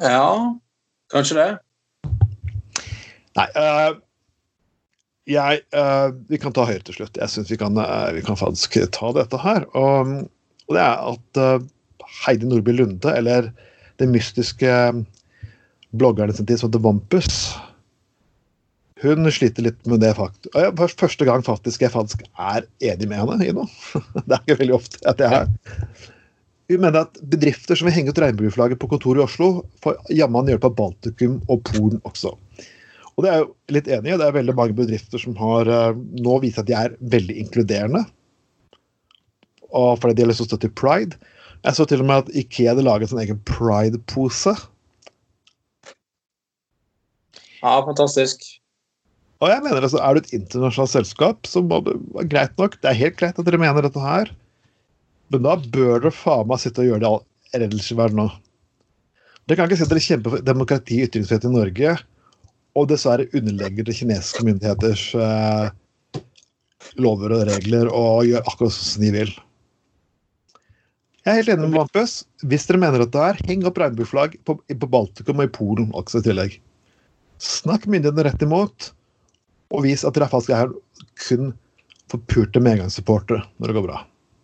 [0.00, 0.54] Ja,
[1.12, 1.50] kanskje det.
[3.36, 3.48] Nei.
[3.56, 3.98] uh,
[5.30, 7.16] jeg uh, Vi kan ta Høyre til slutt.
[7.16, 9.68] Jeg syns vi, eh, vi kan faktisk ta dette her.
[9.78, 10.16] Og,
[10.66, 11.42] og det er at
[12.24, 13.52] Heidi Nordby Lunde, eller
[14.02, 14.72] den mystiske
[15.92, 17.52] bloggeren sin tid som heter Vampus
[19.02, 20.46] Hun sliter litt med det fakt.
[20.98, 23.66] Første gang faktisk jeg faktisk er enig med henne i noe.
[24.26, 25.48] Det er ikke veldig ofte at jeg er.
[26.72, 29.48] Vi mener at bedrifter som vil henge ut regnbueflagget på kontoret i Oslo,
[29.84, 32.32] får jammen hjelp av Baltikum og Polen også.
[33.12, 34.16] Og det er jo litt enig i.
[34.16, 38.06] Det er veldig mange bedrifter som har eh, nå vist at de er veldig inkluderende.
[39.68, 41.20] Og fordi de har lyst til å støtte pride.
[41.62, 44.56] Jeg så til og med at Ikea hadde laget en egen pride-pose.
[47.60, 48.48] Ja, fantastisk.
[49.42, 52.80] Og jeg mener altså, Er du et internasjonalt selskap, så må det være greit nok.
[52.80, 54.32] Det er helt greit at dere mener dette her,
[55.32, 58.34] men da bør dere faen meg sitte og gjøre det ellers i verden òg.
[59.48, 61.94] Dere kan ikke si at dere kjemper for demokrati og ytringsfrihet i Norge,
[62.78, 66.20] og dessverre underlegger det kinesiske myndigheters eh,
[67.00, 69.32] lover og regler og gjør akkurat som de vil.
[71.22, 72.14] Jeg er helt enig med Vampus.
[72.50, 75.92] Hvis dere mener at det er, heng opp regnbueflagg på, på Baltikum og i Polen
[75.98, 76.56] også i tillegg.
[77.42, 78.88] Snakk myndighetene rett imot,
[79.72, 80.72] og vis at dere faktisk er
[81.26, 81.52] kun
[82.10, 84.00] forpurte medgangssupportere når det går bra.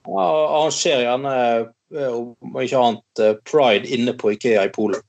[0.08, 0.26] Ja,
[0.56, 1.34] Arranger gjerne,
[1.94, 5.02] eh, om ikke annet, eh, pride inne på Ikea i Polen.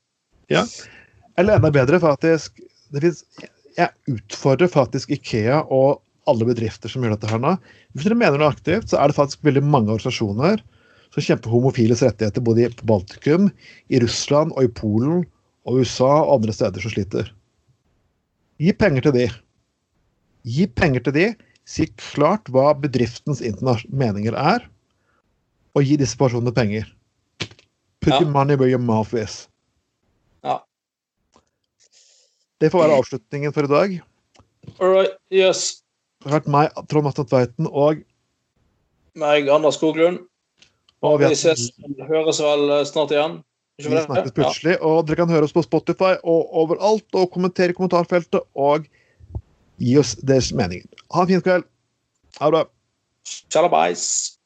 [0.52, 0.66] Ja.
[1.38, 2.60] Eller enda bedre, faktisk
[2.92, 3.24] finnes,
[3.78, 7.54] Jeg utfordrer faktisk Ikea og alle bedrifter som gjør dette her nå.
[7.94, 10.60] Hvis dere mener noe aktivt, så er det faktisk veldig mange organisasjoner
[11.14, 13.48] som kjemper homofiles rettigheter både i Baltikum,
[13.88, 15.24] i Russland og i Polen
[15.64, 17.30] og USA og andre steder som sliter.
[18.60, 19.28] Gi penger til de.
[20.44, 21.26] Gi penger til de.
[21.64, 23.40] Si klart hva bedriftens
[23.88, 24.66] meninger er,
[25.74, 26.84] og gi disse personene penger.
[28.00, 28.20] Put Ja.
[28.20, 29.48] your money where your mouth is.
[30.44, 30.58] Ja.
[32.60, 34.00] Det får være avslutningen for i dag.
[34.80, 35.82] All right, yes.
[36.22, 38.02] Det har vært meg, Trond Atten Tveiten, og,
[39.16, 40.18] Meg, Anders Skoglund.
[41.02, 41.70] og Vi vi, ses,
[42.08, 43.38] høres vel eh, snart igjen.
[43.78, 44.36] Vi snakkes snakkes Ja.
[44.42, 44.76] plutselig.
[44.82, 48.86] Og dere kan høre oss på Spotify og overalt, og kommentere i kommentarfeltet, og
[49.80, 50.86] gi oss deres meninger.
[51.14, 51.64] Ha en fin kveld.
[52.38, 52.64] Ha det bra.
[53.50, 54.36] Tjalabais.